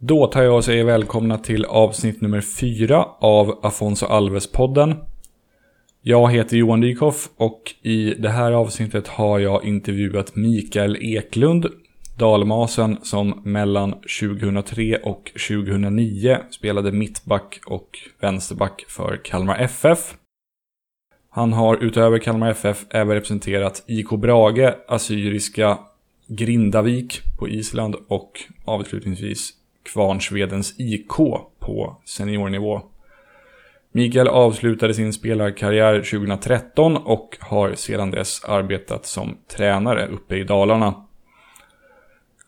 Då 0.00 0.26
tar 0.26 0.42
jag 0.42 0.56
och 0.56 0.64
säger 0.64 0.84
välkomna 0.84 1.38
till 1.38 1.64
avsnitt 1.64 2.20
nummer 2.20 2.40
fyra 2.40 3.04
av 3.20 3.58
Afonso 3.62 4.06
Alves-podden. 4.06 4.94
Jag 6.02 6.32
heter 6.32 6.56
Johan 6.56 6.80
Dykhoff 6.80 7.28
och 7.36 7.74
i 7.82 8.14
det 8.18 8.28
här 8.28 8.52
avsnittet 8.52 9.08
har 9.08 9.38
jag 9.38 9.64
intervjuat 9.64 10.36
Mikael 10.36 10.96
Eklund, 11.00 11.66
dalmasen 12.18 12.98
som 13.02 13.40
mellan 13.44 13.94
2003 14.20 14.96
och 14.96 15.32
2009 15.48 16.38
spelade 16.50 16.92
mittback 16.92 17.60
och 17.66 17.98
vänsterback 18.20 18.84
för 18.88 19.20
Kalmar 19.24 19.58
FF. 19.58 20.14
Han 21.30 21.52
har 21.52 21.76
utöver 21.76 22.18
Kalmar 22.18 22.50
FF 22.50 22.86
även 22.90 23.14
representerat 23.14 23.84
IK 23.86 24.10
Brage, 24.10 24.74
Assyriska 24.88 25.78
Grindavik 26.26 27.20
på 27.38 27.48
Island 27.48 27.96
och 28.08 28.40
avslutningsvis 28.64 29.57
Kvarnsvedens 29.92 30.80
IK 30.80 31.16
på 31.58 31.96
seniornivå. 32.04 32.80
Mikael 33.92 34.28
avslutade 34.28 34.94
sin 34.94 35.12
spelarkarriär 35.12 35.94
2013 35.94 36.96
och 36.96 37.36
har 37.40 37.74
sedan 37.74 38.10
dess 38.10 38.44
arbetat 38.44 39.06
som 39.06 39.36
tränare 39.56 40.06
uppe 40.06 40.36
i 40.36 40.44
Dalarna. 40.44 40.94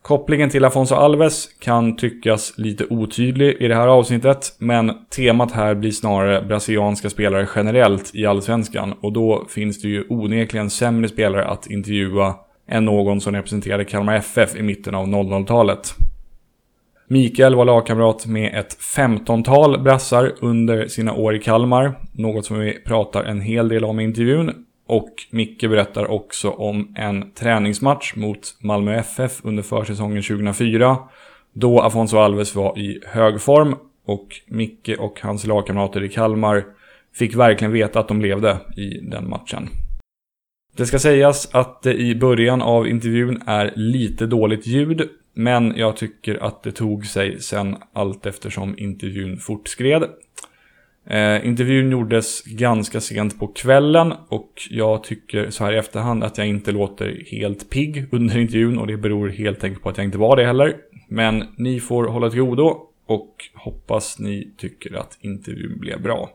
Kopplingen 0.03 0.51
till 0.51 0.65
Afonso 0.65 0.95
Alves 0.95 1.49
kan 1.61 1.97
tyckas 1.97 2.53
lite 2.57 2.87
otydlig 2.91 3.57
i 3.61 3.69
det 3.69 3.75
här 3.75 3.89
avsnittet, 3.89 4.57
men 4.59 4.93
temat 5.17 5.53
här 5.53 5.75
blir 5.75 5.91
snarare 5.91 6.43
brasilianska 6.43 7.11
spelare 7.11 7.49
generellt 7.57 8.15
i 8.15 8.27
allsvenskan 8.27 8.95
och 9.01 9.13
då 9.13 9.47
finns 9.49 9.83
det 9.83 9.89
ju 9.89 10.05
onekligen 10.09 10.71
sämre 10.71 11.09
spelare 11.09 11.45
att 11.45 11.71
intervjua 11.71 12.35
än 12.69 12.85
någon 12.85 13.21
som 13.21 13.35
representerade 13.35 13.85
Kalmar 13.85 14.17
FF 14.17 14.57
i 14.57 14.63
mitten 14.63 14.95
av 14.95 15.07
00-talet. 15.07 15.95
Mikael 17.13 17.55
var 17.55 17.65
lagkamrat 17.65 18.27
med 18.27 18.59
ett 18.59 18.79
15-tal 18.97 19.83
brassar 19.83 20.33
under 20.41 20.87
sina 20.87 21.15
år 21.15 21.35
i 21.35 21.39
Kalmar, 21.39 21.95
något 22.13 22.45
som 22.45 22.59
vi 22.59 22.73
pratar 22.73 23.25
en 23.25 23.41
hel 23.41 23.69
del 23.69 23.85
om 23.85 24.01
i 24.01 24.05
intervjun. 24.05 24.67
Och 24.87 25.11
Micke 25.31 25.61
berättar 25.61 26.11
också 26.11 26.51
om 26.51 26.95
en 26.97 27.33
träningsmatch 27.33 28.17
mot 28.17 28.57
Malmö 28.61 28.97
FF 28.97 29.41
under 29.43 29.63
försäsongen 29.63 30.23
2004, 30.23 30.99
då 31.53 31.81
Afonso 31.81 32.19
Alves 32.19 32.55
var 32.55 32.79
i 32.79 33.01
hög 33.07 33.41
form 33.41 33.75
och 34.07 34.29
Micke 34.47 34.91
och 34.99 35.21
hans 35.23 35.47
lagkamrater 35.47 36.05
i 36.05 36.09
Kalmar 36.09 36.65
fick 37.15 37.35
verkligen 37.35 37.73
veta 37.73 38.01
att 38.01 38.09
de 38.09 38.21
levde 38.21 38.57
i 38.77 39.01
den 39.03 39.29
matchen. 39.29 39.69
Det 40.77 40.87
ska 40.87 40.99
sägas 40.99 41.55
att 41.55 41.83
det 41.83 41.95
i 41.95 42.15
början 42.15 42.63
av 42.63 42.89
intervjun 42.89 43.43
är 43.47 43.73
lite 43.77 44.27
dåligt 44.27 44.67
ljud 44.67 45.09
men 45.41 45.73
jag 45.77 45.97
tycker 45.97 46.43
att 46.43 46.63
det 46.63 46.73
tog 46.73 47.07
sig 47.07 47.41
sen 47.41 47.77
allt 47.93 48.27
eftersom 48.27 48.75
intervjun 48.79 49.37
fortskred. 49.37 50.03
Eh, 51.07 51.47
intervjun 51.47 51.91
gjordes 51.91 52.43
ganska 52.45 53.01
sent 53.01 53.39
på 53.39 53.47
kvällen 53.47 54.13
och 54.29 54.53
jag 54.71 55.05
tycker 55.05 55.51
så 55.51 55.65
här 55.65 55.73
i 55.73 55.77
efterhand 55.77 56.25
att 56.25 56.39
jag 56.39 56.47
inte 56.47 56.73
låter 56.73 57.25
helt 57.31 57.71
pigg 57.71 58.07
under 58.13 58.39
intervjun 58.39 58.79
och 58.79 58.87
det 58.87 58.97
beror 58.97 59.29
helt 59.29 59.65
enkelt 59.65 59.83
på 59.83 59.89
att 59.89 59.97
jag 59.97 60.05
inte 60.05 60.19
var 60.19 60.37
det 60.37 60.45
heller. 60.45 60.77
Men 61.09 61.45
ni 61.59 61.81
får 61.81 62.05
hålla 62.05 62.31
till 62.31 62.41
godo 62.41 62.79
och 63.07 63.37
hoppas 63.55 64.19
ni 64.19 64.53
tycker 64.57 64.97
att 64.97 65.19
intervjun 65.21 65.79
blev 65.79 66.03
bra. 66.03 66.31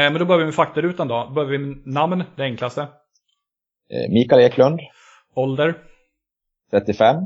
Men 0.00 0.18
då 0.18 0.24
börjar 0.24 0.38
vi 0.38 0.44
med 0.44 0.54
faktarutan 0.54 1.08
då. 1.08 1.30
Börjar 1.34 1.50
vi 1.50 1.58
med 1.58 1.86
namn, 1.86 2.24
det 2.36 2.42
enklaste. 2.42 2.80
Eh, 3.90 4.12
Mikael 4.12 4.40
Eklund. 4.40 4.80
Ålder? 5.34 5.74
35. 6.70 7.16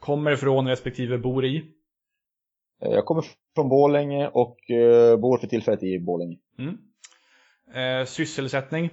Kommer 0.00 0.30
ifrån 0.30 0.68
respektive 0.68 1.18
bor 1.18 1.44
i? 1.44 1.56
Eh, 2.82 2.90
jag 2.90 3.04
kommer 3.04 3.24
från 3.54 3.68
Bålänge 3.68 4.28
och 4.28 4.56
bor 5.18 5.38
för 5.38 5.46
tillfället 5.46 5.82
i 5.82 5.98
Bålänge. 5.98 6.36
Mm. 6.58 6.78
Eh, 7.74 8.06
sysselsättning? 8.06 8.90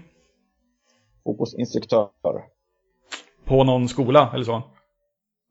Fotbollsinstruktör. 1.24 2.10
På 3.46 3.64
någon 3.64 3.88
skola 3.88 4.32
eller 4.34 4.44
så? 4.44 4.64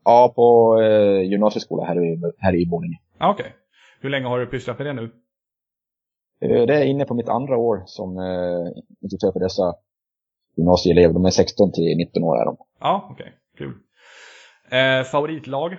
Ja, 0.04 0.32
på 0.36 0.80
eh, 0.82 1.30
gymnasieskola 1.30 1.84
här 1.84 2.04
i, 2.04 2.22
här 2.38 2.54
i 2.54 2.66
Borlänge. 2.66 2.98
Ah, 3.18 3.30
Okej. 3.30 3.42
Okay. 3.42 3.52
Hur 4.00 4.10
länge 4.10 4.26
har 4.26 4.38
du 4.38 4.46
pysslat 4.46 4.78
med 4.78 4.86
det 4.86 4.92
nu? 4.92 5.10
Eh, 6.40 6.66
det 6.66 6.74
är 6.74 6.84
inne 6.84 7.04
på 7.04 7.14
mitt 7.14 7.28
andra 7.28 7.56
år 7.56 7.82
som 7.86 8.18
eh, 8.18 8.82
instruktör 9.02 9.32
för 9.32 9.40
dessa 9.40 9.74
gymnasieelever. 10.56 11.14
De 11.14 11.24
är 11.24 11.30
16 11.30 11.72
till 11.72 11.96
19 11.96 12.24
år 12.24 12.40
är 12.40 12.44
de. 12.44 12.56
Ja, 12.80 13.08
okej. 13.10 13.26
Okay. 13.26 13.32
Kul. 13.58 13.74
Eh, 14.70 15.04
favoritlag 15.04 15.78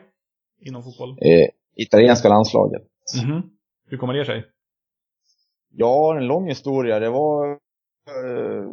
inom 0.60 0.84
fotboll? 0.84 1.10
Eh, 1.10 1.48
italienska 1.76 2.30
landslaget. 2.30 2.82
Mm 3.24 3.32
-hmm. 3.32 3.44
Hur 3.88 3.98
kommer 3.98 4.14
det 4.14 4.26
sig? 4.26 4.46
Ja, 5.74 6.18
en 6.18 6.28
lång 6.28 6.48
historia. 6.48 7.00
Det 7.00 7.10
var 7.10 7.52
eh, 7.52 8.68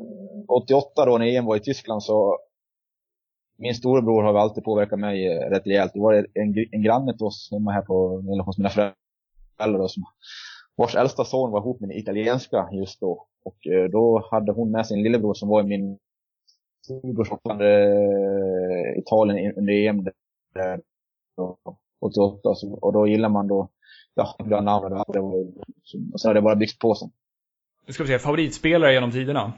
88 0.48 1.06
då 1.06 1.18
när 1.18 1.26
EM 1.26 1.44
var 1.44 1.56
i 1.56 1.60
Tyskland 1.60 2.02
så 2.02 2.38
min 3.58 3.74
storebror 3.74 4.22
har 4.22 4.34
alltid 4.34 4.64
påverkat 4.64 4.98
mig 4.98 5.26
eh, 5.26 5.50
rätt 5.50 5.66
rejält. 5.66 5.92
Det 5.94 6.00
var 6.00 6.14
en, 6.14 6.54
en 6.72 6.82
granne 6.82 7.16
till 7.16 7.26
oss 7.26 7.48
hemma 7.52 7.72
här 7.72 7.82
på, 7.82 8.22
eller 8.32 8.44
hos 8.44 8.58
mina 8.58 8.70
föräldrar 8.70 9.78
då, 9.78 9.88
som 9.88 10.02
vars 10.78 10.94
äldsta 10.94 11.24
son 11.24 11.50
var 11.50 11.60
ihop 11.60 11.80
med 11.80 11.90
en 11.90 11.96
italienska 11.96 12.68
just 12.72 13.00
då. 13.00 13.26
Och 13.44 13.66
eh, 13.66 13.84
då 13.90 14.28
hade 14.30 14.52
hon 14.52 14.70
med 14.70 14.86
sin 14.86 15.02
lillebror 15.02 15.34
som 15.34 15.48
var 15.48 15.60
i 15.60 15.64
min 15.64 15.98
storebrors 16.84 17.28
eh, 17.30 18.98
Italien 18.98 19.54
under 19.56 19.72
EM 19.72 20.04
där, 20.54 20.80
88. 22.00 22.54
Så, 22.54 22.74
och 22.74 22.92
då 22.92 23.06
gillar 23.06 23.28
man 23.28 23.48
då, 23.48 23.68
ja, 24.14 24.36
det 24.38 24.60
namnet 24.60 25.08
och, 25.08 25.14
det 25.14 25.20
var, 25.20 25.34
och 26.12 26.20
sen 26.20 26.28
har 26.28 26.34
det 26.34 26.42
bara 26.42 26.56
byggts 26.56 26.78
på 26.78 26.94
sen. 26.94 27.10
Ska 27.88 28.02
vi 28.02 28.06
säga 28.06 28.18
favoritspelare 28.18 28.92
genom 28.92 29.10
tiderna? 29.10 29.52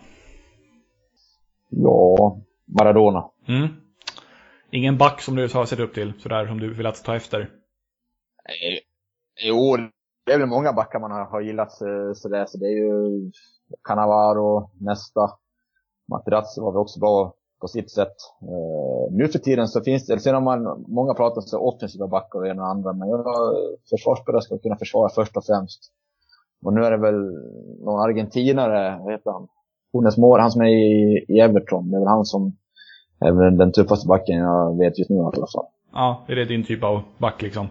Ja, 1.69 2.41
Maradona. 2.65 3.31
Mm. 3.49 3.69
Ingen 4.71 4.99
back 4.99 5.21
som 5.21 5.37
du 5.37 5.43
har 5.43 5.65
sett 5.65 5.81
upp 5.81 5.95
till, 5.95 6.13
sådär 6.19 6.47
som 6.47 6.61
du 6.61 6.75
vill 6.75 6.87
att 6.87 7.05
ta 7.05 7.17
efter? 7.17 7.51
Jo, 9.43 9.77
det 10.27 10.33
är 10.33 10.39
väl 10.39 10.49
många 10.49 10.73
backar 10.73 11.01
man 11.01 11.11
har, 11.11 11.25
har 11.25 11.41
gillat 11.41 11.81
eh, 11.81 12.13
sådär, 12.15 12.47
så 12.47 12.59
det 12.59 12.67
är 12.67 12.77
ju 12.77 13.31
Cannavaro, 13.83 14.71
Nesta, 14.81 15.31
Materazzi 16.09 16.61
var 16.61 16.73
väl 16.73 16.81
också 16.81 17.01
bra 17.01 17.35
på 17.61 17.69
sitt 17.69 17.91
sätt. 17.91 18.17
Eh, 18.43 19.13
nu 19.13 19.29
för 19.29 19.39
tiden 19.39 19.69
så 19.69 19.81
finns 19.81 20.07
det, 20.07 20.21
sen 20.21 20.35
har 20.35 20.41
man, 20.41 20.85
många 20.89 21.15
pratar 21.15 21.59
om 21.59 21.63
offensiva 21.63 22.07
backar 22.07 22.39
och 22.39 22.47
en 22.47 22.59
och 22.59 22.67
andra, 22.67 22.93
men 22.93 23.09
jag, 23.09 23.25
försvarsspelare 23.91 24.43
ska 24.43 24.59
kunna 24.59 24.77
försvara 24.77 25.09
först 25.09 25.37
och 25.37 25.45
främst. 25.45 25.93
Och 26.65 26.73
nu 26.73 26.85
är 26.85 26.91
det 26.91 26.97
väl 26.97 27.21
någon 27.85 28.01
argentinare, 28.01 28.99
vad 29.03 29.13
heter 29.13 29.31
han? 29.31 29.49
Jonas 29.93 30.19
Mår, 30.19 30.39
han 30.39 30.51
som 30.51 30.63
är 30.63 30.67
i, 30.67 31.25
i 31.29 31.41
Everton. 31.41 31.91
Det 31.91 31.97
är 31.97 32.01
väl 32.01 32.09
han 32.09 32.25
som 32.25 32.57
är 33.21 33.51
den 33.51 33.73
tuffaste 33.73 34.09
backen 34.09 34.37
jag 34.37 34.79
vet 34.79 34.99
just 34.99 35.11
nu 35.11 35.17
i 35.17 35.21
alla 35.21 35.33
fall. 35.33 35.67
Ja, 35.93 36.25
är 36.29 36.37
det 36.37 36.45
din 36.45 36.65
typ 36.65 36.85
av 36.85 37.03
back 37.19 37.43
liksom? 37.43 37.67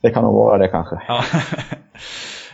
Det 0.00 0.10
kan 0.10 0.24
nog 0.24 0.34
vara 0.34 0.58
det 0.58 0.68
kanske. 0.68 1.02
Ja. 1.08 1.22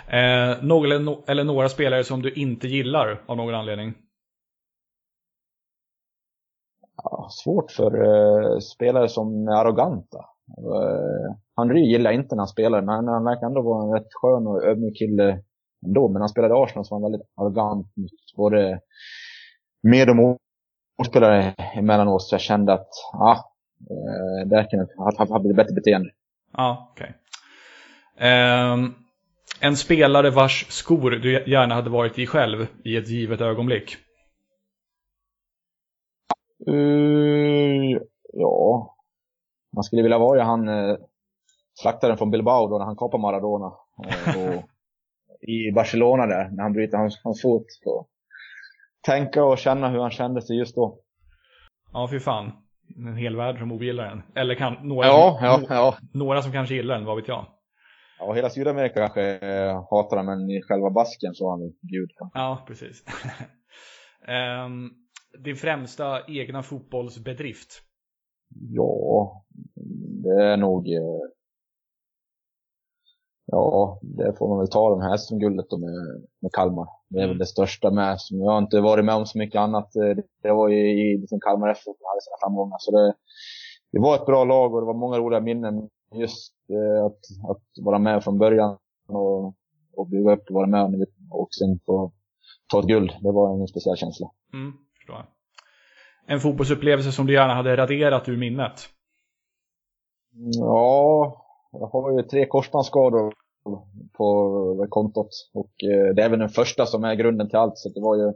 eh, 0.19 0.63
någon 0.63 0.85
eller, 0.85 0.99
no 0.99 1.25
eller 1.27 1.45
några 1.45 1.69
spelare 1.69 2.05
som 2.05 2.23
du 2.23 2.33
inte 2.33 2.69
gillar 2.69 3.23
av 3.27 3.37
någon 3.37 3.55
anledning? 3.55 3.95
Ja, 7.03 7.29
svårt 7.31 7.71
för 7.71 8.05
eh, 8.05 8.59
spelare 8.59 9.09
som 9.09 9.49
är 9.49 9.53
arroganta. 9.53 10.19
Eh, 10.59 11.37
Henry 11.57 11.81
gillar 11.81 12.13
inte 12.13 12.35
när 12.35 12.41
han 12.41 12.49
spelar, 12.49 12.83
men 12.83 13.09
han 13.09 13.25
verkar 13.25 13.47
ändå 13.47 13.63
vara 13.63 13.85
en 13.85 13.93
rätt 13.93 14.13
skön 14.13 14.47
och 14.47 14.65
ödmjuk 14.65 14.99
kille 14.99 15.41
ändå. 15.87 16.09
Men 16.09 16.23
han 16.23 16.29
spelade 16.29 16.55
i 16.55 16.59
Arsenal 16.59 16.85
så 16.85 16.95
var 16.95 17.03
han 17.03 17.11
väldigt 17.11 17.29
arrogant 17.37 17.97
mot 17.97 18.11
både 18.37 18.81
med 19.83 20.11
och 20.11 20.17
motspelare 20.99 21.55
emellanåt. 21.75 22.23
Så 22.23 22.35
jag 22.35 22.41
kände 22.41 22.73
att, 22.73 22.89
ja, 23.13 23.55
Eh, 23.91 24.49
där 24.49 24.71
kan 24.71 24.79
jag 24.79 25.29
ha 25.29 25.39
bättre 25.39 25.75
beteende. 25.75 26.11
Ja, 26.53 26.89
okej. 26.91 27.05
Okay. 27.05 27.17
Eh, 28.19 28.77
en 29.61 29.77
spelare 29.77 30.31
vars 30.31 30.67
skor 30.69 31.11
du 31.11 31.51
gärna 31.51 31.75
hade 31.75 31.91
varit 31.91 32.19
i 32.19 32.27
själv 32.27 32.67
i 32.85 32.97
ett 32.97 33.09
givet 33.09 33.41
ögonblick? 33.41 33.97
Uh, 36.69 37.99
ja, 38.33 38.97
man 39.75 39.85
skulle 39.85 40.03
vilja 40.03 40.19
vara 40.19 40.45
han 40.45 40.69
eh, 40.69 40.97
slaktaren 41.75 42.17
från 42.17 42.31
Bilbao 42.31 42.69
då 42.69 42.79
när 42.79 42.85
han 42.85 42.97
kapar 42.97 43.19
Maradona. 43.19 43.67
Och, 43.67 44.07
och 44.07 44.65
I 45.49 45.73
Barcelona 45.73 46.27
där, 46.27 46.51
när 46.51 46.63
han 46.63 46.73
bryter 46.73 46.99
hans, 46.99 47.21
hans 47.25 47.43
fot. 47.43 47.67
Så. 47.69 48.07
Tänka 49.07 49.45
och 49.45 49.59
känna 49.59 49.89
hur 49.89 50.01
han 50.01 50.11
kände 50.11 50.43
sig 50.43 50.59
just 50.59 50.75
då. 50.75 50.99
Ja, 51.93 52.09
fy 52.11 52.21
fan. 52.21 52.53
En 52.97 53.17
hel 53.17 53.37
värld 53.37 53.59
som 53.59 53.73
ogillar 53.73 54.05
den. 54.05 54.23
Eller 54.35 54.55
kan, 54.55 54.89
några, 54.89 55.07
ja, 55.07 55.37
som, 55.41 55.47
ja, 55.47 55.61
ja. 55.69 55.97
några 56.13 56.43
som 56.43 56.53
kanske 56.53 56.75
gillar 56.75 56.95
den, 56.95 57.05
vad 57.05 57.17
vet 57.17 57.29
jag. 57.29 57.47
Ja, 58.19 58.33
hela 58.33 58.51
Sydamerika 58.51 58.95
kanske 58.95 59.23
eh, 59.23 59.87
hatar 59.91 60.17
den, 60.17 60.27
men 60.27 60.51
i 60.51 60.63
själva 60.63 60.91
basken 60.91 61.35
så 61.35 61.45
har 61.45 61.51
han 61.51 61.73
gud. 61.83 62.11
Ja, 62.35 62.65
precis. 62.67 63.05
um, 64.67 64.91
din 65.45 65.57
främsta 65.57 66.21
egna 66.29 66.63
fotbollsbedrift? 66.63 67.83
Ja, 68.71 69.45
det 70.25 70.43
är 70.45 70.57
nog... 70.57 70.89
Eh, 70.89 71.21
ja, 73.47 74.01
det 74.03 74.39
får 74.39 74.49
man 74.49 74.59
väl 74.59 74.71
ta 74.71 74.91
de 74.91 75.01
här 75.01 75.17
SM-guldet 75.17 75.71
med, 75.71 76.25
med 76.41 76.53
Kalmar. 76.53 76.89
Det 77.09 77.19
är 77.19 77.23
mm. 77.25 77.31
väl 77.31 77.39
det 77.39 77.47
största 77.47 77.91
med. 77.91 78.21
Som 78.21 78.41
jag 78.41 78.51
har 78.51 78.59
inte 78.59 78.81
varit 78.81 79.05
med 79.05 79.15
om 79.15 79.27
så 79.27 79.39
mycket 79.39 79.59
annat. 79.59 79.97
Eh, 79.97 80.17
det 80.43 80.53
var 80.53 80.69
ju 80.69 80.81
i 80.91 81.19
liksom 81.19 81.41
Kalmar 81.41 81.71
FF 81.71 81.83
som 81.85 82.09
hade 82.11 82.23
sina 82.23 82.37
framgångar. 82.43 82.77
Så 82.81 82.91
det, 82.91 83.15
det 83.93 84.01
var 84.01 84.15
ett 84.15 84.27
bra 84.27 84.45
lag 84.45 84.75
och 84.75 84.81
det 84.81 84.87
var 84.87 84.95
många 84.95 85.19
roliga 85.19 85.41
minnen. 85.41 85.89
Just 86.15 86.55
eh, 86.71 87.05
att, 87.05 87.51
att 87.51 87.85
vara 87.85 87.99
med 87.99 88.25
från 88.25 88.39
början 88.39 88.79
och, 89.09 89.55
och 89.97 90.09
bygga 90.09 90.33
upp 90.33 90.49
och 90.49 90.55
vara 90.55 90.67
med 90.67 91.07
och 91.31 91.49
sen 91.51 91.79
få 91.87 92.13
ta 92.67 92.81
ett 92.81 92.87
guld. 92.87 93.11
Det 93.21 93.33
var 93.33 93.61
en 93.61 93.69
speciell 93.69 93.97
känsla. 93.97 94.31
Mm. 94.53 94.73
En 96.27 96.41
fotbollsupplevelse 96.41 97.13
som 97.13 97.27
du 97.27 97.33
gärna 97.33 97.55
hade 97.55 97.77
raderat 97.77 98.29
ur 98.29 98.37
minnet? 98.37 98.73
Ja, 100.59 101.47
jag 101.73 101.87
har 101.87 102.13
ju 102.13 102.23
tre 102.23 102.47
korsbandsskador 102.47 103.35
på 104.13 104.87
kontot. 104.91 105.29
Och 105.55 105.85
eh, 105.85 106.15
det 106.15 106.23
är 106.23 106.29
väl 106.29 106.39
den 106.39 106.49
första 106.49 106.87
som 106.87 107.05
är 107.05 107.15
grunden 107.15 107.49
till 107.49 107.59
allt. 107.59 107.79
Så 107.79 107.89
det 107.89 108.01
var 108.01 108.17
ju 108.17 108.33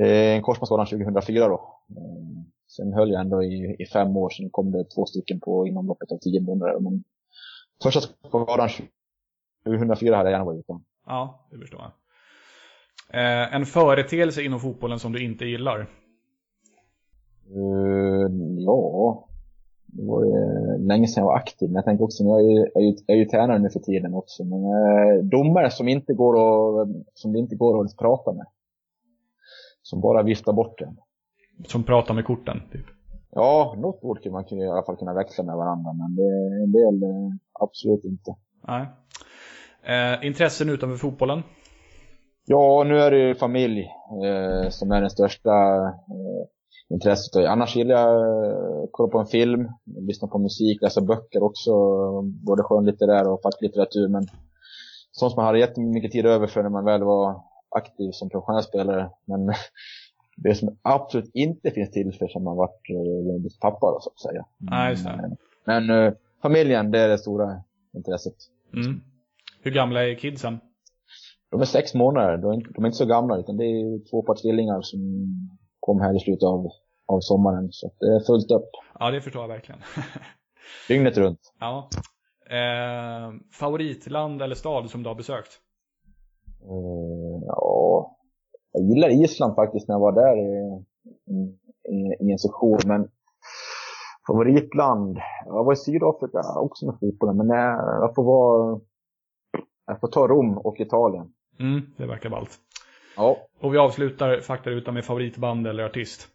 eh, 0.00 0.36
en 0.36 0.42
korsbandsskada 0.42 0.84
2004 0.84 1.48
då. 1.48 1.80
Sen 2.66 2.92
höll 2.92 3.10
jag 3.10 3.20
ändå 3.20 3.42
i, 3.42 3.76
i 3.78 3.86
fem 3.86 4.16
år, 4.16 4.30
sen 4.30 4.50
kom 4.50 4.72
det 4.72 4.84
två 4.84 5.06
stycken 5.06 5.40
på 5.40 5.66
inom 5.66 5.86
loppet 5.86 6.12
av 6.12 6.18
tio 6.18 6.40
månader. 6.40 6.80
Men 6.80 7.04
första 7.82 8.00
skadan 8.00 8.68
2004 9.64 10.16
hade 10.16 10.30
jag 10.30 10.34
gärna 10.34 10.44
varit 10.44 10.58
utan. 10.58 10.84
Ja, 11.06 11.48
det 11.50 11.58
förstår 11.58 11.80
jag. 11.80 11.92
Eh, 13.10 13.54
en 13.54 13.66
företeelse 13.66 14.42
inom 14.42 14.60
fotbollen 14.60 14.98
som 14.98 15.12
du 15.12 15.24
inte 15.24 15.44
gillar? 15.44 15.80
Uh, 17.56 18.28
ja, 18.58 19.28
det 19.86 20.04
var 20.04 20.24
ju 20.24 20.78
länge 20.78 21.06
sedan 21.06 21.20
jag 21.20 21.26
var 21.26 21.36
aktiv. 21.36 21.68
Men 21.68 21.74
jag 21.74 21.84
tänker 21.84 22.04
också, 22.04 22.24
jag 22.24 22.40
är 22.40 22.50
ju, 22.50 22.66
jag 22.74 22.82
är 22.82 22.86
ju, 22.86 22.96
jag 23.06 23.16
är 23.16 23.20
ju 23.20 23.24
tränare 23.24 23.58
nu 23.58 23.70
för 23.70 23.80
tiden 23.80 24.14
också. 24.14 24.44
Men 24.44 24.64
eh, 24.64 25.24
domare 25.24 25.70
som 25.70 25.88
inte 25.88 26.14
går 26.14 26.34
och, 26.34 26.88
som 27.14 27.32
det 27.32 27.38
inte 27.38 27.56
går 27.56 27.84
att 27.84 27.96
prata 27.96 28.32
med. 28.32 28.46
Som 29.82 30.00
bara 30.00 30.22
viftar 30.22 30.52
bort 30.52 30.78
den. 30.78 30.96
Som 31.66 31.84
pratar 31.84 32.14
med 32.14 32.24
korten, 32.24 32.62
typ? 32.72 32.86
Ja, 33.30 33.74
något 33.78 33.98
ord 34.02 34.22
kan 34.22 34.32
man 34.32 34.44
i 34.52 34.68
alla 34.68 34.82
fall 34.82 34.96
kunna 34.96 35.14
växla 35.14 35.44
med 35.44 35.56
varandra. 35.56 35.92
Men 35.92 36.16
det, 36.16 36.62
en 36.64 36.72
del 36.72 37.02
eh, 37.02 37.30
absolut 37.52 38.04
inte. 38.04 38.34
Nej. 38.68 38.86
Eh, 39.82 40.26
intressen 40.26 40.68
utanför 40.68 40.96
fotbollen? 40.96 41.42
Ja, 42.46 42.84
nu 42.86 42.98
är 42.98 43.10
det 43.10 43.18
ju 43.18 43.34
familj 43.34 43.80
eh, 44.24 44.68
som 44.70 44.92
är 44.92 45.00
den 45.00 45.10
största 45.10 45.50
eh, 45.86 46.44
intresset. 46.88 47.46
Annars 47.46 47.76
gillar 47.76 47.94
jag 47.94 48.84
att 48.84 48.88
kolla 48.92 49.10
på 49.10 49.18
en 49.18 49.26
film, 49.26 49.68
lyssna 49.84 50.28
på 50.28 50.38
musik, 50.38 50.82
läsa 50.82 51.00
böcker 51.00 51.42
också. 51.42 51.72
Både 52.22 52.62
skönlitterär 52.62 53.32
och 53.32 53.42
facklitteratur. 53.42 54.08
Men 54.08 54.26
sånt 55.12 55.32
som 55.32 55.36
man 55.36 55.46
hade 55.46 55.58
jättemycket 55.58 56.12
tid 56.12 56.26
över 56.26 56.46
för 56.46 56.62
när 56.62 56.70
man 56.70 56.84
väl 56.84 57.02
var 57.02 57.42
aktiv 57.76 58.10
som 58.12 58.30
professionell 58.30 58.62
spelare. 58.62 59.10
Men 59.24 59.54
det 60.36 60.54
som 60.54 60.78
absolut 60.82 61.30
inte 61.34 61.70
finns 61.70 61.90
till 61.90 62.12
för 62.18 62.28
som 62.28 62.44
man 62.44 62.56
varit 62.56 62.90
eh, 62.90 63.58
pappa 63.60 63.98
så 64.00 64.10
att 64.10 64.20
säga. 64.20 64.44
Nej, 64.58 64.90
just 64.90 65.04
det. 65.04 65.36
Men 65.64 65.90
eh, 65.90 66.12
familjen, 66.42 66.90
det 66.90 66.98
är 66.98 67.08
det 67.08 67.18
stora 67.18 67.62
intresset. 67.96 68.34
Mm. 68.72 69.00
Hur 69.62 69.70
gamla 69.70 70.04
är 70.04 70.14
kidsen? 70.14 70.58
De 71.50 71.60
är 71.60 71.64
sex 71.64 71.94
månader, 71.94 72.36
de 72.36 72.50
är 72.50 72.54
inte, 72.54 72.70
de 72.74 72.84
är 72.84 72.88
inte 72.88 72.98
så 72.98 73.06
gamla 73.06 73.38
utan 73.38 73.56
det 73.56 73.64
är 73.64 74.10
två 74.10 74.22
par 74.22 74.34
tvillingar 74.34 74.82
som 74.82 75.00
kom 75.80 76.00
här 76.00 76.16
i 76.16 76.20
slutet 76.20 76.42
av, 76.42 76.70
av 77.06 77.20
sommaren. 77.20 77.68
Så 77.72 77.92
det 78.00 78.06
är 78.06 78.20
fullt 78.20 78.50
upp. 78.50 78.70
Ja, 78.98 79.10
det 79.10 79.20
förstår 79.20 79.42
jag 79.42 79.48
verkligen. 79.48 79.80
Dygnet 80.88 81.18
runt. 81.18 81.40
Ja. 81.60 81.88
Eh, 82.50 83.32
favoritland 83.52 84.42
eller 84.42 84.54
stad 84.54 84.90
som 84.90 85.02
du 85.02 85.08
har 85.08 85.14
besökt? 85.14 85.60
Eh, 86.62 87.44
ja, 87.46 88.16
jag 88.74 88.82
gillar 88.82 89.24
Island 89.24 89.54
faktiskt 89.54 89.88
när 89.88 89.94
jag 89.94 90.00
var 90.00 90.12
där 90.12 90.36
i, 90.36 90.84
i, 91.94 92.16
i 92.20 92.32
en 92.32 92.38
session. 92.38 92.78
Men 92.86 93.08
favoritland? 94.26 95.18
Jag 95.46 95.64
var 95.64 95.72
i 95.72 95.76
Sydafrika 95.76 96.40
också 96.56 96.86
med 96.86 96.98
fotbollen. 97.00 97.36
Men 97.36 97.48
jag, 97.48 98.02
jag 98.02 98.14
får 98.14 98.24
vara... 98.24 98.80
Jag 99.86 100.00
får 100.00 100.08
ta 100.08 100.28
Rom 100.28 100.58
och 100.58 100.80
Italien. 100.80 101.32
Mm, 101.60 101.82
det 101.96 102.06
verkar 102.06 102.30
ballt. 102.30 102.50
Ja. 103.16 103.36
Och 103.60 103.74
vi 103.74 103.78
avslutar 103.78 104.40
faktarutan 104.40 104.94
med 104.94 105.04
favoritband 105.04 105.66
eller 105.66 105.84
artist. 105.84 106.28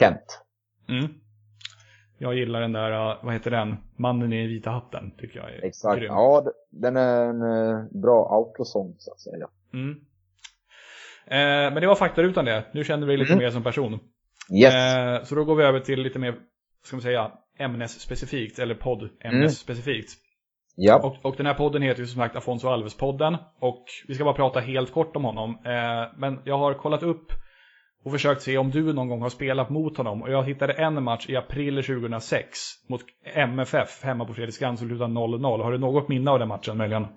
Kent. 0.00 0.42
Mm. 0.88 1.08
Jag 2.18 2.34
gillar 2.34 2.60
den 2.60 2.72
där, 2.72 2.90
uh, 2.90 3.24
vad 3.24 3.32
heter 3.32 3.50
den? 3.50 3.76
Mannen 3.96 4.32
i 4.32 4.46
vita 4.46 4.70
hatten, 4.70 5.10
tycker 5.18 5.38
jag 5.38 5.50
är 5.50 5.64
Exakt. 5.64 5.98
Grym. 5.98 6.12
Ja, 6.12 6.44
den 6.70 6.96
är 6.96 7.24
en 7.24 7.42
uh, 7.42 7.84
bra 7.90 8.28
autosång, 8.30 8.94
så 8.98 9.12
att 9.12 9.20
säga. 9.20 9.48
Mm. 9.72 10.00
Eh, 11.30 11.72
men 11.72 11.74
det 11.74 11.86
var 11.86 11.94
faktarutan 11.94 12.44
det. 12.44 12.64
Nu 12.72 12.84
känner 12.84 13.06
vi 13.06 13.16
lite 13.16 13.32
mm. 13.32 13.44
mer 13.44 13.50
som 13.50 13.62
person. 13.62 13.98
Yes. 14.62 14.74
Eh, 14.74 15.22
så 15.22 15.34
då 15.34 15.44
går 15.44 15.56
vi 15.56 15.64
över 15.64 15.80
till 15.80 16.02
lite 16.02 16.18
mer, 16.18 16.34
ska 16.84 16.96
man 16.96 17.02
säga, 17.02 17.30
ämnesspecifikt, 17.58 18.58
eller 18.58 18.74
podd-ämnesspecifikt. 18.74 20.08
Mm. 20.08 20.28
Ja. 20.80 20.96
Och, 20.98 21.16
och, 21.22 21.34
den 21.36 21.46
här 21.46 21.54
podden 21.54 21.82
heter 21.82 22.00
ju 22.00 22.06
som 22.06 22.22
sagt 22.22 22.36
Afonso 22.36 22.68
Alves-podden. 22.68 23.36
Och 23.60 23.84
vi 24.08 24.14
ska 24.14 24.24
bara 24.24 24.34
prata 24.34 24.60
helt 24.60 24.92
kort 24.92 25.16
om 25.16 25.24
honom. 25.24 25.50
Eh, 25.50 26.18
men 26.18 26.40
jag 26.44 26.58
har 26.58 26.74
kollat 26.74 27.02
upp 27.02 27.32
och 28.04 28.12
försökt 28.12 28.42
se 28.42 28.58
om 28.58 28.70
du 28.70 28.92
någon 28.92 29.08
gång 29.08 29.22
har 29.22 29.28
spelat 29.28 29.70
mot 29.70 29.96
honom. 29.96 30.22
Och 30.22 30.30
jag 30.30 30.44
hittade 30.44 30.72
en 30.72 31.02
match 31.02 31.26
i 31.28 31.36
april 31.36 31.82
2006 31.82 32.58
mot 32.88 33.00
MFF 33.34 34.04
hemma 34.04 34.24
på 34.24 34.34
Fredriksskans 34.34 34.82
och 34.82 34.86
slutade 34.86 35.12
0-0. 35.14 35.62
Har 35.62 35.72
du 35.72 35.78
något 35.78 36.08
minne 36.08 36.30
av 36.30 36.38
den 36.38 36.48
matchen 36.48 36.76
möjligen? 36.76 37.02
Uh, 37.02 37.08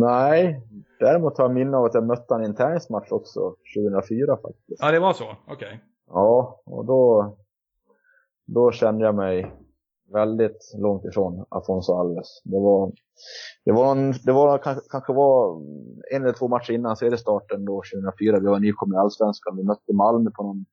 nej, 0.00 0.62
däremot 1.00 1.38
har 1.38 1.44
jag 1.44 1.54
minne 1.54 1.76
av 1.76 1.84
att 1.84 1.94
jag 1.94 2.06
mötte 2.06 2.34
honom 2.34 2.42
i 2.42 2.48
en 2.48 2.54
tennismatch 2.54 3.12
också 3.12 3.54
2004 3.76 4.36
faktiskt. 4.36 4.82
Ja, 4.82 4.90
det 4.90 5.00
var 5.00 5.12
så? 5.12 5.24
Okej. 5.24 5.54
Okay. 5.54 5.78
Ja, 6.06 6.62
och 6.66 6.84
då, 6.86 7.36
då 8.46 8.72
kände 8.72 9.04
jag 9.04 9.14
mig 9.14 9.54
väldigt 10.12 10.74
långt 10.78 11.04
ifrån 11.04 11.44
Afonso 11.48 11.92
Alves. 11.92 12.42
Det 12.44 12.60
var, 12.60 12.92
det 13.64 13.72
var, 13.72 13.92
en, 13.92 14.12
det 14.24 14.32
var 14.32 14.58
kanske, 14.58 14.82
kanske 14.90 15.12
var 15.12 15.62
en 16.14 16.22
eller 16.22 16.32
två 16.32 16.48
matcher 16.48 16.72
innan 16.72 16.96
seriestarten 16.96 17.64
då 17.64 17.82
2004. 17.94 18.40
Vi 18.40 18.46
var 18.46 18.58
nykomna 18.58 18.96
i 18.96 18.98
Allsvenskan. 18.98 19.56
Vi 19.56 19.64
mötte 19.64 19.92
Malmö 19.92 20.30
på 20.30 20.42
någon, 20.42 20.64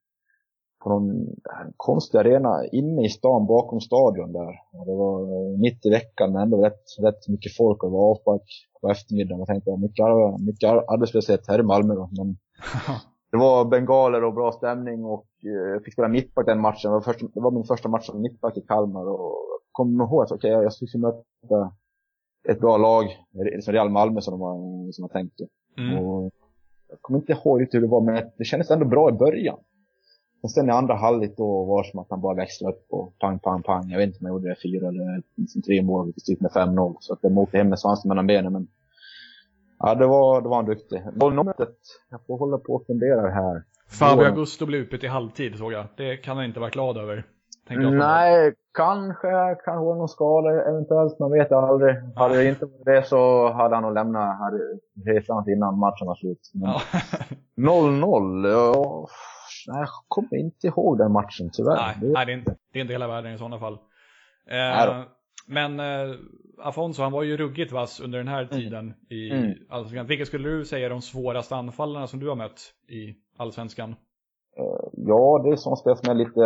på 0.87 0.93
någon 0.93 1.35
konstig 1.77 2.17
arena 2.17 2.65
inne 2.71 3.05
i 3.05 3.09
stan 3.09 3.47
bakom 3.47 3.79
stadion 3.81 4.33
där. 4.33 4.53
Och 4.73 4.85
det 4.85 4.95
var 4.95 5.17
mitt 5.57 5.85
i 5.85 5.89
veckan 5.89 6.33
men 6.33 6.41
ändå 6.41 6.65
rätt, 6.65 6.83
rätt 7.01 7.27
mycket 7.27 7.57
folk 7.57 7.83
och 7.83 7.89
det 7.89 7.93
var 7.93 8.11
avspark 8.11 8.41
på 8.81 8.89
eftermiddagen. 8.89 9.39
Jag 9.39 9.47
tänkte 9.47 9.77
mycket, 9.77 10.05
mycket 10.47 10.69
arbetslöshet 10.93 11.47
här 11.47 11.59
i 11.59 11.63
Malmö 11.63 11.95
då. 11.95 12.09
Men 12.11 12.37
det 13.31 13.37
var 13.37 13.65
bengaler 13.65 14.23
och 14.23 14.33
bra 14.33 14.51
stämning 14.51 15.05
och 15.05 15.25
jag 15.41 15.75
eh, 15.75 15.81
fick 15.81 15.93
spela 15.93 16.07
mittback 16.07 16.45
den 16.45 16.61
matchen. 16.61 16.91
Det 16.91 16.97
var, 16.97 17.01
första, 17.01 17.25
det 17.33 17.41
var 17.41 17.51
min 17.51 17.63
första 17.63 17.89
match 17.89 18.05
som 18.05 18.21
mittback 18.21 18.57
i 18.57 18.61
Kalmar 18.61 19.07
och 19.09 19.35
jag 19.49 19.59
kom 19.71 20.01
ihåg 20.01 20.23
att 20.23 20.31
okay, 20.31 20.51
jag 20.51 20.73
skulle 20.73 21.01
möta 21.01 21.71
ett 22.49 22.59
bra 22.59 22.77
lag, 22.77 23.05
som 23.61 23.73
Real 23.73 23.89
Malmö 23.89 24.21
som 24.21 24.31
de 24.31 24.41
har, 24.41 24.91
som 24.91 25.03
har 25.03 25.09
tänkt. 25.09 25.39
Mm. 25.77 25.97
Och 25.97 26.31
jag 26.89 27.01
kommer 27.01 27.19
inte 27.19 27.31
ihåg 27.31 27.61
riktigt 27.61 27.77
hur 27.77 27.81
det 27.81 27.91
var, 27.91 28.01
men 28.01 28.31
det 28.37 28.43
kändes 28.43 28.71
ändå 28.71 28.85
bra 28.85 29.09
i 29.09 29.13
början. 29.13 29.57
Och 30.47 30.51
sen 30.51 30.69
i 30.69 30.71
andra 30.71 30.95
halvlek 30.95 31.37
då 31.37 31.65
var 31.65 31.83
det 31.83 31.89
som 31.89 31.99
att 31.99 32.07
han 32.09 32.21
bara 32.21 32.35
växlade 32.35 32.73
upp 32.73 32.85
och 32.89 33.19
pang, 33.19 33.39
pang, 33.39 33.63
pang. 33.63 33.89
Jag 33.89 33.97
vet 33.97 34.07
inte 34.07 34.19
om 34.19 34.25
jag 34.25 34.33
gjorde 34.33 34.49
det 34.49 34.61
fyra 34.63 34.87
eller 34.87 35.21
liksom 35.35 35.61
tre 35.61 35.81
mål, 35.81 36.11
vi 36.15 36.21
styrde 36.21 36.41
med 36.41 36.51
5-0. 36.51 36.95
Så 36.99 37.13
att 37.13 37.21
de 37.21 37.37
åkte 37.37 37.57
hem 37.57 37.69
med 37.69 37.79
svansen 37.79 38.09
mellan 38.09 38.27
benen. 38.27 38.53
Men 38.53 38.67
Ja, 39.79 39.95
det 39.95 40.07
var, 40.07 40.41
det 40.41 40.49
var 40.49 40.59
en 40.59 40.65
duktig. 40.65 41.01
Bollnumret, 41.13 41.77
jag 42.09 42.19
får 42.27 42.37
hålla 42.37 42.57
på 42.57 42.73
och 42.73 42.85
fundera 42.85 43.29
här. 43.29 43.63
Fabio 43.99 44.25
Augusto 44.25 44.65
blev 44.65 44.81
utbytt 44.81 45.03
i 45.03 45.07
halvtid 45.07 45.57
såg 45.57 45.73
jag. 45.73 45.85
Det 45.97 46.17
kan 46.17 46.37
han 46.37 46.45
inte 46.45 46.59
vara 46.59 46.69
glad 46.69 46.97
över. 46.97 47.25
Nej, 47.69 48.53
kanske, 48.73 49.29
kanske 49.65 49.85
var 49.85 49.95
någon 49.95 50.09
skada 50.09 50.69
eventuellt, 50.69 51.19
man 51.19 51.31
vet 51.31 51.51
aldrig. 51.51 51.95
Ja. 51.95 52.21
Hade 52.21 52.35
det 52.35 52.49
inte 52.49 52.65
varit 52.65 52.85
det 52.85 53.03
så 53.07 53.51
hade 53.51 53.75
han 53.75 53.83
nog 53.83 53.93
lämnat 53.93 54.53
resan 55.05 55.49
innan 55.49 55.79
matchen 55.79 56.07
var 56.07 56.15
slut. 56.15 56.51
0-0, 57.57 58.49
ja. 58.49 59.07
Nej, 59.67 59.79
jag 59.79 59.89
kommer 60.07 60.35
inte 60.35 60.67
ihåg 60.67 60.97
den 60.97 61.11
matchen 61.11 61.49
tyvärr. 61.53 61.75
Nej, 61.75 61.97
det, 62.01 62.07
nej, 62.07 62.25
det, 62.25 62.31
är, 62.31 62.37
inte, 62.37 62.55
det 62.73 62.79
är 62.79 62.81
inte 62.81 62.93
hela 62.93 63.07
världen 63.07 63.33
i 63.33 63.37
sådana 63.37 63.59
fall. 63.59 63.77
Eh, 64.49 65.03
men 65.47 65.79
eh, 65.79 66.15
Afonso, 66.63 67.03
han 67.03 67.11
var 67.11 67.23
ju 67.23 67.37
ruggigt 67.37 67.71
vass 67.71 67.99
under 67.99 68.17
den 68.17 68.27
här 68.27 68.41
mm. 68.41 68.49
tiden 68.49 68.93
i 69.09 69.31
mm. 69.31 69.53
Allsvenskan. 69.69 70.07
Vilka 70.07 70.25
skulle 70.25 70.49
du 70.49 70.65
säga 70.65 70.85
är 70.85 70.89
de 70.89 71.01
svåraste 71.01 71.55
anfallarna 71.55 72.07
som 72.07 72.19
du 72.19 72.29
har 72.29 72.35
mött 72.35 72.59
i 72.87 73.15
Allsvenskan? 73.37 73.95
Eh, 74.57 74.89
ja, 74.91 75.41
det 75.43 75.49
är 75.49 75.55
sådana 75.55 75.75
spel 75.75 75.97
som 75.97 76.11
är 76.11 76.15
lite 76.15 76.45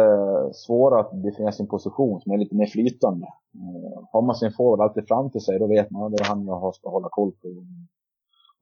svåra 0.54 1.00
att 1.00 1.24
definiera 1.24 1.52
sin 1.52 1.68
position, 1.68 2.22
som 2.22 2.32
är 2.32 2.38
lite 2.38 2.56
mer 2.56 2.66
flytande. 2.66 3.28
Eh, 3.56 4.04
har 4.12 4.22
man 4.22 4.36
sin 4.36 4.52
forward 4.52 4.82
alltid 4.82 5.08
framför 5.08 5.40
sig, 5.40 5.60
då 5.60 5.68
vet 5.68 5.92
man 5.92 6.04
att 6.04 6.12
det 6.12 6.24
är 6.24 6.28
han 6.28 6.46
jag 6.46 6.76
ska 6.76 6.90
hålla 6.90 7.08
koll 7.12 7.32
på. 7.32 7.48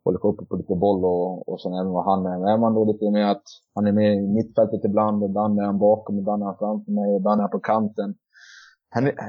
Hålla 0.03 0.19
koll 0.19 0.35
på, 0.37 0.45
på 0.45 0.55
lite 0.55 0.75
boll 0.75 1.05
och, 1.05 1.49
och 1.49 1.61
sen 1.61 1.73
även 1.73 1.91
vad 1.91 2.05
han 2.05 2.25
är. 2.25 2.39
Men 2.39 2.47
är 2.47 2.57
man 2.57 2.73
då 2.73 2.85
lite 2.85 3.11
mer 3.11 3.25
att 3.25 3.43
han 3.75 3.87
är 3.87 3.91
med 3.91 4.17
i 4.17 4.27
mittfältet 4.27 4.85
ibland, 4.85 5.23
ibland 5.23 5.59
är 5.59 5.63
han 5.63 5.79
bakom, 5.79 6.19
ibland 6.19 6.41
är 6.41 6.45
han 6.45 6.57
framför 6.57 6.91
mig, 6.91 7.15
ibland 7.15 7.39
är 7.39 7.43
han 7.43 7.51
på 7.51 7.59
kanten. 7.59 8.15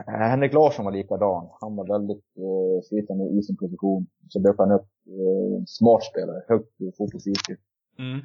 Henrik 0.07 0.53
Larsson 0.53 0.85
var 0.85 0.93
likadan. 0.93 1.49
Han 1.61 1.77
var 1.77 1.87
väldigt 1.87 2.25
eh, 2.37 2.89
flytande 2.89 3.25
i 3.25 3.43
sin 3.43 3.57
position. 3.57 4.07
Så 4.29 4.39
dök 4.39 4.59
han 4.59 4.73
upp 4.73 4.89
eh, 5.07 5.65
smart 5.67 6.05
spelare, 6.05 6.43
högt 6.49 6.79
fotbolls-IQ. 6.99 7.57
Mm. 7.99 8.21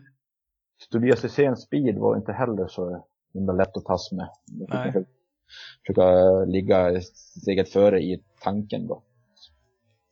Tobias 0.91 1.23
Hyséns 1.23 1.61
speed 1.61 1.97
var 1.97 2.17
inte 2.17 2.31
heller 2.31 2.67
så 2.67 3.05
himla 3.33 3.53
lätt 3.53 3.77
att 3.77 3.85
tas 3.85 4.11
med. 4.11 4.29
Nej. 4.69 5.05
Försöka 5.81 6.29
ligga 6.45 7.01
steget 7.01 7.69
före 7.69 8.01
i 8.01 8.23
tanken 8.41 8.87
då. 8.87 9.01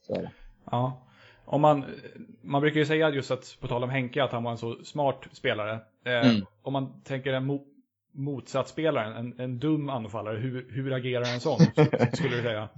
Så 0.07 0.13
är 0.13 0.21
det. 0.21 0.31
Ja. 0.71 1.02
Om 1.45 1.61
man, 1.61 1.85
man 2.41 2.61
brukar 2.61 2.79
ju 2.79 2.85
säga 2.85 3.09
just 3.09 3.31
att, 3.31 3.57
på 3.61 3.67
tal 3.67 3.83
om 3.83 3.89
Henke, 3.89 4.23
att 4.23 4.31
han 4.31 4.43
var 4.43 4.51
en 4.51 4.57
så 4.57 4.75
smart 4.83 5.27
spelare. 5.31 5.79
Eh, 6.05 6.29
mm. 6.29 6.45
Om 6.61 6.73
man 6.73 7.01
tänker 7.03 7.33
en 7.33 7.45
mo 7.45 7.59
motsatsspelaren, 8.15 9.13
en, 9.13 9.39
en 9.39 9.59
dum 9.59 9.89
anfallare, 9.89 10.37
hur, 10.37 10.67
hur 10.71 10.93
agerar 10.93 11.33
en 11.33 11.39
sån, 11.39 11.59
skulle 12.13 12.35
du 12.35 12.41
säga? 12.41 12.69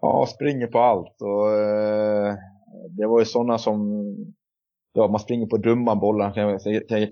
Ja, 0.00 0.26
springer 0.34 0.66
på 0.66 0.78
allt 0.78 1.22
och 1.22 1.52
eh, 1.52 2.34
det 2.90 3.06
var 3.06 3.18
ju 3.18 3.24
sådana 3.24 3.58
som 3.58 4.04
ja, 4.92 5.08
man 5.08 5.20
springer 5.20 5.46
på 5.46 5.56
dumma 5.56 5.96
bollar. 5.96 6.34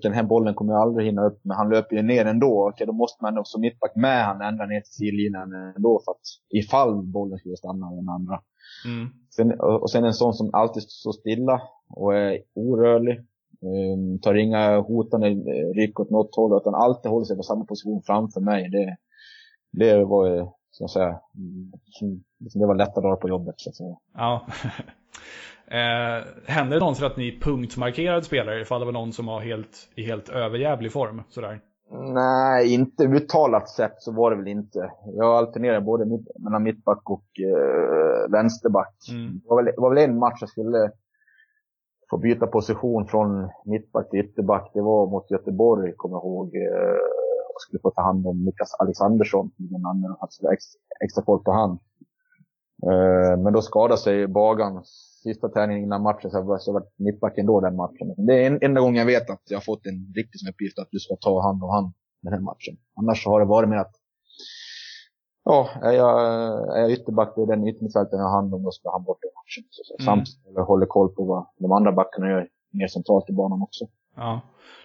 Den 0.01 0.13
här 0.13 0.23
bollen 0.23 0.53
kommer 0.53 0.73
jag 0.73 0.81
aldrig 0.81 1.07
hinna 1.07 1.25
upp 1.25 1.39
men 1.43 1.57
han 1.57 1.69
löper 1.69 1.95
ju 1.95 2.01
ner 2.01 2.25
ändå. 2.25 2.69
Okej, 2.69 2.87
då 2.87 2.93
måste 2.93 3.23
man 3.23 3.45
som 3.45 3.61
mittback 3.61 3.95
med 3.95 4.25
han 4.25 4.41
ända 4.41 4.65
ner 4.65 4.81
till 4.81 4.93
sidlinjen 4.93 5.53
ändå 5.75 6.01
för 6.05 6.11
att 6.11 6.21
ifall 6.49 7.03
bollen 7.03 7.37
skulle 7.37 7.57
stanna 7.57 7.89
den 7.89 8.09
andra. 8.09 8.39
Mm. 8.85 9.09
Sen, 9.35 9.59
och 9.59 9.91
sen 9.91 10.05
en 10.05 10.13
sån 10.13 10.33
som 10.33 10.49
alltid 10.53 10.83
står 10.83 11.11
stilla 11.11 11.61
och 11.89 12.15
är 12.15 12.39
orörlig. 12.53 13.19
Um, 13.61 14.19
tar 14.19 14.35
inga 14.35 14.79
hotande 14.79 15.29
ryck 15.73 15.99
åt 15.99 16.09
något 16.09 16.35
håll 16.35 16.57
utan 16.61 16.75
alltid 16.75 17.11
håller 17.11 17.25
sig 17.25 17.37
på 17.37 17.43
samma 17.43 17.65
position 17.65 18.01
framför 18.05 18.41
mig. 18.41 18.69
Det, 18.69 18.97
det 19.71 20.05
var 20.05 20.27
ju, 20.27 20.45
ska 20.71 20.87
säga, 20.87 21.19
det 22.39 22.65
var 22.65 22.75
lätta 22.75 23.01
dagar 23.01 23.15
på 23.15 23.29
jobbet 23.29 23.55
så 23.57 23.69
att 23.69 23.75
säga. 23.75 23.95
Ja. 24.13 24.47
Eh, 25.71 26.23
hände 26.45 26.75
det 26.75 26.79
någonsin 26.79 27.05
att 27.05 27.17
ni 27.17 27.39
punktmarkerade 27.39 28.23
spelare 28.23 28.61
ifall 28.61 28.79
det 28.79 28.85
var 28.85 28.93
någon 28.93 29.13
som 29.13 29.25
var 29.25 29.41
helt, 29.41 29.89
i 29.95 30.03
helt 30.03 30.29
överjävlig 30.29 30.91
form? 30.91 31.23
Sådär? 31.29 31.59
Nej, 31.91 32.73
inte 32.73 33.03
uttalat 33.03 33.69
sett 33.69 34.01
så 34.01 34.11
var 34.11 34.31
det 34.31 34.37
väl 34.37 34.47
inte. 34.47 34.91
Jag 35.05 35.37
alternerade 35.37 35.81
både 35.81 36.05
mitt, 36.05 36.27
mellan 36.39 36.63
mittback 36.63 37.09
och 37.09 37.25
eh, 37.39 38.31
vänsterback. 38.31 38.95
Mm. 39.11 39.33
Det 39.33 39.49
var 39.49 39.63
väl, 39.63 39.73
var 39.77 39.89
väl 39.89 40.09
en 40.09 40.19
match 40.19 40.37
jag 40.39 40.49
skulle 40.49 40.91
få 42.09 42.17
byta 42.17 42.47
position 42.47 43.07
från 43.07 43.49
mittback 43.65 44.09
till 44.09 44.19
ytterback. 44.19 44.71
Det 44.73 44.81
var 44.81 45.07
mot 45.07 45.31
Göteborg, 45.31 45.93
kommer 45.95 46.15
jag 46.15 46.23
ihåg. 46.23 46.55
Eh, 46.55 46.97
jag 47.53 47.61
skulle 47.61 47.79
få 47.81 47.91
ta 47.91 48.01
hand 48.01 48.27
om 48.27 48.45
Niklas 48.45 48.73
Alexandersson, 48.79 49.51
den 49.57 49.85
andra, 49.85 50.15
alltså 50.19 50.51
extra, 50.51 50.79
extra 51.05 51.23
folk 51.25 51.43
på 51.43 51.51
hand. 51.51 51.79
Eh, 52.83 53.37
men 53.37 53.53
då 53.53 53.61
skadade 53.61 54.01
sig 54.01 54.27
Bagan 54.27 54.83
sista 55.27 55.49
träningen 55.49 55.83
innan 55.83 56.01
matchen 56.03 56.31
så 56.31 56.37
jag 56.37 56.73
var 56.73 56.83
mittback 56.97 57.37
ändå 57.37 57.61
den 57.61 57.75
matchen. 57.75 58.07
Det 58.27 58.43
är 58.43 58.47
en, 58.47 58.59
enda 58.61 58.81
gången 58.81 58.95
jag 58.95 59.05
vet 59.05 59.29
att 59.29 59.43
jag 59.49 59.57
har 59.57 59.67
fått 59.71 59.85
en 59.85 60.13
riktig 60.15 60.49
uppgift 60.49 60.79
att 60.79 60.87
du 60.91 60.99
ska 60.99 61.15
ta 61.15 61.41
hand 61.41 61.63
om 61.63 61.69
hand 61.69 61.93
den 62.21 62.33
här 62.33 62.41
matchen. 62.41 62.75
Annars 62.99 63.25
har 63.25 63.39
det 63.39 63.45
varit 63.45 63.69
mer 63.69 63.77
att 63.77 63.95
Ja, 65.49 65.69
är 65.81 65.91
jag, 65.91 66.13
är 66.77 66.81
jag 66.81 66.91
ytterback, 66.91 67.33
det 67.35 67.41
är 67.41 67.45
den 67.45 67.67
yttermittfältaren 67.67 68.19
jag 68.19 68.29
har 68.29 68.35
hand 68.41 68.53
om, 68.53 68.63
då 68.63 68.71
ska 68.71 68.91
han 68.91 69.03
bort 69.03 69.23
i 69.23 69.27
matchen. 69.39 69.63
Så, 69.69 69.81
så. 69.85 69.93
Mm. 69.93 70.05
Samtidigt 70.05 70.67
håller 70.67 70.85
koll 70.85 71.09
på 71.15 71.25
vad 71.25 71.45
de 71.57 71.71
andra 71.71 71.91
backarna 71.91 72.29
gör 72.29 72.47
mer 72.71 72.87
centralt 72.87 73.29
i 73.29 73.33
banan 73.33 73.61
också. 73.61 73.85
Ja. 74.15 74.41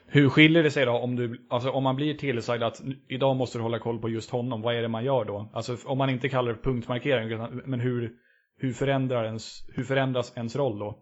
Hur 0.06 0.28
skiljer 0.28 0.62
det 0.62 0.70
sig 0.70 0.86
då 0.86 0.92
om, 0.92 1.16
du, 1.16 1.46
alltså 1.50 1.70
om 1.70 1.82
man 1.82 1.96
blir 1.96 2.14
tillsagd 2.14 2.62
att 2.62 2.82
idag 3.08 3.36
måste 3.36 3.58
du 3.58 3.62
hålla 3.62 3.78
koll 3.78 3.98
på 3.98 4.08
just 4.08 4.30
honom, 4.30 4.62
vad 4.62 4.74
är 4.74 4.82
det 4.82 4.88
man 4.88 5.04
gör 5.04 5.24
då? 5.24 5.50
Alltså 5.52 5.76
om 5.86 5.98
man 5.98 6.10
inte 6.10 6.28
kallar 6.28 6.52
det 6.52 6.62
punktmarkering, 6.62 7.28
men 7.64 7.80
hur, 7.80 8.12
hur, 8.56 8.72
förändrar 8.72 9.24
ens, 9.24 9.64
hur 9.68 9.84
förändras 9.84 10.32
ens 10.36 10.56
roll 10.56 10.78
då? 10.78 10.98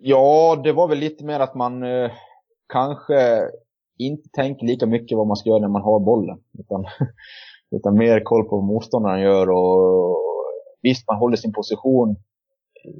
Ja, 0.00 0.60
det 0.64 0.72
var 0.72 0.88
väl 0.88 0.98
lite 0.98 1.24
mer 1.24 1.40
att 1.40 1.54
man 1.54 1.82
eh, 1.82 2.10
kanske 2.68 3.50
inte 3.98 4.28
tänker 4.32 4.66
lika 4.66 4.86
mycket 4.86 5.18
vad 5.18 5.26
man 5.26 5.36
ska 5.36 5.48
göra 5.50 5.60
när 5.60 5.68
man 5.68 5.82
har 5.82 6.00
bollen. 6.00 6.38
Utan, 6.58 6.84
utan 7.70 7.98
mer 7.98 8.20
koll 8.20 8.48
på 8.48 8.56
vad 8.56 8.64
motståndaren 8.64 9.20
gör 9.20 9.50
och 9.50 10.18
visst, 10.82 11.08
man 11.08 11.18
håller 11.18 11.36
sin 11.36 11.52
position 11.52 12.16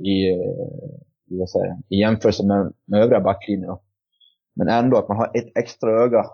i, 0.05 0.31
eh, 0.31 1.39
vad 1.39 1.51
säger, 1.51 1.77
i 1.89 1.97
jämförelse 2.01 2.47
med, 2.47 2.73
med 2.85 3.03
övriga 3.03 3.21
backlinjer. 3.21 3.79
Men 4.55 4.69
ändå 4.69 4.97
att 4.97 5.09
man 5.09 5.17
har 5.17 5.31
ett 5.35 5.57
extra 5.59 5.91
öga 5.91 6.25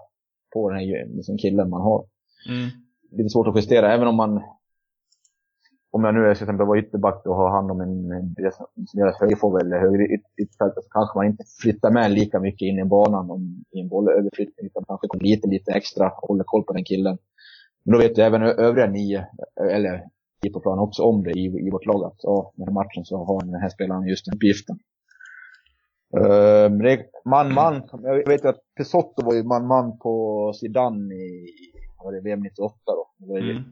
på 0.53 0.71
den 0.71 0.79
här 0.79 1.17
liksom 1.17 1.39
killen 1.39 1.71
man 1.71 1.81
har. 1.81 2.07
Mm. 2.49 2.69
Lite 3.11 3.29
svårt 3.29 3.47
att 3.47 3.57
justera, 3.57 3.95
även 3.95 4.09
om 4.09 4.17
man 4.17 4.43
om 5.95 6.05
jag 6.05 6.15
nu 6.15 6.21
är 6.21 6.35
till 6.35 6.43
exempel 6.43 6.67
var 6.67 6.77
ytterback 6.77 7.27
och 7.27 7.37
har 7.37 7.51
hand 7.51 7.71
om 7.71 7.81
en, 7.81 7.95
som 8.87 9.13
högerforward 9.21 9.63
eller 9.63 9.79
höger 9.79 10.15
ytterfältare 10.43 10.83
så 10.83 10.91
kanske 10.91 11.19
man 11.19 11.27
inte 11.27 11.45
flyttar 11.63 11.91
med 11.91 12.11
lika 12.11 12.41
mycket 12.41 12.67
in 12.67 12.79
i 12.79 12.85
banan 12.85 13.31
om, 13.31 13.65
i 13.71 13.81
en 13.81 13.89
bollöverflyttning 13.89 14.67
utan 14.67 14.85
kanske 14.85 15.07
kommer 15.09 15.25
lite, 15.25 15.49
lite 15.49 15.73
extra 15.73 16.11
och 16.11 16.29
håller 16.29 16.45
koll 16.45 16.65
på 16.65 16.73
den 16.73 16.85
killen. 16.85 17.19
Men 17.85 17.93
då 17.93 17.99
vet 17.99 18.19
ju 18.19 18.23
även 18.23 18.43
övriga 18.43 18.87
nio, 18.87 19.27
eller 19.61 19.93
nio 20.43 20.53
på 20.53 20.61
planen 20.61 20.79
också 20.79 21.03
om 21.03 21.23
det 21.23 21.31
i, 21.31 21.45
i 21.67 21.71
vårt 21.71 21.87
lag 21.87 22.05
att 22.05 22.19
ja, 22.23 22.53
den 22.57 22.67
här 22.69 22.75
matchen 22.75 23.05
så 23.05 23.25
har 23.25 23.41
den 23.41 23.61
här 23.61 23.69
spelaren 23.69 24.09
just 24.09 24.27
den 24.27 24.35
uppgiften. 24.35 24.79
Uh, 26.17 26.99
man-man, 27.25 27.83
jag 28.03 28.29
vet 28.29 28.45
ju 28.45 28.49
att 28.49 28.63
Pesotto 28.77 29.25
var 29.25 29.35
ju 29.35 29.43
man-man 29.43 29.99
på 29.99 30.53
Zidane 30.55 31.15
i 31.15 31.47
var 32.05 32.13
det 32.13 32.21
VM 32.21 32.41
98 32.41 32.75
då. 32.87 33.04
Det 33.27 33.33
var 33.33 33.41
mm. 33.41 33.65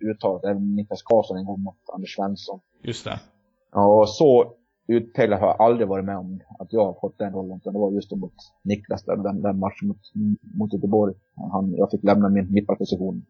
uttalat. 0.00 0.44
Även 0.44 0.74
Niklas 0.74 1.02
Karlsson 1.02 1.38
en 1.38 1.44
gång 1.44 1.62
mot 1.62 1.78
Anders 1.94 2.16
Svensson. 2.16 2.60
Just 2.82 3.04
det. 3.04 3.20
Ja, 3.72 4.00
och 4.00 4.08
så 4.08 4.54
utpeglad 4.88 5.40
har 5.40 5.46
jag 5.46 5.60
aldrig 5.60 5.88
varit 5.88 6.04
med 6.04 6.16
om 6.16 6.40
att 6.58 6.72
jag 6.72 6.84
har 6.84 7.00
fått 7.00 7.18
den 7.18 7.32
rollen. 7.32 7.56
Utan 7.56 7.72
det 7.72 7.78
var 7.78 7.92
just 7.92 8.12
mot 8.12 8.34
Niklas, 8.64 9.04
där, 9.04 9.16
den, 9.16 9.42
den 9.42 9.58
matchen 9.58 9.88
mot, 9.88 10.00
mot 10.58 10.72
Göteborg. 10.72 11.14
Han, 11.52 11.74
jag 11.76 11.90
fick 11.90 12.04
lämna 12.04 12.28
min 12.28 12.52
mittbackposition. 12.52 13.26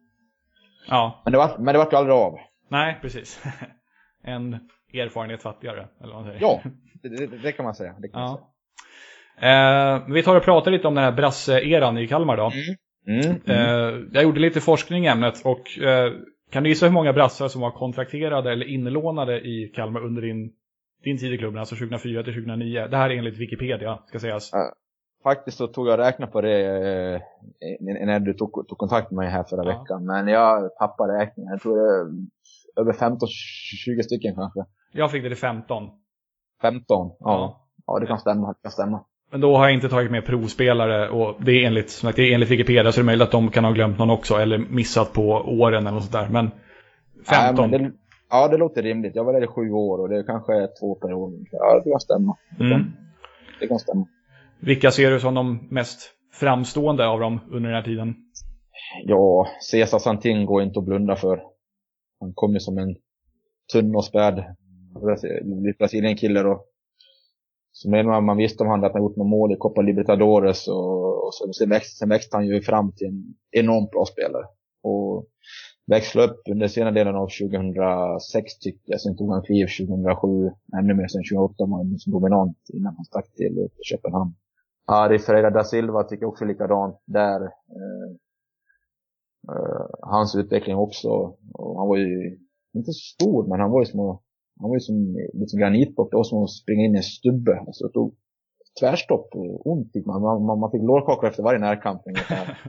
Ja. 0.87 1.21
Men 1.25 1.31
det, 1.31 1.37
var, 1.37 1.57
men 1.57 1.73
det 1.73 1.77
vart 1.77 1.93
ju 1.93 1.97
aldrig 1.97 2.15
av. 2.15 2.37
Nej, 2.69 2.99
precis. 3.01 3.43
en 4.23 4.53
erfarenhet 4.93 5.41
fattigare, 5.41 5.87
eller 5.99 6.13
vad 6.13 6.23
man 6.23 6.31
säger. 6.31 6.41
Ja, 6.41 6.61
det, 7.01 7.27
det, 7.43 7.51
kan 7.51 7.65
man 7.65 7.75
säga. 7.75 7.93
Kan 7.93 8.09
ja. 8.13 8.19
man 8.19 8.37
säga. 8.37 8.47
Eh, 9.95 10.13
vi 10.13 10.23
tar 10.23 10.35
och 10.35 10.43
pratar 10.43 10.71
lite 10.71 10.87
om 10.87 10.95
den 10.95 11.03
här 11.03 11.11
brasse-eran 11.11 11.97
i 11.97 12.07
Kalmar 12.07 12.37
då. 12.37 12.43
Mm. 12.43 12.75
Mm, 13.07 13.41
mm. 13.45 14.09
Jag 14.13 14.23
gjorde 14.23 14.39
lite 14.39 14.61
forskning 14.61 15.05
i 15.05 15.07
ämnet 15.07 15.41
och 15.45 15.79
eh, 15.79 16.11
kan 16.51 16.63
du 16.63 16.69
gissa 16.69 16.85
hur 16.85 16.93
många 16.93 17.13
brassar 17.13 17.47
som 17.47 17.61
var 17.61 17.71
kontrakterade 17.71 18.51
eller 18.51 18.65
inlånade 18.65 19.39
i 19.39 19.71
Kalmar 19.75 20.05
under 20.05 20.21
din, 20.21 20.53
din 21.03 21.17
tid 21.17 21.33
i 21.33 21.37
klubben, 21.37 21.59
alltså 21.59 21.75
2004 21.75 22.23
till 22.23 22.33
2009? 22.33 22.87
Det 22.87 22.97
här 22.97 23.09
är 23.09 23.17
enligt 23.17 23.37
Wikipedia, 23.37 23.99
ska 24.05 24.19
sägas. 24.19 24.51
faktiskt 25.23 25.57
så 25.57 25.67
tog 25.67 25.87
jag 25.87 25.99
räkna 25.99 26.27
på 26.27 26.41
det 26.41 26.65
eh, 26.65 27.21
när 27.79 28.19
du 28.19 28.33
tog, 28.33 28.67
tog, 28.67 28.77
kontakt 28.77 29.11
med 29.11 29.17
mig 29.17 29.29
här 29.29 29.43
förra 29.43 29.65
ja. 29.65 29.79
veckan. 29.79 30.05
Men 30.05 30.27
jag 30.27 30.75
tappade 30.75 31.13
räkningen. 31.13 31.51
Jag 31.51 31.61
tror 31.61 31.75
det 31.75 31.81
är 31.81 32.81
över 32.81 32.93
15-20 32.93 34.01
stycken 34.01 34.35
kanske. 34.35 34.65
Jag 34.91 35.11
fick 35.11 35.23
det 35.23 35.29
till 35.29 35.37
15. 35.37 35.89
15? 36.61 36.85
Ja. 36.89 37.15
Ja, 37.19 37.67
ja 37.87 37.99
det 37.99 38.07
kan 38.07 38.19
stämma. 38.19 38.47
Det 38.47 38.61
kan 38.61 38.71
stämma. 38.71 39.05
Men 39.31 39.41
då 39.41 39.57
har 39.57 39.65
jag 39.65 39.73
inte 39.73 39.89
tagit 39.89 40.11
med 40.11 40.25
provspelare 40.25 41.09
och 41.09 41.43
det 41.43 41.51
är 41.51 41.67
enligt, 41.67 41.89
som 41.89 42.07
sagt, 42.07 42.15
det 42.15 42.23
är 42.23 42.33
enligt 42.33 42.49
Wikipedia 42.49 42.91
så 42.91 42.99
är 42.99 43.03
det 43.03 43.05
möjligt 43.05 43.23
att 43.23 43.31
de 43.31 43.51
kan 43.51 43.63
ha 43.63 43.71
glömt 43.71 43.97
någon 43.99 44.09
också 44.09 44.35
eller 44.35 44.57
missat 44.57 45.13
på 45.13 45.23
åren 45.31 45.87
eller 45.87 45.91
något 45.91 46.03
sånt 46.03 46.13
där. 46.13 46.27
Men 46.29 46.51
15. 47.29 47.71
Ja, 47.71 47.77
det, 47.77 47.91
ja, 48.29 48.47
det 48.47 48.57
låter 48.57 48.83
rimligt. 48.83 49.15
Jag 49.15 49.23
var 49.23 49.33
där 49.33 49.43
i 49.43 49.47
sju 49.47 49.71
år 49.71 50.01
och 50.01 50.09
det 50.09 50.23
kanske 50.23 50.53
är 50.53 50.69
två 50.79 50.95
per 50.95 51.13
år. 51.13 51.31
Ja, 51.51 51.81
det 51.83 51.91
kan 51.91 51.99
stämma. 51.99 52.37
Mm. 52.59 52.91
Det 53.59 53.67
kan 53.67 53.79
stämma. 53.79 54.07
Vilka 54.59 54.91
ser 54.91 55.11
du 55.11 55.19
som 55.19 55.33
de 55.33 55.67
mest 55.69 56.11
framstående 56.33 57.07
av 57.07 57.19
dem 57.19 57.39
under 57.51 57.69
den 57.69 57.75
här 57.75 57.83
tiden? 57.83 58.15
Ja, 59.03 59.47
Cesar 59.71 59.99
Santin 59.99 60.45
går 60.45 60.63
inte 60.63 60.79
att 60.79 60.85
blunda 60.85 61.15
för. 61.15 61.41
Han 62.19 62.33
kom 62.33 62.53
ju 62.53 62.59
som 62.59 62.77
en 62.77 62.95
tunn 63.73 63.95
och 63.95 64.05
späd 64.05 64.43
Brasilien-kille 65.79 66.43
då. 66.43 66.65
Så 67.71 67.89
menar 67.89 68.21
man 68.21 68.37
visste 68.37 68.63
om 68.63 68.69
han 68.69 68.83
att 68.83 68.93
han 68.93 69.01
gjort 69.01 69.15
några 69.15 69.29
mål 69.29 69.53
i 69.53 69.55
Copa 69.55 69.81
Libertadores 69.81 70.67
och, 70.67 71.25
och 71.25 71.33
sen, 71.33 71.53
sen, 71.53 71.69
växte, 71.69 71.97
sen 71.97 72.09
växte 72.09 72.37
han 72.37 72.47
ju 72.47 72.61
fram 72.61 72.91
till 72.91 73.07
en 73.07 73.35
enormt 73.51 73.91
bra 73.91 74.05
spelare. 74.05 74.45
Och 74.83 75.27
växlade 75.87 76.27
upp 76.27 76.41
under 76.51 76.67
senare 76.67 76.93
delen 76.93 77.15
av 77.15 77.27
2006 77.27 78.59
tycker 78.59 78.91
jag. 78.91 79.01
Sen 79.01 79.17
tog 79.17 79.31
han 79.31 79.43
kliv 79.43 79.67
2007, 79.67 80.51
ännu 80.79 80.93
mer 80.93 81.07
sen 81.07 81.23
2008 81.23 81.55
var 81.57 81.77
han 81.77 81.85
som 81.85 81.91
liksom 81.91 82.13
dominant 82.13 82.57
innan 82.73 82.95
han 82.95 83.05
stack 83.05 83.33
till 83.35 83.69
Köpenhamn. 83.81 84.33
Ari 84.85 85.19
Ferreira 85.19 85.49
da 85.49 85.63
Silva 85.63 86.03
tycker 86.03 86.23
jag 86.23 86.29
också 86.29 86.45
likadant 86.45 87.01
där. 87.05 87.41
Eh, 87.77 88.09
eh, 89.49 89.85
hans 90.01 90.35
utveckling 90.35 90.75
också. 90.75 91.09
Och 91.53 91.79
han 91.79 91.87
var 91.87 91.97
ju 91.97 92.37
inte 92.73 92.91
så 92.91 93.13
stor, 93.15 93.47
men 93.47 93.59
han 93.59 93.71
var 93.71 93.79
ju 93.81 93.85
som 93.85 93.99
att 93.99 94.21
han 94.61 94.69
var 94.69 94.75
ju 94.75 94.79
som 94.79 94.95
liksom 95.33 95.59
granitblock. 95.59 96.11
Det 96.11 96.17
var 96.17 96.23
som 96.23 96.43
att 96.43 96.49
springa 96.51 96.83
in 96.85 96.95
i 96.95 96.97
en 96.97 97.03
stubbe. 97.03 97.59
Alltså, 97.67 97.87
det 97.87 97.93
tog 97.93 98.15
tvärstopp. 98.79 99.29
Ont 99.65 99.91
fick 99.93 100.05
man. 100.05 100.21
Man, 100.21 100.45
man, 100.45 100.59
man 100.59 100.71
fick 100.71 100.81
lårkakor 100.81 101.27
efter 101.29 101.43
varje 101.43 101.59
närkamp 101.59 102.01
ungefär. 102.05 102.45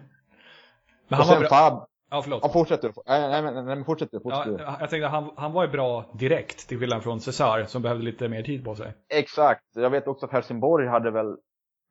men 1.08 1.18
han 1.18 1.28
och 1.28 1.34
var 1.34 1.40
bra... 1.40 1.48
Fab, 1.48 1.86
Ja, 2.10 2.22
förlåt. 2.22 2.40
Ja, 2.42 2.48
fortsätter 2.48 2.88
du. 2.88 2.94
Nej, 3.06 3.42
nej, 3.42 3.64
nej, 3.64 3.84
fortsätter. 3.84 4.20
Fortsätter 4.20 4.58
Ja, 4.64 4.76
jag 4.80 4.90
tänkte 4.90 5.06
han, 5.08 5.30
han 5.36 5.52
var 5.52 5.64
ju 5.64 5.70
bra 5.70 6.04
direkt 6.18 6.68
till 6.68 6.78
skillnad 6.78 7.02
från 7.02 7.20
Cesar 7.20 7.64
som 7.64 7.82
behövde 7.82 8.04
lite 8.04 8.28
mer 8.28 8.42
tid 8.42 8.64
på 8.64 8.74
sig. 8.74 8.92
Exakt. 9.08 9.64
Jag 9.74 9.90
vet 9.90 10.06
också 10.06 10.26
att 10.26 10.32
Helsingborg 10.32 10.88
hade 10.88 11.10
väl 11.10 11.36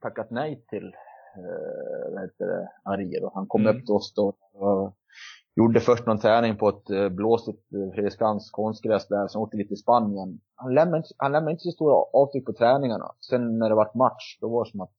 tackat 0.01 0.27
nej 0.31 0.65
till 0.69 0.85
eh, 0.85 2.13
vad 2.13 2.21
heter 2.21 2.45
det, 2.45 2.69
Ari 2.83 3.19
då. 3.21 3.31
Han 3.35 3.47
kom 3.47 3.61
Mm. 3.61 3.75
upp 3.77 3.85
till 3.85 3.95
oss 3.95 4.13
då 4.15 4.33
och 4.53 4.93
gjorde 5.55 5.79
först 5.79 6.05
någon 6.05 6.19
träning 6.19 6.57
på 6.57 6.69
ett 6.69 6.89
eh, 6.89 7.09
blåsigt 7.09 7.73
eh, 7.73 7.93
Fredriksskans 7.93 8.51
konstgräs 8.51 9.07
där, 9.07 9.27
sen 9.27 9.41
åkte 9.41 9.57
vi 9.57 9.67
till 9.67 9.77
Spanien. 9.77 10.39
Han 10.55 10.73
lämnade, 10.73 10.97
inte, 10.97 11.09
han 11.17 11.31
lämnade 11.31 11.51
inte 11.51 11.63
så 11.63 11.71
stora 11.71 11.95
avtryck 12.13 12.45
på 12.45 12.53
träningarna. 12.53 13.11
Sen 13.29 13.59
när 13.59 13.69
det 13.69 13.75
vart 13.75 13.95
match, 13.95 14.37
då 14.41 14.49
var 14.49 14.65
det 14.65 14.71
som 14.71 14.81
att 14.81 14.95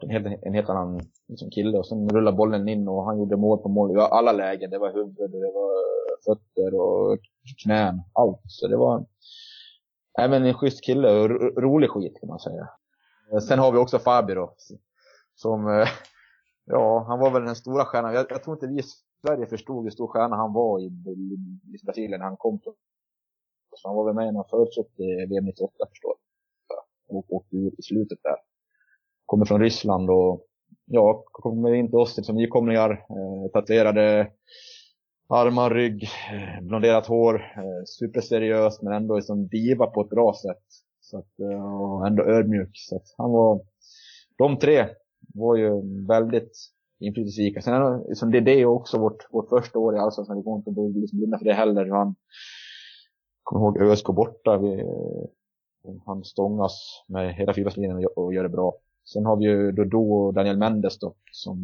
det 0.00 0.06
en 0.06 0.10
helt, 0.10 0.42
en 0.42 0.54
helt 0.54 0.68
annan 0.68 1.00
liksom, 1.28 1.50
kille. 1.50 1.78
Och 1.78 1.86
sen 1.86 2.08
rullade 2.08 2.36
bollen 2.36 2.68
in 2.68 2.88
och 2.88 3.04
han 3.04 3.18
gjorde 3.18 3.36
mål 3.36 3.58
på 3.58 3.68
mål 3.68 3.96
i 3.96 4.00
alla 4.00 4.32
lägen. 4.32 4.70
Det 4.70 4.78
var 4.78 4.92
huvud, 4.92 5.30
det 5.30 5.52
var 5.54 5.74
fötter 6.24 6.74
och 6.74 7.18
knän, 7.64 8.02
allt. 8.12 8.40
Så 8.46 8.68
det 8.68 8.76
var 8.76 9.06
även 10.18 10.44
en 10.44 10.54
schysst 10.54 10.84
kille 10.84 11.20
och 11.20 11.30
rolig 11.62 11.90
skit 11.90 12.20
kan 12.20 12.28
man 12.28 12.38
säga. 12.38 12.68
Eh, 13.32 13.38
sen 13.38 13.58
har 13.58 13.72
vi 13.72 13.78
också 13.78 13.98
Fabi 13.98 14.34
då. 14.34 14.54
Som, 15.34 15.86
ja, 16.64 17.04
han 17.08 17.18
var 17.18 17.30
väl 17.30 17.44
den 17.44 17.56
stora 17.56 17.84
stjärnan. 17.84 18.14
Jag, 18.14 18.26
jag 18.30 18.42
tror 18.42 18.56
inte 18.56 18.66
vi 18.66 18.82
Sverige 19.26 19.46
förstod 19.46 19.84
hur 19.84 19.90
stor 19.90 20.06
stjärna 20.06 20.36
han 20.36 20.52
var 20.52 20.80
i, 20.80 20.84
i, 20.84 21.36
i 21.74 21.84
Brasilien 21.84 22.20
när 22.20 22.26
han 22.26 22.36
kom. 22.36 22.60
Så 23.76 23.88
han 23.88 23.96
var 23.96 24.04
väl 24.04 24.14
med 24.14 24.26
när 24.26 24.40
han 24.40 24.48
förutsåg 24.50 24.86
i 24.96 25.26
VM 25.26 25.44
98 25.44 25.72
förstår 25.88 26.14
jag. 26.68 27.16
Och 27.16 27.32
åkte 27.32 27.56
ur 27.56 27.72
i 27.78 27.82
slutet 27.82 28.18
där. 28.22 28.36
Kommer 29.26 29.44
från 29.44 29.60
Ryssland 29.60 30.10
och 30.10 30.46
ja, 30.84 31.24
kommer 31.32 31.74
in 31.74 31.86
till 31.86 31.98
oss 31.98 32.26
som 32.26 32.36
nykomlingar. 32.36 32.90
Eh, 32.90 33.50
tatuerade 33.52 34.30
armar, 35.28 35.70
rygg, 35.70 36.02
eh, 36.04 36.64
blonderat 36.64 37.06
hår. 37.06 37.34
Eh, 37.34 37.84
superseriös 37.86 38.82
men 38.82 38.92
ändå 38.92 39.16
liksom 39.16 39.48
diva 39.48 39.86
på 39.86 40.00
ett 40.00 40.10
bra 40.10 40.34
sätt. 40.42 40.64
Så 41.00 41.18
att, 41.18 41.40
eh, 41.40 41.80
och 41.80 42.06
ändå 42.06 42.22
ödmjuk. 42.24 42.70
Så 42.74 42.96
att 42.96 43.14
han 43.18 43.30
var, 43.30 43.60
de 44.38 44.58
tre 44.58 44.86
var 45.34 45.56
ju 45.56 45.70
väldigt 46.06 46.73
inflytelserika. 47.06 47.60
Sen 47.62 47.74
är 47.74 47.80
det- 47.80 48.08
liksom, 48.08 48.30
det 48.30 48.38
är 48.38 48.42
det 48.42 48.64
också 48.66 48.98
vårt, 48.98 49.26
vårt 49.30 49.48
första 49.48 49.78
år 49.78 49.96
i 49.96 49.98
Allsvenskan. 49.98 50.36
Vi 50.36 50.42
går 50.42 50.56
inte 50.58 50.70
att 50.70 50.96
liksom 51.02 51.18
blunda 51.18 51.38
för 51.38 51.44
det 51.44 51.52
heller. 51.54 51.90
Han, 51.90 52.14
kommer 53.42 53.64
ihåg 53.66 53.82
ÖSK 53.82 54.06
borta. 54.06 54.58
Vi, 54.58 54.84
han 56.06 56.24
stångas 56.24 57.04
med 57.08 57.34
hela 57.34 57.54
fyrbackslinjen 57.54 58.06
och, 58.16 58.34
gör- 58.34 58.42
det 58.42 58.48
bra. 58.48 58.74
Sen 59.12 59.24
har 59.24 59.36
vi 59.36 59.44
ju 59.44 59.72
Dodo 59.72 60.12
och 60.14 60.34
Daniel 60.34 60.56
Mendes 60.58 60.98
då, 60.98 61.14
som 61.32 61.58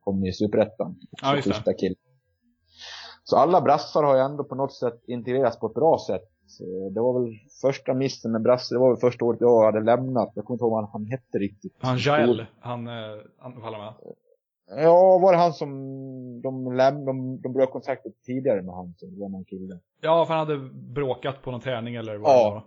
kom 0.00 0.24
i 0.24 0.32
Superettan. 0.32 0.96
Ja, 1.22 1.36
just 1.36 1.64
det. 1.64 1.74
Kill. 1.74 1.94
Så 3.24 3.36
alla 3.36 3.60
brassar 3.60 4.02
har 4.02 4.14
ju 4.16 4.20
ändå 4.22 4.44
på 4.44 4.54
något 4.54 4.72
sätt 4.72 5.00
integrerats 5.06 5.58
på 5.58 5.66
ett 5.66 5.74
bra 5.74 5.98
sätt. 6.06 6.22
Det 6.94 7.00
var 7.00 7.20
väl 7.20 7.32
första 7.62 7.94
missen 7.94 8.32
med 8.32 8.42
brasse, 8.42 8.74
det 8.74 8.78
var 8.78 8.88
väl 8.88 8.96
första 9.00 9.24
året 9.24 9.40
jag 9.40 9.64
hade 9.64 9.80
lämnat. 9.80 10.32
Jag 10.34 10.44
kommer 10.44 10.54
inte 10.54 10.64
ihåg 10.64 10.70
vad 10.72 10.80
han, 10.82 10.90
han 10.92 11.06
hette 11.06 11.38
riktigt. 11.38 11.74
Han 11.78 11.98
Jael, 11.98 12.46
han, 12.60 12.86
eh, 12.88 12.92
han 13.38 13.60
faller 13.60 13.78
med. 13.78 13.92
Ja, 14.76 15.18
var 15.18 15.32
det 15.32 15.38
han 15.38 15.52
som 15.52 15.70
de 16.42 16.72
lämnade, 16.72 17.06
de, 17.06 17.40
de 17.42 17.52
bröt 17.52 17.70
kontraktet 17.70 18.12
tidigare 18.26 18.62
med 18.62 18.74
han, 18.74 18.94
det 19.00 19.20
var 19.20 19.28
någon 19.28 19.44
kille. 19.44 19.78
Ja, 20.00 20.24
för 20.26 20.34
han 20.34 20.46
hade 20.48 20.58
bråkat 20.72 21.42
på 21.42 21.50
någon 21.50 21.60
träning 21.60 21.94
eller 21.94 22.16
vad 22.16 22.30
Ja. 22.32 22.44
det 22.48 22.54
var. 22.54 22.64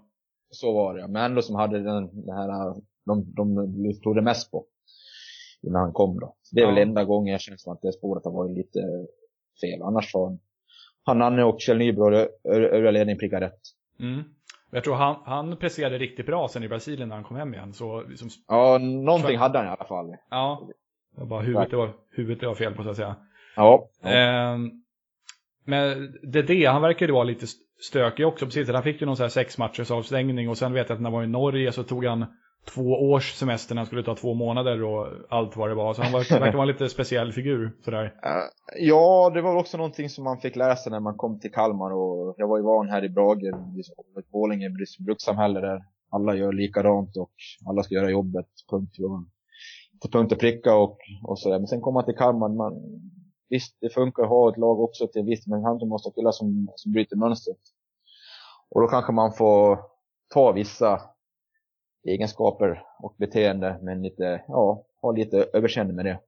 Så 0.49 0.73
var 0.73 0.95
det, 0.97 1.07
men 1.07 1.23
ändå 1.23 1.41
som 1.41 1.55
hade 1.55 1.83
den, 1.83 2.25
det 2.25 2.33
här, 2.33 2.73
de, 3.05 3.33
de 3.35 3.55
tog 4.03 4.15
det 4.15 4.21
mest 4.21 4.51
på. 4.51 4.65
Innan 5.61 5.81
han 5.81 5.93
kom 5.93 6.19
då. 6.19 6.35
Så 6.41 6.55
det 6.55 6.61
är 6.61 6.65
Ja. 6.65 6.69
väl 6.73 6.81
enda 6.87 7.03
gången 7.03 7.31
jag 7.31 7.41
känner 7.41 7.57
som 7.57 7.73
att 7.73 7.81
det 7.81 7.93
spåret 7.93 8.25
har 8.25 8.31
varit 8.31 8.57
lite 8.57 8.79
fel. 9.61 9.81
Annars 9.81 10.13
har 10.13 10.37
han, 11.05 11.17
Nanne 11.17 11.43
och 11.43 11.59
Kjell 11.61 11.77
Nybro 11.77 12.15
övriga 12.43 12.91
ledningen 12.91 13.19
prickat 13.19 13.41
rätt. 13.41 13.59
Mm. 13.99 14.23
Jag 14.71 14.83
tror 14.83 14.95
han, 14.95 15.15
han 15.25 15.57
presterade 15.57 15.97
riktigt 15.97 16.25
bra 16.25 16.47
sen 16.47 16.63
i 16.63 16.67
Brasilien 16.69 17.09
när 17.09 17.15
han 17.15 17.23
kom 17.25 17.37
hem 17.37 17.53
igen. 17.53 17.73
Så 17.73 18.01
liksom, 18.01 18.29
Ja, 18.47 18.77
någonting 18.77 19.37
hade 19.37 19.57
han 19.57 19.67
i 19.67 19.69
alla 19.69 19.85
fall. 19.85 20.15
ja. 20.29 20.67
Det 21.15 21.23
var 21.25 21.41
huvudet 21.43 21.69
det 21.69 21.77
var, 21.77 21.89
huvudet 22.11 22.39
det 22.39 22.47
var 22.47 22.55
fel 22.55 22.73
på 22.73 22.83
så 22.83 22.89
att 22.89 22.95
säga. 22.95 23.15
Ja. 23.55 23.89
ja. 24.01 24.09
Ehm, 24.09 24.71
men 25.65 26.13
det, 26.23 26.41
det, 26.41 26.65
han 26.65 26.81
verkar 26.81 27.07
ju 27.07 27.13
vara 27.13 27.23
lite 27.23 27.43
st- 27.43 27.63
stökig 27.89 28.27
också. 28.27 28.45
Precis, 28.45 28.69
han 28.69 28.83
fick 28.83 29.01
ju 29.01 29.05
någon 29.07 29.17
så 29.17 29.23
här 29.23 29.29
sex 29.29 29.57
matchers 29.57 29.91
avstängning 29.91 30.49
och 30.49 30.57
sen 30.57 30.73
vet 30.73 30.89
jag 30.89 30.95
att 30.95 31.01
när 31.01 31.09
han 31.09 31.17
var 31.19 31.23
i 31.23 31.27
Norge 31.27 31.71
så 31.71 31.83
tog 31.83 32.05
han 32.05 32.25
två 32.75 32.81
års 33.11 33.31
semester 33.33 33.75
när 33.75 33.79
han 33.79 33.85
skulle 33.85 34.03
ta 34.03 34.15
två 34.15 34.33
månader 34.33 34.83
och 34.83 35.07
allt 35.29 35.55
vad 35.57 35.69
det 35.69 35.75
var. 35.75 35.93
Så 35.93 36.01
han 36.03 36.11
verkar, 36.11 36.39
vara 36.53 36.61
en 36.61 36.67
lite 36.67 36.89
speciell 36.89 37.31
figur 37.31 37.71
sådär. 37.85 38.03
Eh, 38.23 38.31
Ja, 38.79 39.31
det 39.33 39.41
var 39.41 39.55
också 39.55 39.77
någonting 39.77 40.09
som 40.09 40.23
man 40.23 40.37
fick 40.39 40.53
sig 40.53 40.91
när 40.91 40.99
man 40.99 41.17
kom 41.17 41.39
till 41.39 41.51
Kalmar 41.51 41.91
och 41.93 42.35
jag 42.37 42.47
var 42.47 42.57
ju 42.57 42.63
van 42.63 42.89
här 42.89 43.03
i 43.03 43.09
Brage, 43.09 43.43
ett 44.19 44.31
Borlänge 44.31 44.69
bruk- 44.69 44.99
brukssamhälle 45.05 45.59
där 45.59 45.81
alla 46.11 46.35
gör 46.35 46.53
likadant 46.53 47.17
och 47.17 47.31
alla 47.69 47.83
ska 47.83 47.95
göra 47.95 48.09
jobbet, 48.09 48.45
punkt. 48.69 48.95
Till 50.03 50.11
punkt 50.11 50.31
och 50.31 50.39
pricka 50.39 50.75
och, 50.75 50.97
och 51.23 51.39
sådär. 51.39 51.59
Men 51.59 51.67
sen 51.67 51.81
kom 51.81 51.93
man 51.93 52.05
till 52.05 52.15
Kalmar, 52.15 52.49
man, 52.49 52.73
visst 53.49 53.77
det 53.81 53.89
funkar 53.89 54.23
att 54.23 54.29
ha 54.29 54.49
ett 54.49 54.57
lag 54.57 54.79
också 54.79 55.07
till 55.07 55.23
visst, 55.23 55.47
men 55.47 55.63
han 55.63 55.87
måste 55.87 56.09
ha 56.09 56.13
killar 56.13 56.31
som, 56.31 56.67
som 56.75 56.91
bryter 56.91 57.15
mönstret. 57.15 57.59
Och 58.69 58.81
då 58.81 58.87
kanske 58.87 59.11
man 59.11 59.33
får 59.33 59.79
ta 60.33 60.51
vissa 60.51 61.01
egenskaper 62.07 62.83
och 62.99 63.15
beteende, 63.17 63.79
men 63.81 64.01
lite, 64.01 64.43
ja, 64.47 64.85
ha 65.01 65.11
lite 65.11 65.45
överseende 65.53 65.93
med 65.93 66.05
det. 66.05 66.19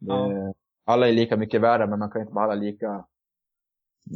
Ja. 0.00 0.52
Alla 0.84 1.08
är 1.08 1.12
lika 1.12 1.36
mycket 1.36 1.60
värda, 1.60 1.86
men 1.86 1.98
man 1.98 2.10
kan 2.10 2.20
inte 2.20 2.34
behandla 2.34 2.54
lika 2.54 3.06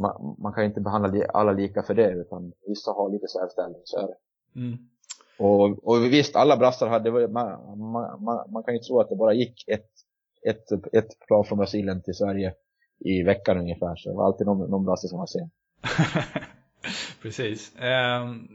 man, 0.01 0.35
man 0.39 0.53
kan 0.53 0.63
inte 0.63 0.81
behandla 0.81 1.25
alla 1.25 1.51
lika 1.51 1.83
för 1.83 1.93
det, 1.93 2.11
utan 2.11 2.53
vissa 2.67 2.91
har 2.91 3.09
lite 3.09 3.27
särställning, 3.27 3.81
så 3.83 3.97
är 3.97 4.07
det. 4.07 4.17
Mm. 4.59 4.77
Och, 5.39 5.87
och 5.87 6.03
visst, 6.05 6.35
alla 6.35 6.57
brassar 6.57 6.87
hade, 6.87 7.11
man, 7.11 7.79
man, 7.79 8.23
man, 8.23 8.51
man 8.51 8.63
kan 8.63 8.73
ju 8.73 8.79
tro 8.79 8.99
att 8.99 9.09
det 9.09 9.15
bara 9.15 9.33
gick 9.33 9.63
ett, 9.67 9.89
ett, 10.47 10.93
ett 10.93 11.27
plan 11.27 11.45
från 11.45 11.57
Brasilien 11.57 12.01
till 12.03 12.13
Sverige 12.13 12.53
i 12.99 13.23
veckan 13.23 13.57
ungefär, 13.57 13.95
så 13.95 14.09
det 14.09 14.15
var 14.15 14.25
alltid 14.25 14.47
någon, 14.47 14.69
någon 14.69 14.85
brasse 14.85 15.07
som 15.07 15.19
var 15.19 15.25
sen. 15.25 15.49
Precis. 17.21 17.75
Ehm, 17.79 18.47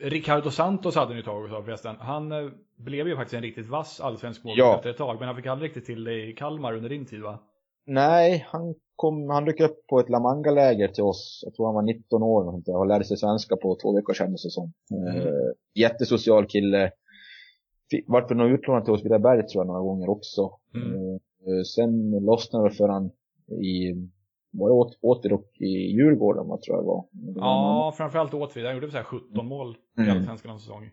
Ricardo 0.00 0.50
Santos 0.50 0.94
hade 0.94 1.14
ni 1.14 1.20
ett 1.20 1.26
tag 1.26 1.44
också 1.44 1.62
förresten. 1.62 1.96
Han 1.98 2.32
eh, 2.32 2.50
blev 2.76 3.08
ju 3.08 3.16
faktiskt 3.16 3.34
en 3.34 3.42
riktigt 3.42 3.68
vass 3.68 4.00
allsvensk 4.00 4.44
målvakt 4.44 4.58
Ja. 4.58 4.76
efter 4.76 4.90
ett 4.90 4.96
tag. 4.96 5.18
Men 5.18 5.26
han 5.28 5.36
fick 5.36 5.46
aldrig 5.46 5.68
riktigt 5.68 5.86
till 5.86 6.04
det 6.04 6.26
i 6.26 6.32
Kalmar 6.32 6.72
under 6.72 6.88
din 6.88 7.06
tid 7.06 7.22
va? 7.22 7.38
Nej, 7.86 8.46
han 8.48 8.74
kom, 9.00 9.30
han 9.30 9.44
dök 9.44 9.60
upp 9.60 9.86
på 9.86 10.00
ett 10.00 10.08
La 10.08 10.20
Manga-läger 10.20 10.88
till 10.88 11.04
oss. 11.04 11.40
Jag 11.44 11.54
tror 11.54 11.66
han 11.66 11.74
var 11.74 11.82
19 11.82 12.22
år 12.22 12.46
och, 12.46 12.52
sånt 12.52 12.66
där, 12.66 12.76
och 12.76 12.86
lärde 12.86 13.04
sig 13.04 13.16
svenska 13.16 13.56
på 13.56 13.76
två 13.82 13.96
veckor 13.96 14.14
kändes 14.14 14.42
det 14.42 14.50
som. 14.50 14.72
Mm. 14.90 15.16
Eh, 15.16 15.50
jättesocial 15.74 16.46
kille. 16.46 16.90
Vart 18.06 18.30
väl 18.30 18.38
nog 18.38 18.50
utlånad 18.50 18.84
till 18.84 18.94
Åtvidaberg 18.94 19.46
tror 19.46 19.60
jag 19.60 19.66
några 19.66 19.80
gånger 19.80 20.08
också. 20.08 20.50
Mm. 20.74 21.14
Eh, 21.14 21.62
sen 21.74 22.10
lossnade 22.10 22.68
det 22.68 22.74
för 22.74 22.88
han 22.88 23.10
i, 23.72 23.94
var 24.50 24.68
det 24.68 24.74
åt, 24.74 24.98
åter 25.02 25.32
och 25.32 25.48
i 25.60 25.72
Djurgården 25.96 26.48
vad 26.48 26.62
tror 26.62 26.76
jag 26.76 26.84
var. 26.84 27.04
Ja, 27.36 27.94
framförallt 27.96 28.34
Åtvid. 28.34 28.64
Han 28.64 28.74
gjorde 28.74 28.90
så 28.90 28.96
här 28.96 29.04
17 29.04 29.46
mål 29.46 29.76
i 29.98 30.00
Mm. 30.00 30.16
Allsvenskan 30.16 30.50
någon 30.50 30.60
säsong. 30.60 30.90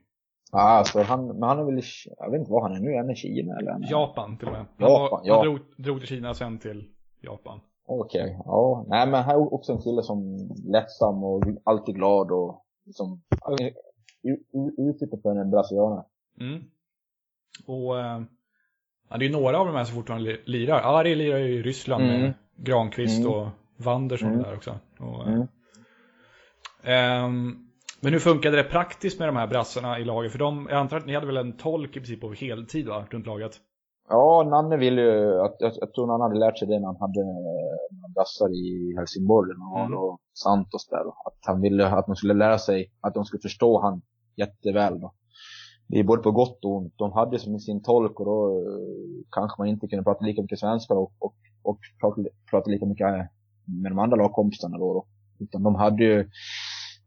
Ja, 0.52 0.60
alltså 0.60 1.02
han, 1.02 1.28
men 1.28 1.44
han 1.44 1.60
är 1.60 1.64
väl, 1.64 1.82
jag 2.18 2.32
vet 2.32 2.40
inte 2.40 2.52
vad 2.52 2.64
han 2.64 2.76
är 2.76 2.80
nu, 2.80 2.92
är 2.92 2.98
han 2.98 3.12
i 3.12 3.16
Kina 3.16 3.58
eller? 3.60 3.92
Japan 3.92 4.38
till 4.38 4.48
och 4.48 4.54
med. 4.54 4.66
Han, 4.78 4.90
Japan, 4.90 5.10
var, 5.12 5.22
ja. 5.24 5.36
han 5.36 5.46
drog, 5.46 5.60
drog 5.78 6.00
till 6.00 6.08
Kina 6.08 6.34
sen 6.34 6.60
till 6.60 6.84
Japan. 7.22 7.60
Okej, 7.88 8.40
ja. 8.46 8.86
Nej 8.88 9.08
men 9.08 9.24
han 9.24 9.36
är 9.36 9.54
också 9.54 9.72
en 9.72 9.82
kille 9.82 10.04
som 10.04 10.50
lättsam 10.66 11.24
och 11.24 11.44
alltid 11.64 11.96
glad 11.96 12.32
och 12.32 12.64
liksom 12.86 13.22
u- 14.24 14.74
uttrycket 14.78 15.22
för 15.22 15.36
en 15.36 15.52
brasilianare. 15.52 16.04
Mm. 16.40 16.64
Och 17.68 18.00
eh, 18.00 18.22
Ja, 19.10 19.18
det 19.18 19.26
är 19.26 19.30
några 19.30 19.60
av 19.60 19.66
de 19.66 19.76
här 19.76 19.84
som 19.84 19.96
fortfarande 19.96 20.38
lirar. 20.46 20.82
Ari 21.00 21.16
lirar 21.16 21.38
ju 21.38 21.54
i 21.54 21.62
Ryssland 21.62 22.04
mm. 22.04 22.22
med 22.22 22.34
Granqvist 22.56 23.20
mm. 23.20 23.32
och 23.32 23.48
Wanderson 23.78 24.30
mm. 24.30 24.44
där 24.44 24.56
också. 24.56 24.80
Och, 25.00 25.28
mm. 25.28 25.42
um, 27.26 27.64
men 28.02 28.14
hur 28.14 28.20
funkade 28.20 28.58
det 28.58 28.64
praktiskt 28.64 29.20
med 29.20 29.28
de 29.28 29.36
här 29.36 29.48
brassarna 29.48 30.00
i 30.00 30.06
laget? 30.06 30.32
För 30.32 30.40
de, 30.40 30.68
jag 30.70 30.80
antar 30.80 30.98
att 30.98 31.06
ni 31.06 31.14
hade 31.14 31.28
väl 31.28 31.38
en 31.38 31.58
tolk 31.58 31.90
i 31.90 32.00
princip 32.00 32.22
på 32.22 32.34
heltid 32.34 32.88
va, 32.88 33.06
runt 33.10 33.26
laget? 33.26 33.60
Ja, 34.10 34.44
Nanne 34.50 34.78
ville 34.78 35.02
ju, 35.02 35.42
att, 35.42 35.56
jag, 35.60 35.72
jag 35.76 35.94
tror 35.94 36.08
Nanne 36.08 36.24
hade 36.24 36.40
lärt 36.40 36.58
sig 36.58 36.68
det 36.68 36.80
när 36.80 36.88
han 36.88 37.00
hade 37.00 37.24
brassar 38.16 38.50
i 38.50 38.96
Helsingborg 38.98 39.52
och, 39.72 39.80
mm. 39.80 39.98
och 39.98 40.20
Santos 40.34 40.88
där. 40.88 41.00
Att 41.00 41.40
han 41.46 41.62
ville 41.62 41.88
att 41.88 42.06
de 42.06 42.16
skulle 42.16 42.34
lära 42.34 42.58
sig, 42.58 42.92
att 43.02 43.14
de 43.14 43.26
skulle 43.26 43.42
förstå 43.42 43.82
han 43.82 44.02
jätteväl 44.36 45.00
då. 45.00 45.14
Det 45.88 46.00
är 46.00 46.04
både 46.04 46.22
på 46.22 46.32
gott 46.32 46.66
och 46.66 46.76
ont. 46.76 46.94
De 46.98 47.12
hade 47.12 47.40
som 47.40 47.60
sin 47.60 47.84
tolk 47.84 48.20
och 48.20 48.26
då 48.26 48.60
uh, 48.60 49.24
kanske 49.32 49.62
man 49.62 49.68
inte 49.68 49.88
kunde 49.88 50.04
prata 50.04 50.26
lika 50.26 50.42
mycket 50.42 50.60
svenska 50.60 50.94
och, 50.94 51.12
och, 51.20 51.36
och 51.64 51.80
prata, 52.02 52.22
prata 52.52 52.70
lika 52.70 52.86
mycket 52.86 53.08
med 53.84 53.92
de 53.92 54.00
andra 54.00 54.18
lagkompisarna 54.18 54.78
då, 54.78 54.94
då. 54.94 55.06
Utan 55.40 55.64
de 55.64 55.76
hade 55.76 56.04
ju 56.04 56.30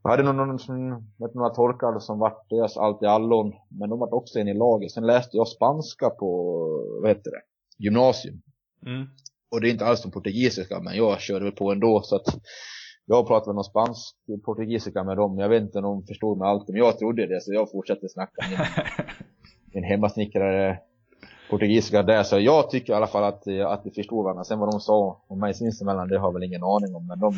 jag 0.03 0.11
hade 0.11 0.23
någon, 0.23 0.37
någon 0.37 0.59
som, 0.59 0.89
vet, 1.17 1.33
några 1.33 1.49
tolkar 1.49 1.99
som 1.99 2.19
vart 2.19 2.49
deras 2.49 2.77
allt 2.77 3.03
i 3.03 3.05
allon, 3.05 3.53
men 3.69 3.89
de 3.89 3.99
vart 3.99 4.13
också 4.13 4.39
en 4.39 4.47
i 4.47 4.53
laget. 4.53 4.91
Sen 4.91 5.05
läste 5.05 5.37
jag 5.37 5.47
spanska 5.47 6.09
på, 6.09 6.57
vad 7.01 7.09
heter 7.09 7.31
det, 7.31 7.41
gymnasium. 7.83 8.41
Mm. 8.85 9.07
Och 9.51 9.61
det 9.61 9.69
är 9.69 9.71
inte 9.71 9.85
alls 9.85 10.01
som 10.01 10.11
portugisiska, 10.11 10.79
men 10.79 10.95
jag 10.95 11.19
körde 11.19 11.45
väl 11.45 11.53
på 11.53 11.71
ändå, 11.71 12.01
så 12.03 12.15
att 12.15 12.27
jag 13.05 13.27
pratade 13.27 13.55
någon 13.55 13.63
spansk 13.63 14.15
portugisiska 14.45 15.03
med 15.03 15.17
dem. 15.17 15.37
Jag 15.37 15.49
vet 15.49 15.63
inte 15.63 15.77
om 15.77 15.83
de 15.83 16.05
förstod 16.05 16.37
mig 16.37 16.47
alltid, 16.47 16.73
men 16.73 16.83
jag 16.83 16.99
trodde 16.99 17.27
det, 17.27 17.41
så 17.41 17.53
jag 17.53 17.71
fortsatte 17.71 18.09
snacka 18.09 18.45
med 18.49 18.67
en 19.73 19.83
hemmasnickrare 19.89 20.79
portugisiska 21.51 22.03
där. 22.03 22.23
Så 22.23 22.39
jag 22.39 22.69
tycker 22.69 22.93
i 22.93 22.95
alla 22.95 23.07
fall 23.07 23.23
att, 23.23 23.47
att 23.47 23.83
de 23.83 23.91
förstod 23.91 24.23
varandra. 24.23 24.43
Sen 24.43 24.59
vad 24.59 24.71
de 24.71 24.79
sa 24.79 25.21
om 25.27 25.39
mig 25.39 25.53
sinsemellan, 25.53 26.07
det 26.07 26.19
har 26.19 26.27
jag 26.27 26.33
väl 26.33 26.43
ingen 26.43 26.63
aning 26.63 26.95
om. 26.95 27.07
Men 27.07 27.19
de, 27.19 27.33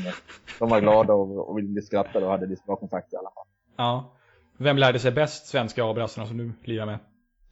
de 0.59 0.69
var 0.69 0.81
glada 0.81 1.13
och, 1.13 1.49
och 1.49 1.57
ville 1.57 1.81
skratta 1.81 2.25
och 2.25 2.31
hade 2.31 2.45
lite 2.45 2.61
bra 2.65 2.75
kontakt 2.75 3.13
i 3.13 3.15
alla 3.15 3.31
fall. 3.35 3.47
Ja. 3.77 4.13
Vem 4.57 4.77
lärde 4.77 4.99
sig 4.99 5.11
bäst 5.11 5.47
svenska 5.47 5.83
av 5.83 5.95
brassarna 5.95 6.27
som 6.27 6.37
du 6.37 6.53
lirar 6.63 6.85
med? 6.85 6.99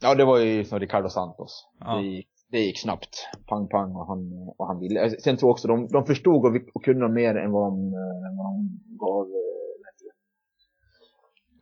Ja, 0.02 0.14
det 0.14 0.24
var 0.24 0.38
ju 0.38 0.64
som 0.64 0.78
Ricardo 0.78 1.08
Santos. 1.08 1.66
Ja. 1.80 1.96
Det, 1.96 2.02
gick, 2.02 2.28
det 2.50 2.58
gick 2.58 2.80
snabbt. 2.80 3.28
Pang, 3.46 3.68
pang 3.68 3.96
och 3.96 4.06
han, 4.06 4.18
och 4.58 4.66
han 4.66 4.80
ville. 4.80 5.10
Sen 5.10 5.36
tror 5.36 5.48
jag 5.48 5.52
också 5.52 5.68
de, 5.68 5.88
de 5.88 6.06
förstod 6.06 6.46
och, 6.46 6.62
och 6.74 6.84
kunde 6.84 7.08
mer 7.08 7.34
än 7.34 7.52
vad 7.52 7.72
de, 7.72 7.78
än 8.26 8.36
vad 8.36 8.46
de 8.46 8.80
gav, 8.98 9.26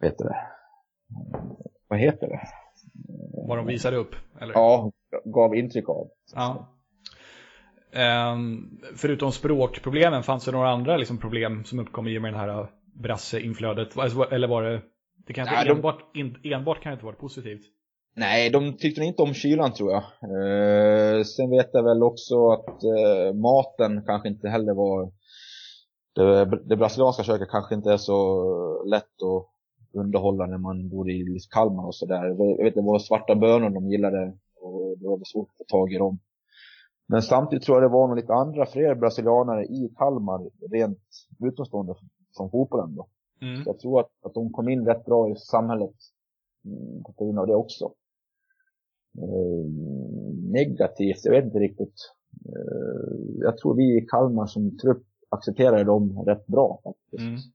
vet 0.01 0.19
du 0.19 0.25
det? 0.25 0.37
Vad 1.89 1.99
heter 1.99 2.29
det? 2.29 2.41
Vad 3.49 3.59
de 3.59 3.67
visade 3.67 3.97
upp? 3.97 4.15
Eller? 4.41 4.53
Ja, 4.55 4.93
gav 5.25 5.55
intryck 5.55 5.89
av. 5.89 6.09
Ja. 6.35 6.77
Um, 8.33 8.81
förutom 8.97 9.33
språkproblemen, 9.33 10.23
fanns 10.23 10.45
det 10.45 10.53
några 10.53 10.71
andra 10.71 10.97
liksom, 10.97 11.19
problem 11.19 11.65
som 11.65 11.79
uppkom 11.79 12.09
i 12.09 12.19
och 12.19 12.23
med 12.23 12.33
det 12.33 12.39
här 12.39 12.67
brasseinflödet? 12.95 13.99
Alltså, 13.99 14.23
eller 14.23 14.49
var 14.49 14.63
det, 14.63 14.83
det 15.27 15.33
kan 15.33 15.49
inte, 15.49 15.73
enbart, 15.73 16.17
in, 16.17 16.37
enbart 16.45 16.83
kan 16.83 16.91
det 16.91 16.95
inte 16.95 17.05
vara 17.05 17.17
positivt? 17.17 17.63
Nej, 18.17 18.51
de 18.51 18.77
tyckte 18.77 19.03
inte 19.03 19.23
om 19.23 19.35
kylan 19.35 19.73
tror 19.73 19.93
jag. 19.93 20.03
Uh, 20.03 21.23
sen 21.23 21.51
vet 21.51 21.71
jag 21.73 21.85
väl 21.85 22.03
också 22.03 22.51
att 22.51 22.81
uh, 22.85 23.35
maten 23.35 24.03
kanske 24.07 24.29
inte 24.29 24.49
heller 24.49 24.75
var 24.75 25.13
det, 26.15 26.45
det 26.69 26.77
brasilianska 26.77 27.23
köket 27.23 27.49
kanske 27.51 27.75
inte 27.75 27.93
är 27.93 27.97
så 27.97 28.85
lätt 28.85 29.23
att 29.23 29.49
underhålla 29.93 30.47
när 30.47 30.59
man 30.59 30.89
bor 30.89 31.11
i 31.11 31.39
Kalmar 31.51 31.87
och 31.87 31.95
sådär. 31.95 32.25
Jag 32.27 32.65
vet 32.65 32.75
det 32.75 32.83
var 32.83 32.99
svarta 32.99 33.35
bönor 33.35 33.71
de 33.71 33.91
gillade 33.91 34.33
och 34.61 34.99
det 34.99 35.09
var 35.09 35.21
svårt 35.25 35.49
att 35.51 35.59
få 35.59 35.65
tag 35.65 35.93
i 35.93 35.99
dem. 35.99 36.19
Men 37.07 37.23
samtidigt 37.23 37.65
tror 37.65 37.77
jag 37.77 37.91
det 37.91 37.95
var 37.95 38.09
nog 38.09 38.17
lite 38.17 38.35
andra, 38.35 38.67
fler 38.67 38.95
brasilianare 38.95 39.65
i 39.65 39.93
Kalmar, 39.97 40.51
rent 40.71 40.99
utomstående 41.45 41.95
från 42.37 42.51
fotbollen 42.51 42.95
då. 42.95 43.07
Mm. 43.43 43.65
Så 43.65 43.71
jag 43.71 43.79
tror 43.79 44.01
att, 44.01 44.11
att 44.23 44.35
de 44.35 44.53
kom 44.53 44.69
in 44.69 44.87
rätt 44.87 45.05
bra 45.05 45.31
i 45.31 45.37
samhället 45.37 45.95
mm, 46.65 47.03
på 47.03 47.25
grund 47.25 47.39
av 47.39 47.47
det 47.47 47.55
också. 47.55 47.93
Eh, 49.19 49.71
negativt, 50.53 51.25
jag 51.25 51.33
vet 51.33 51.45
inte 51.45 51.59
riktigt. 51.59 51.95
Eh, 52.47 53.15
jag 53.39 53.59
tror 53.59 53.75
vi 53.75 53.99
i 53.99 54.07
Kalmar 54.07 54.47
som 54.47 54.79
trupp 54.79 55.07
accepterade 55.29 55.85
dem 55.85 56.25
rätt 56.27 56.47
bra 56.47 56.81
faktiskt. 56.85 57.55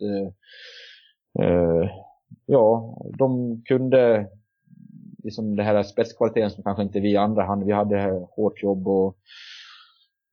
Mm. 0.00 0.16
Eh, 0.16 0.22
eh, 0.22 0.32
ja, 2.46 2.96
de 3.18 3.62
kunde 3.64 4.28
liksom 5.26 5.56
det 5.56 5.62
här 5.62 5.82
spetskvaliteten 5.82 6.50
som 6.50 6.62
kanske 6.62 6.82
inte 6.82 7.00
vi 7.00 7.16
andra 7.16 7.44
hade. 7.44 7.64
Vi 7.64 7.72
hade 7.72 8.26
hårt 8.36 8.62
jobb 8.62 8.88
och, 8.88 9.16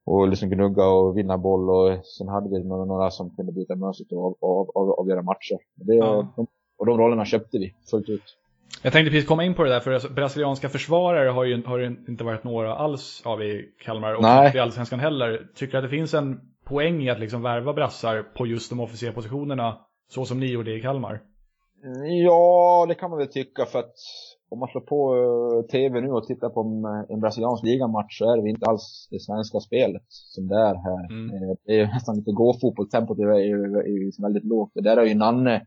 och 0.06 0.28
liksom 0.28 0.50
gnugga 0.50 0.86
och 0.86 1.18
vinna 1.18 1.38
boll 1.38 1.70
och 1.70 2.06
sen 2.06 2.28
hade 2.28 2.50
vi 2.50 2.64
några, 2.64 2.86
några 2.86 3.12
som 3.12 3.36
kunde 3.36 3.52
byta 3.52 3.76
mönster 3.76 4.18
och 4.18 4.44
av, 4.44 4.72
av, 4.74 4.92
avgöra 4.92 5.22
matcher. 5.22 5.58
Det, 5.76 5.96
ja. 5.96 6.34
de, 6.36 6.48
och 6.78 6.86
de 6.86 6.98
rollerna 6.98 7.26
köpte 7.26 7.58
vi 7.58 7.74
fullt 7.92 8.10
ut. 8.10 8.38
Jag 8.84 8.94
tänkte 8.94 9.12
precis 9.12 9.28
komma 9.28 9.44
in 9.44 9.54
på 9.54 9.64
det 9.64 9.70
där, 9.70 9.80
för 9.80 10.14
brasilianska 10.14 10.70
försvarare 10.70 11.30
har 11.30 11.44
ju 11.44 11.64
har 11.66 12.10
inte 12.10 12.24
varit 12.24 12.44
några 12.44 12.76
alls 12.76 13.22
av 13.26 13.44
i 13.44 13.74
Kalmar 13.84 14.14
och 14.14 14.22
Nej. 14.22 14.46
inte 14.46 14.58
i 14.58 14.62
Allsvenskan 14.62 15.00
heller. 15.00 15.48
Tycker 15.56 15.72
du 15.72 15.78
att 15.78 15.84
det 15.84 15.98
finns 15.98 16.14
en 16.14 16.40
poäng 16.66 17.04
i 17.04 17.10
att 17.10 17.20
liksom 17.20 17.42
värva 17.42 17.74
brassar 17.74 18.24
på 18.24 18.48
just 18.48 18.70
de 18.70 18.80
officiella 18.80 19.16
positionerna 19.16 19.78
så 20.14 20.26
som 20.26 20.40
ni 20.40 20.52
gjorde 20.52 20.78
i 20.78 20.82
Kalmar? 20.82 21.22
Ja, 22.26 22.86
det 22.88 22.96
kan 22.96 23.10
man 23.10 23.20
väl 23.20 23.28
tycka 23.28 23.66
för 23.66 23.80
att 23.80 23.96
om 24.50 24.60
man 24.60 24.70
slår 24.70 24.82
på 24.82 25.16
uh, 25.16 25.66
tv 25.66 26.02
nu 26.02 26.12
och 26.12 26.28
tittar 26.28 26.50
på 26.50 26.62
en, 26.62 26.86
en 27.14 27.20
brasiliansk 27.20 27.64
ligamatch 27.64 28.18
så 28.18 28.32
är 28.32 28.42
det 28.42 28.50
inte 28.50 28.70
alls 28.70 29.08
det 29.12 29.20
svenska 29.20 29.60
spelet 29.60 30.08
som 30.08 30.48
det 30.48 30.56
är 30.56 30.76
här. 30.76 31.04
Mm. 31.12 31.36
Uh, 31.36 31.56
det 31.66 31.80
är 31.80 31.86
nästan 31.86 32.16
lite 32.16 32.32
gåfotboll, 32.32 32.90
tempot 32.90 33.20
är 33.20 33.28
är 33.86 33.96
ju 34.04 34.12
väldigt 34.22 34.46
lågt. 34.46 34.72
Och 34.76 34.84
där 34.84 34.98
är 34.98 35.06
ju 35.06 35.16
Nanne, 35.16 35.66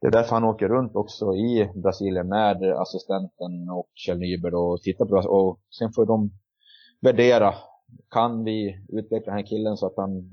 det 0.00 0.06
är 0.06 0.10
därför 0.10 0.34
han 0.34 0.44
åker 0.44 0.68
runt 0.68 0.96
också 0.96 1.34
i 1.34 1.70
Brasilien 1.74 2.28
med 2.28 2.62
assistenten 2.62 3.70
och 3.78 3.90
Kjell 3.94 4.18
Nyberg 4.18 4.54
och 4.54 4.80
tittar 4.80 5.04
på 5.04 5.14
det. 5.14 5.28
Och 5.28 5.60
sen 5.78 5.92
får 5.92 6.06
de 6.06 6.30
värdera, 7.00 7.54
kan 8.10 8.44
vi 8.44 8.58
utveckla 8.88 9.32
den 9.32 9.38
här 9.40 9.46
killen 9.46 9.76
så 9.76 9.86
att 9.86 9.96
han 9.96 10.30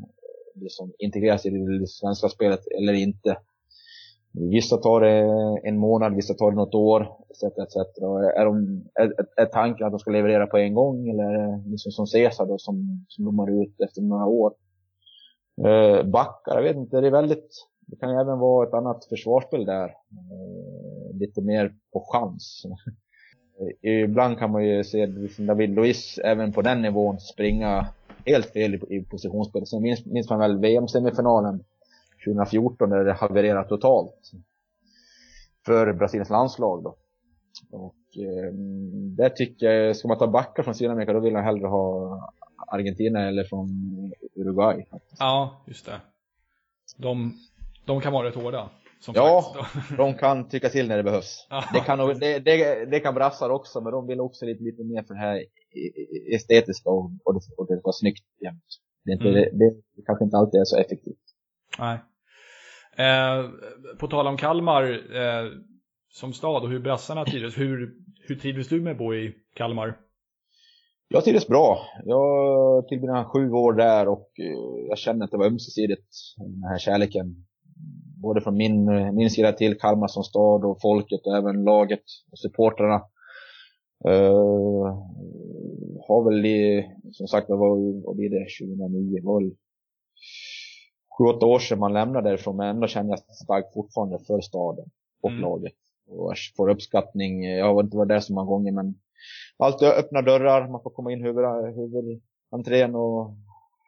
liksom 0.55 0.93
integreras 0.97 1.45
i 1.45 1.49
det 1.49 1.87
svenska 1.87 2.29
spelet 2.29 2.59
eller 2.77 2.93
inte. 2.93 3.37
Vissa 4.33 4.77
tar 4.77 5.01
det 5.01 5.17
en 5.69 5.77
månad, 5.77 6.15
vissa 6.15 6.33
tar 6.33 6.51
det 6.51 6.57
något 6.57 6.75
år, 6.75 7.01
etc. 7.29 7.43
etc. 7.43 7.75
är, 8.35 8.45
de, 8.45 8.83
är, 8.93 9.13
är 9.35 9.45
tanken 9.45 9.85
att 9.85 9.93
de 9.93 9.99
ska 9.99 10.11
leverera 10.11 10.47
på 10.47 10.57
en 10.57 10.73
gång 10.73 11.09
eller 11.09 11.23
är 11.23 11.33
det 11.33 11.69
liksom 11.69 11.91
som 11.91 12.07
Cesar 12.07 12.45
då 12.45 12.57
som, 12.57 13.05
som 13.07 13.23
blommar 13.23 13.61
ut 13.63 13.81
efter 13.81 14.01
några 14.01 14.25
år? 14.25 14.53
Eh, 15.65 16.03
backar, 16.03 16.55
jag 16.55 16.63
vet 16.63 16.75
inte, 16.75 17.01
det 17.01 17.07
är 17.07 17.11
väldigt, 17.11 17.67
det 17.87 17.95
kan 17.95 18.09
ju 18.09 18.21
även 18.21 18.39
vara 18.39 18.67
ett 18.67 18.73
annat 18.73 19.05
försvarsspel 19.05 19.65
där. 19.65 19.85
Eh, 19.85 21.17
lite 21.19 21.41
mer 21.41 21.73
på 21.93 22.05
chans. 22.11 22.63
Eh, 23.83 24.03
ibland 24.03 24.39
kan 24.39 24.51
man 24.51 24.65
ju 24.65 24.83
se 24.83 25.05
liksom 25.05 25.45
David 25.45 25.69
Luiz 25.69 26.19
även 26.23 26.53
på 26.53 26.61
den 26.61 26.81
nivån 26.81 27.19
springa 27.19 27.87
helt 28.25 28.53
fel 28.53 28.75
i, 28.75 28.95
i 28.95 29.03
positionsspel. 29.03 29.67
Sen 29.67 29.81
minns, 29.81 30.05
minns 30.05 30.29
man 30.29 30.39
väl 30.39 30.57
VM-semifinalen 30.57 31.63
2014 32.25 32.89
när 32.89 33.03
det 33.03 33.13
havererade 33.13 33.69
totalt 33.69 34.31
för 35.65 35.93
Brasiliens 35.93 36.29
landslag 36.29 36.83
då. 36.83 36.95
Och 37.71 38.17
eh, 38.17 38.53
där 39.17 39.29
tycker 39.29 39.71
jag, 39.71 39.95
ska 39.95 40.07
man 40.07 40.17
ta 40.17 40.27
backar 40.27 40.63
från 40.63 40.75
Sydamerika 40.75 41.13
då 41.13 41.19
vill 41.19 41.33
jag 41.33 41.43
hellre 41.43 41.67
ha 41.67 42.19
Argentina 42.67 43.27
eller 43.27 43.43
från 43.43 43.69
Uruguay. 44.35 44.85
Faktiskt. 44.91 45.19
Ja, 45.19 45.63
just 45.67 45.85
det. 45.85 46.01
De, 46.97 47.33
de 47.85 48.01
kan 48.01 48.13
vara 48.13 48.27
rätt 48.27 48.35
hårda. 48.35 48.69
ja, 49.13 49.55
de 49.97 50.13
kan 50.13 50.49
tycka 50.49 50.69
till 50.69 50.87
när 50.87 50.97
det 50.97 51.03
behövs. 51.03 51.47
det, 51.73 51.79
kan, 51.79 52.19
det, 52.19 52.39
det, 52.39 52.85
det 52.85 52.99
kan 52.99 53.15
brassar 53.15 53.49
också, 53.49 53.81
men 53.81 53.91
de 53.91 54.07
vill 54.07 54.19
också 54.19 54.45
lite, 54.45 54.63
lite 54.63 54.83
mer 54.83 55.03
för 55.03 55.13
det 55.13 55.19
här 55.19 55.45
estetiska 56.33 56.89
och, 56.89 57.11
och, 57.23 57.33
det, 57.33 57.41
och 57.57 57.67
det 57.67 57.81
vara 57.83 57.93
snyggt 57.93 58.25
jämt. 58.41 58.63
Det, 59.05 59.11
inte, 59.11 59.29
mm. 59.29 59.57
det, 59.59 59.69
det 59.95 60.01
kanske 60.05 60.25
inte 60.25 60.37
alltid 60.37 60.59
är 60.59 60.65
så 60.65 60.77
effektivt. 60.77 61.25
Nej. 61.79 61.99
Eh, 62.97 63.49
på 63.99 64.07
tal 64.07 64.27
om 64.27 64.37
Kalmar 64.37 64.83
eh, 65.15 65.51
som 66.09 66.33
stad 66.33 66.63
och 66.63 66.69
hur 66.69 66.79
brassarna 66.79 67.25
trivdes, 67.25 67.57
hur, 67.57 67.93
hur 68.27 68.35
trivdes 68.35 68.67
du 68.67 68.81
med 68.81 68.91
att 68.91 68.97
bo 68.97 69.13
i 69.13 69.35
Kalmar? 69.55 69.97
Jag 71.07 71.23
trivdes 71.23 71.47
bra. 71.47 71.79
Jag 72.03 72.87
tillbringade 72.87 73.25
sju 73.25 73.51
år 73.51 73.73
där 73.73 74.07
och 74.07 74.29
eh, 74.39 74.87
jag 74.89 74.97
kände 74.97 75.25
att 75.25 75.31
det 75.31 75.37
var 75.37 75.45
ömsesidigt, 75.45 76.07
den 76.37 76.63
här 76.63 76.77
kärleken. 76.77 77.45
Både 78.21 78.41
från 78.41 78.57
min, 78.57 78.85
min 79.15 79.29
sida 79.29 79.51
till 79.51 79.77
Kalmar 79.77 80.07
som 80.07 80.23
stad 80.23 80.65
och 80.65 80.81
folket 80.81 81.21
och 81.25 81.37
även 81.37 81.63
laget 81.63 82.03
och 82.31 82.39
supportrarna. 82.39 83.01
Uh, 84.07 85.11
har 86.07 86.23
väl 86.23 86.45
i, 86.45 86.91
som 87.11 87.27
sagt, 87.27 87.49
vad, 87.49 88.03
vad 88.03 88.15
blir 88.15 88.29
det, 88.29 88.45
2009, 88.67 89.19
var 89.23 89.41
väl 89.41 89.51
sju, 91.17 91.23
åtta 91.23 91.45
år 91.45 91.59
sedan 91.59 91.79
man 91.79 91.93
lämnade 91.93 92.29
därifrån, 92.29 92.57
men 92.57 92.67
ändå 92.67 92.87
känner 92.87 93.09
jag 93.09 93.19
starkt 93.19 93.73
fortfarande 93.73 94.19
för 94.19 94.41
staden 94.41 94.85
och 95.21 95.29
mm. 95.29 95.41
laget. 95.41 95.73
Och 96.07 96.33
får 96.57 96.69
uppskattning, 96.69 97.43
jag 97.43 97.73
har 97.73 97.83
inte 97.83 97.97
varit 97.97 98.09
där 98.09 98.19
så 98.19 98.33
många 98.33 98.47
gånger, 98.47 98.71
men 98.71 98.95
alltid 99.57 99.87
öppna 99.87 100.21
dörrar, 100.21 100.67
man 100.67 100.83
får 100.83 100.89
komma 100.89 101.11
in 101.11 101.23
huvud, 101.23 101.45
huvudentrén 101.75 102.95
och 102.95 103.35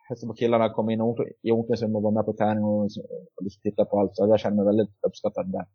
hälsa 0.10 0.28
på 0.28 0.34
killarna, 0.34 0.70
komma 0.70 0.94
in 0.94 1.00
i 1.42 1.52
omklädningsrummet 1.52 1.96
och 1.96 2.04
vara 2.04 2.14
med 2.14 2.26
på 2.26 2.34
träning 2.34 2.64
och, 2.64 2.84
och 2.84 3.48
titta 3.64 3.86
på 3.86 4.00
allt. 4.00 4.16
Så 4.16 4.28
jag 4.28 4.40
känner 4.40 4.56
mig 4.56 4.66
väldigt 4.66 4.90
uppskattad 5.08 5.52
där. 5.52 5.66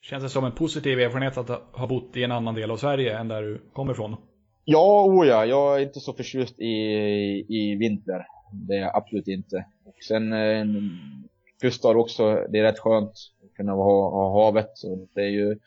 Känns 0.00 0.22
det 0.22 0.28
som 0.28 0.44
en 0.44 0.52
positiv 0.52 1.00
erfarenhet 1.00 1.38
att 1.38 1.48
ha 1.72 1.86
bott 1.86 2.16
i 2.16 2.24
en 2.24 2.32
annan 2.32 2.54
del 2.54 2.70
av 2.70 2.76
Sverige 2.76 3.18
än 3.18 3.28
där 3.28 3.42
du 3.42 3.60
kommer 3.72 3.92
ifrån? 3.92 4.16
Ja, 4.64 5.04
oh 5.04 5.26
ja. 5.26 5.46
Jag 5.46 5.76
är 5.76 5.80
inte 5.82 6.00
så 6.00 6.12
förtjust 6.12 6.60
i, 6.60 6.74
i 7.48 7.76
vinter. 7.80 8.26
Det 8.52 8.74
är 8.74 8.80
jag 8.80 8.96
absolut 8.96 9.28
inte. 9.28 9.66
Och 9.84 10.02
sen 10.08 10.32
eh, 10.32 10.64
kuststad 11.60 11.96
också, 11.96 12.46
det 12.50 12.58
är 12.58 12.62
rätt 12.62 12.78
skönt 12.78 13.10
att 13.44 13.56
kunna 13.56 13.72
ha, 13.72 14.10
ha 14.10 14.44
havet. 14.44 14.70
Så 14.74 15.08
det 15.14 15.20
är 15.20 15.30
ju 15.30 15.58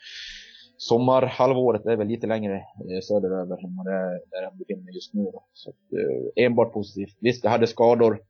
sommarhalvåret 0.78 1.86
är 1.86 1.96
väl 1.96 2.08
lite 2.08 2.28
längre 2.28 2.56
eh, 2.56 3.02
söderöver 3.02 3.66
än 3.66 3.76
vad 3.78 3.86
det 3.86 3.92
är 3.92 4.22
där 4.32 4.44
jag 4.44 4.58
befinner 4.58 4.84
mig 4.84 4.96
just 4.96 5.14
nu. 5.14 5.24
Då. 5.24 5.44
Så 5.54 5.70
eh, 5.70 6.46
enbart 6.46 6.74
positivt. 6.74 7.18
Visst, 7.20 7.44
jag 7.44 7.52
hade 7.52 7.68
skador 7.68 8.22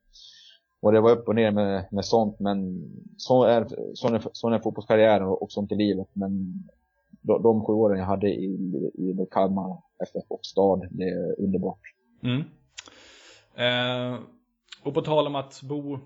och 0.81 0.91
det 0.91 1.01
var 1.01 1.11
upp 1.11 1.27
och 1.27 1.35
ner 1.35 1.51
med, 1.51 1.85
med 1.91 2.05
sånt, 2.05 2.39
men 2.39 2.83
så 3.17 3.43
är, 3.43 3.67
sån 3.93 4.15
är, 4.15 4.21
sån 4.33 4.53
är 4.53 4.59
fotbollskarriären 4.59 5.27
och, 5.27 5.41
och 5.41 5.51
sånt 5.51 5.71
i 5.71 5.75
livet. 5.75 6.07
Men 6.13 6.63
de, 7.21 7.43
de 7.43 7.65
sju 7.65 7.73
åren 7.73 7.99
jag 7.99 8.05
hade 8.05 8.29
i, 8.29 8.45
i, 8.93 9.03
i 9.03 9.27
Kalmar 9.31 9.81
FF 10.03 10.23
och 10.27 10.45
stad, 10.45 10.87
det 10.91 11.03
är 11.03 11.41
underbart. 11.41 11.79
Mm. 12.23 12.43
Eh, 13.55 14.19
och 14.83 14.93
på 14.93 15.01
tal 15.01 15.27
om 15.27 15.35
att 15.35 15.61
bo 15.63 15.99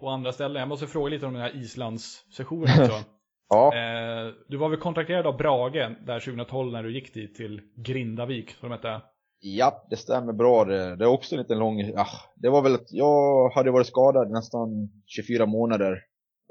på 0.00 0.08
andra 0.08 0.32
ställen, 0.32 0.60
jag 0.60 0.68
måste 0.68 0.86
fråga 0.86 1.08
lite 1.08 1.26
om 1.26 1.32
den 1.32 1.42
här 1.42 1.56
Islands-sessionen 1.56 2.80
också. 2.80 2.92
ja. 3.48 3.74
Eh, 3.74 4.32
du 4.48 4.56
var 4.56 4.68
väl 4.68 4.80
kontrakterad 4.80 5.26
av 5.26 5.36
Brage 5.36 5.96
där 6.06 6.20
2012 6.20 6.72
när 6.72 6.82
du 6.82 6.94
gick 6.94 7.14
dit 7.14 7.34
till 7.34 7.60
Grindavik, 7.74 8.50
som 8.50 8.68
de 8.68 8.74
hette? 8.74 9.00
Ja, 9.40 9.86
det 9.90 9.96
stämmer 9.96 10.32
bra 10.32 10.64
det. 10.64 10.96
Det 10.96 11.04
är 11.04 11.08
också 11.08 11.34
en 11.34 11.40
liten 11.40 11.58
lång, 11.58 11.80
ja, 11.80 12.06
det 12.36 12.48
var 12.48 12.62
väl 12.62 12.74
att 12.74 12.92
jag 12.92 13.50
hade 13.50 13.70
varit 13.70 13.86
skadad 13.86 14.30
nästan 14.30 14.68
24 15.06 15.46
månader. 15.46 15.92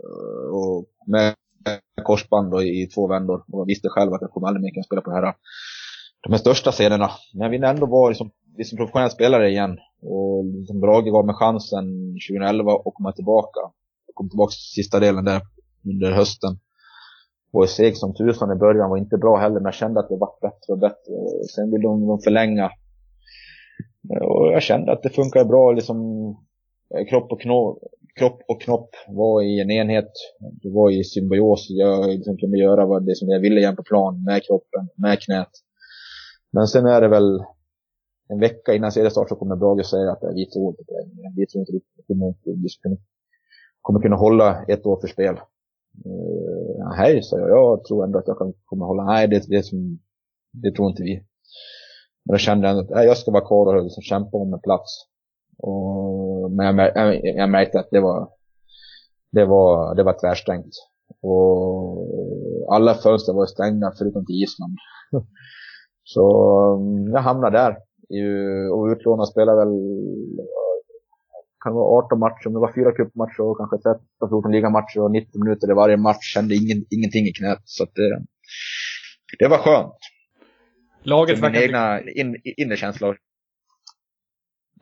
Eh, 0.04 0.56
och 0.56 0.86
med 1.08 1.36
korsband 2.04 2.52
då 2.52 2.64
i 2.64 2.88
två 2.88 3.08
vändor. 3.08 3.44
Och 3.52 3.60
jag 3.60 3.66
visste 3.66 3.90
själv 3.90 4.14
att 4.14 4.22
jag 4.22 4.32
kommer 4.32 4.48
aldrig 4.48 4.64
mer 4.64 4.72
kunna 4.74 4.84
spela 4.84 5.02
på 5.02 5.10
det 5.10 5.16
här, 5.16 5.24
eh, 5.24 5.34
de 6.24 6.32
här 6.32 6.40
största 6.40 6.72
scenerna. 6.72 7.10
Men 7.34 7.42
jag 7.42 7.50
ville 7.50 7.70
ändå 7.70 7.86
vara 7.86 8.10
liksom, 8.10 8.32
liksom 8.58 8.78
professionell 8.78 9.12
spelare 9.12 9.50
igen. 9.50 9.78
Och 10.02 10.46
liksom 10.46 10.80
Brage 10.80 11.12
gav 11.12 11.26
mig 11.26 11.36
chansen 11.36 11.86
2011 12.30 12.72
att 12.74 12.94
komma 12.94 13.12
tillbaka. 13.12 13.60
Jag 14.08 14.16
kom 14.16 14.30
tillbaka 14.30 14.52
sista 14.52 15.00
delen 15.00 15.26
där 15.26 15.42
under 15.86 16.12
hösten. 16.12 16.60
Och 17.58 17.70
seg 17.70 17.98
som 17.98 18.14
tusan 18.14 18.52
i 18.52 18.56
början 18.56 18.90
var 18.90 18.98
inte 18.98 19.18
bra 19.18 19.38
heller, 19.38 19.60
men 19.60 19.66
jag 19.66 19.74
kände 19.74 20.00
att 20.00 20.10
det 20.10 20.18
var 20.18 20.32
bättre 20.42 20.74
och 20.74 20.80
bättre. 20.80 21.14
Sen 21.56 21.72
ville 21.72 21.88
de, 21.88 22.08
de 22.08 22.20
förlänga. 22.20 22.72
Och 24.22 24.54
jag 24.54 24.62
kände 24.62 24.92
att 24.92 25.04
det 25.04 25.10
funkar 25.10 25.46
bra, 25.46 25.72
liksom 25.72 25.98
kropp 27.10 27.32
och, 27.32 27.42
knopp, 27.42 27.80
kropp 28.20 28.42
och 28.48 28.62
knopp 28.62 28.90
var 29.08 29.42
i 29.42 29.62
en 29.62 29.72
enhet. 29.72 30.12
Det 30.62 30.70
var 30.70 30.92
i 30.92 31.04
symbios. 31.04 31.66
Jag 31.70 32.08
liksom 32.10 32.38
kunde 32.38 32.58
göra 32.58 33.00
det 33.00 33.16
som 33.16 33.30
jag 33.30 33.40
ville 33.40 33.60
igen 33.60 33.76
på 33.76 33.84
plan, 33.84 34.24
med 34.24 34.44
kroppen, 34.44 34.84
med 34.96 35.20
knät. 35.20 35.54
Men 36.52 36.68
sen 36.68 36.86
är 36.86 37.02
det 37.02 37.08
väl 37.08 37.44
en 38.30 38.40
vecka 38.40 38.74
innan 38.74 38.92
seriestart 38.92 39.30
så 39.30 39.36
kommer 39.36 39.56
Brage 39.56 39.86
säga 39.86 40.12
att 40.12 40.24
vi 40.36 40.46
tror 40.46 40.70
inte 40.70 40.84
Vi 41.38 41.48
tror 41.48 41.60
inte 41.60 41.72
att 41.72 42.56
vi 42.64 42.98
kommer 43.82 44.00
kunna 44.02 44.16
hålla 44.16 44.66
ett 44.68 44.86
år 44.86 44.98
för 45.02 45.08
spel. 45.08 45.36
Eh, 46.06 46.67
Hej, 46.98 47.24
sa 47.24 47.38
jag. 47.38 47.50
Jag 47.50 47.84
tror 47.84 48.04
ändå 48.04 48.20
att 48.20 48.28
jag 48.28 48.38
kan 48.38 48.54
komma 48.66 48.86
hålla. 48.86 49.04
Nej, 49.04 49.28
det, 49.28 49.44
det, 49.48 49.64
som, 49.64 50.00
det 50.54 50.72
tror 50.72 50.90
inte 50.90 51.04
vi. 51.04 51.24
Men 52.26 52.34
då 52.34 52.38
kände 52.38 52.68
jag 52.68 52.80
att 52.80 52.90
nej, 52.90 53.06
jag 53.06 53.18
ska 53.18 53.32
vara 53.32 53.48
kvar 53.48 53.76
och 53.76 53.84
liksom 53.84 54.04
kämpa 54.04 54.38
om 54.38 54.54
en 54.54 54.62
plats. 54.62 54.92
Och, 55.58 56.52
men 56.52 56.78
jag, 56.78 56.92
jag, 56.96 57.26
jag 57.26 57.50
märkte 57.50 57.80
att 57.80 57.88
det 57.92 58.00
var, 58.00 58.30
det 59.32 59.46
var, 59.46 59.96
det 59.96 60.04
var 60.04 60.20
tvärstängt. 60.20 60.74
Och 61.22 62.74
alla 62.74 62.94
fönster 62.94 63.34
var 63.34 63.46
stängda 63.46 63.94
förutom 63.98 64.26
till 64.26 64.44
Island. 64.44 64.76
Så 66.04 66.24
mm, 66.80 67.14
jag 67.14 67.22
hamnade 67.22 67.58
där. 67.58 67.78
Och 68.74 68.86
utlånad 68.86 69.28
spelade 69.28 69.58
väl 69.58 69.74
kan 71.68 71.76
vara 71.76 72.06
18 72.06 72.20
matcher, 72.20 72.48
om 72.48 72.54
det 72.54 72.60
var 72.60 72.74
fyra 72.78 72.92
cupmatcher 72.92 73.42
och 73.42 73.58
kanske 73.58 73.78
13-14 74.20 74.52
ligamatcher 74.52 75.00
och 75.04 75.12
90 75.12 75.44
minuter 75.44 75.72
i 75.72 75.74
varje 75.74 75.98
match. 75.98 76.26
Kände 76.34 76.56
ingen, 76.56 76.80
ingenting 76.96 77.26
i 77.26 77.34
knät. 77.34 77.62
Så 77.66 77.84
att 77.84 77.94
det, 77.96 78.10
det 79.40 79.48
var 79.48 79.58
skönt. 79.58 80.00
Laget 81.04 81.42
Min 81.42 81.56
egna 81.56 82.02
in, 82.02 82.36
inre 82.58 82.78
känsla. 82.78 83.16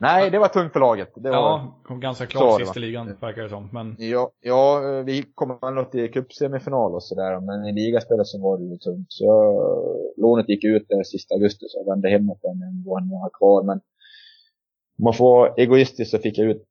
Nej, 0.00 0.30
det 0.30 0.38
var 0.38 0.48
tungt 0.48 0.72
för 0.72 0.80
laget. 0.80 1.12
Det 1.16 1.30
var, 1.30 1.36
ja, 1.36 1.80
kom 1.84 2.00
ganska 2.00 2.26
klart 2.26 2.60
sist 2.60 2.76
i 2.76 2.80
ligan, 2.80 3.16
verkar 3.20 3.42
det 3.42 3.48
som. 3.48 3.68
Men... 3.72 3.96
Ja, 3.98 4.30
ja, 4.40 4.80
vi 5.06 5.24
kom 5.34 5.58
ändå 5.62 5.84
till 5.84 6.12
cupsemifinal 6.12 6.94
och 6.94 7.02
sådär, 7.02 7.40
men 7.40 7.68
i 7.68 7.72
ligaspelet 7.72 8.26
så 8.26 8.42
var 8.42 8.58
det 8.58 8.64
ju 8.64 8.76
tungt. 8.76 9.06
Så 9.08 9.24
jag, 9.24 9.44
lånet 10.22 10.48
gick 10.48 10.64
ut 10.64 10.88
där 10.88 11.02
sista 11.02 11.34
augusti, 11.34 11.66
så 11.68 11.78
jag 11.78 11.92
vände 11.92 12.08
hemåt 12.08 12.44
en 12.44 13.06
månad 13.08 13.32
kvar. 13.32 13.62
Men 13.62 13.80
om 14.98 15.04
man 15.04 15.14
får 15.14 15.24
vara 15.24 15.54
egoistisk 15.54 16.10
så 16.10 16.18
fick 16.18 16.38
jag 16.38 16.50
ut 16.50 16.64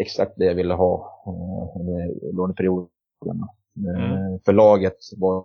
exakt 0.00 0.32
det 0.36 0.44
jag 0.44 0.54
ville 0.54 0.74
ha 0.74 1.22
under 1.80 2.00
eh, 2.00 2.34
låneperioden. 2.34 2.90
Eh, 3.86 4.04
mm. 4.04 4.40
För 4.44 4.52
laget 4.52 4.96
var 5.16 5.44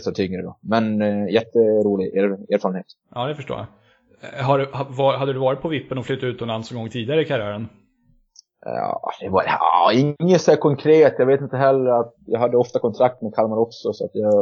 så 0.00 0.12
tyngre 0.12 0.42
då. 0.42 0.58
Men 0.60 1.02
äh, 1.02 1.28
jätterolig 1.28 2.16
erfarenhet. 2.16 2.86
Ja, 3.14 3.26
det 3.26 3.34
förstår 3.34 3.56
jag. 3.56 3.66
Har, 4.44 4.68
var, 4.96 5.16
hade 5.16 5.32
du 5.32 5.38
varit 5.38 5.62
på 5.62 5.68
vippen 5.68 5.98
och 5.98 6.06
flyttat 6.06 6.24
utomlands 6.24 6.70
en 6.70 6.78
gång 6.78 6.90
tidigare 6.90 7.22
i 7.22 7.24
karriären? 7.24 7.68
Ja, 8.64 9.10
det 9.20 9.28
var 9.28 9.44
ja, 9.46 9.92
inget 9.92 10.40
så 10.40 10.56
konkret. 10.56 11.14
Jag 11.18 11.26
vet 11.26 11.40
inte 11.40 11.56
heller 11.56 11.90
att 12.00 12.14
jag 12.26 12.40
hade 12.40 12.56
ofta 12.56 12.78
kontrakt 12.78 13.22
med 13.22 13.34
Kalmar 13.34 13.56
också 13.56 13.92
så 13.92 14.04
att 14.04 14.10
jag, 14.14 14.32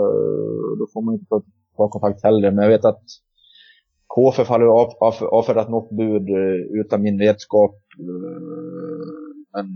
då 0.78 0.86
får 0.92 1.02
man 1.02 1.14
inte 1.14 1.26
ta 1.76 1.88
kontakt 1.88 2.22
heller. 2.22 2.50
Men 2.50 2.62
jag 2.62 2.70
vet 2.70 2.84
att 2.84 3.02
KFF 4.14 4.50
av, 4.50 4.62
av, 5.00 5.14
avfärdat 5.30 5.68
något 5.70 5.90
bud 5.90 6.30
uh, 6.30 6.80
utan 6.80 7.02
min 7.02 7.18
vetskap. 7.18 7.74
Uh, 8.00 9.06
men 9.52 9.66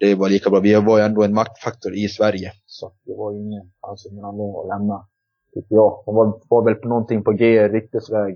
det 0.00 0.14
var 0.14 0.28
lika 0.28 0.50
bra. 0.50 0.60
Vi 0.60 0.74
var 0.74 0.98
ju 0.98 1.04
ändå 1.04 1.22
en 1.22 1.34
maktfaktor 1.34 1.94
i 1.94 2.08
Sverige. 2.08 2.52
Så 2.66 2.92
det 3.04 3.14
var 3.14 3.32
ju 3.32 3.38
ingen, 3.38 3.72
alltså 3.80 4.08
ingen 4.08 4.24
anledning 4.24 4.56
att 4.60 4.68
lämna. 4.68 5.06
Tycker 5.54 5.74
jag. 5.74 6.02
De 6.06 6.14
var, 6.14 6.40
var 6.48 6.64
väl 6.64 6.74
på 6.74 6.88
någonting 6.88 7.24
på 7.24 7.32
G, 7.32 7.68
ryktesväg. 7.68 8.34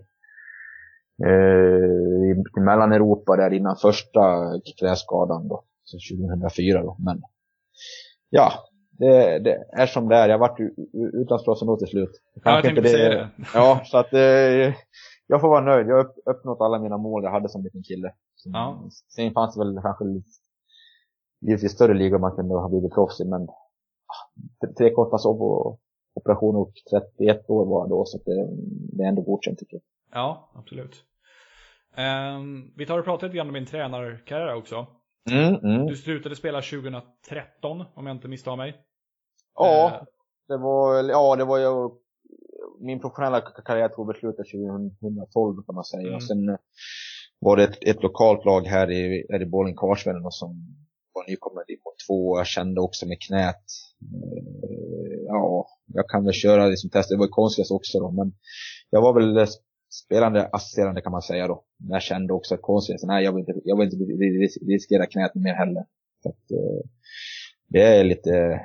Uh, 1.27 2.29
i, 2.29 2.44
i 2.59 2.61
Mellaneuropa 2.61 3.37
där 3.37 3.53
innan 3.53 3.77
första 3.77 4.21
knäskadan 4.79 5.49
då. 5.49 5.64
Så 5.85 6.16
2004 6.16 6.83
då. 6.83 6.97
Men 6.99 7.23
ja, 8.31 8.53
det, 8.99 9.38
det, 9.38 9.64
är 9.73 9.87
som 9.87 10.09
det 10.09 10.16
är. 10.16 10.29
Jag 10.29 10.38
vart 10.38 10.61
utlandsproffs 11.14 11.62
ändå 11.62 11.77
till 11.77 11.88
slut. 11.88 12.11
Ja, 12.44 12.55
jag 12.55 12.64
tänkte 12.64 12.88
säga 12.88 13.09
det. 13.09 13.29
Ja, 13.55 13.81
så 13.85 13.99
att 13.99 14.12
eh, 14.12 14.75
jag 15.31 15.41
får 15.41 15.49
vara 15.49 15.64
nöjd. 15.64 15.88
Jag 15.88 15.97
har 15.97 16.12
uppnått 16.25 16.61
alla 16.61 16.79
mina 16.79 16.97
mål 16.97 17.25
jag 17.25 17.31
hade 17.31 17.49
som 17.49 17.62
liten 17.62 17.83
kille. 17.83 18.14
Ja. 18.45 18.88
Sen 19.09 19.33
fanns 19.33 19.55
det 19.55 19.64
väl 19.64 19.83
kanske 19.83 20.05
givetvis 21.41 21.73
större 21.73 21.95
ligor 21.95 22.19
man 22.19 22.37
kunde 22.37 22.55
ha 22.55 22.69
blivit 22.69 22.95
proffs 22.95 23.21
i, 23.21 23.25
men 23.25 23.43
ah, 23.43 24.67
tre 24.79 24.91
korta 24.91 25.19
sov 25.19 25.43
och 25.43 25.81
operation 26.14 26.57
och 26.57 26.73
31 27.19 27.51
år 27.51 27.67
var 27.67 27.88
då, 27.88 28.05
så 28.05 28.19
det, 28.19 28.49
det 28.97 29.05
är 29.05 29.09
ändå 29.09 29.23
godkänt 29.23 29.59
tycker 29.59 29.77
jag. 29.77 29.83
Ja, 30.12 30.51
absolut. 30.55 31.05
Um, 31.97 32.73
vi 32.77 32.87
tar 32.87 32.99
och 32.99 33.05
pratar 33.05 33.27
lite 33.27 33.37
grann 33.37 33.49
om 33.49 33.55
din 33.55 33.67
tränarkarriär 33.67 34.55
också. 34.55 34.87
Mm, 35.31 35.55
mm. 35.55 35.87
Du 35.87 35.97
slutade 35.97 36.37
spela 36.37 36.61
2013, 36.61 37.85
om 37.95 38.07
jag 38.07 38.17
inte 38.17 38.29
misstar 38.29 38.57
mig. 38.57 38.77
Ja, 39.55 40.01
uh, 40.01 40.07
det 40.49 40.57
var, 40.57 41.03
ja, 41.11 41.37
det 41.37 41.45
var 41.45 41.59
ju 41.59 41.91
min 42.81 43.01
professionella 43.01 43.41
karriär 43.41 43.88
tog 43.88 44.17
slut 44.17 44.37
2012 44.37 45.62
kan 45.67 45.75
man 45.75 45.85
säga. 45.85 46.09
Mm. 46.09 46.21
Sen 46.21 46.49
eh, 46.49 46.57
var 47.41 47.57
det 47.57 47.64
ett, 47.64 47.79
ett 47.81 48.03
lokalt 48.03 48.45
lag 48.45 48.61
här 48.61 48.91
i, 48.91 49.27
här 49.31 49.43
i 49.43 49.47
Borlänge 49.47 49.77
Karsvällen 49.77 50.31
som 50.31 50.49
var 51.12 51.31
nykommen 51.31 51.64
i 51.67 51.73
division 51.73 51.93
2. 52.09 52.38
Jag 52.38 52.47
kände 52.47 52.81
också 52.81 53.07
med 53.07 53.21
knät. 53.21 53.64
Eh, 54.03 55.19
ja, 55.27 55.67
jag 55.87 56.09
kan 56.09 56.25
väl 56.25 56.33
köra 56.33 56.69
det 56.69 56.77
som 56.77 56.91
test. 56.91 57.11
Det 57.11 57.17
var 57.17 57.25
ju 57.25 57.31
konstgräs 57.31 57.71
också 57.71 58.01
då, 58.01 58.11
men 58.11 58.33
jag 58.91 59.03
var 59.03 59.14
väl 59.14 59.47
spelande 59.91 60.49
assisterande 60.53 61.01
kan 61.01 61.12
man 61.12 61.23
säga 61.23 61.47
då. 61.47 61.64
Men 61.77 61.93
jag 61.93 62.03
kände 62.03 62.33
också 62.33 62.55
att 62.55 62.62
konstgräs, 62.62 63.03
nej 63.03 63.25
jag 63.25 63.33
vill 63.33 63.41
inte, 63.41 63.61
jag 63.64 63.79
vill 63.79 63.93
inte 63.93 63.97
riskera 64.67 65.07
knät 65.07 65.35
mer 65.35 65.55
heller. 65.55 65.85
Så 66.23 66.29
att, 66.29 66.51
eh, 66.51 66.91
det 67.69 67.83
är 67.83 68.05
lite, 68.05 68.61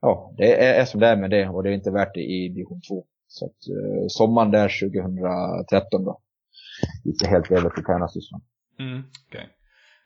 ja, 0.00 0.34
det 0.36 0.64
är, 0.64 0.80
är 0.80 0.84
som 0.84 1.00
det 1.00 1.06
är 1.06 1.16
med 1.16 1.30
det 1.30 1.48
och 1.48 1.62
det 1.62 1.70
är 1.70 1.74
inte 1.74 1.90
värt 1.90 2.14
det 2.14 2.20
i 2.20 2.48
division 2.48 2.80
2. 2.88 3.06
Så 3.36 3.44
att, 3.46 3.60
eh, 3.76 4.04
sommaren 4.08 4.50
där 4.50 4.68
2013 4.68 6.04
då, 6.04 6.18
gick 7.04 7.20
det 7.20 7.28
helt 7.28 7.50
över 7.50 7.70
till 7.70 7.84
tränarsysslan. 7.84 8.40
Mm, 8.78 9.02
okay. 9.28 9.46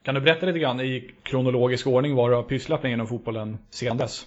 Kan 0.04 0.14
du 0.14 0.20
berätta 0.20 0.46
lite 0.46 0.58
grann 0.58 0.80
i 0.80 1.10
kronologisk 1.22 1.86
ordning 1.86 2.14
vad 2.14 2.30
du 2.30 2.34
har 2.34 2.42
pysslat 2.42 2.82
med 2.82 2.92
inom 2.92 3.06
fotbollen 3.06 3.58
sedan 3.70 3.96
dess? 3.96 4.26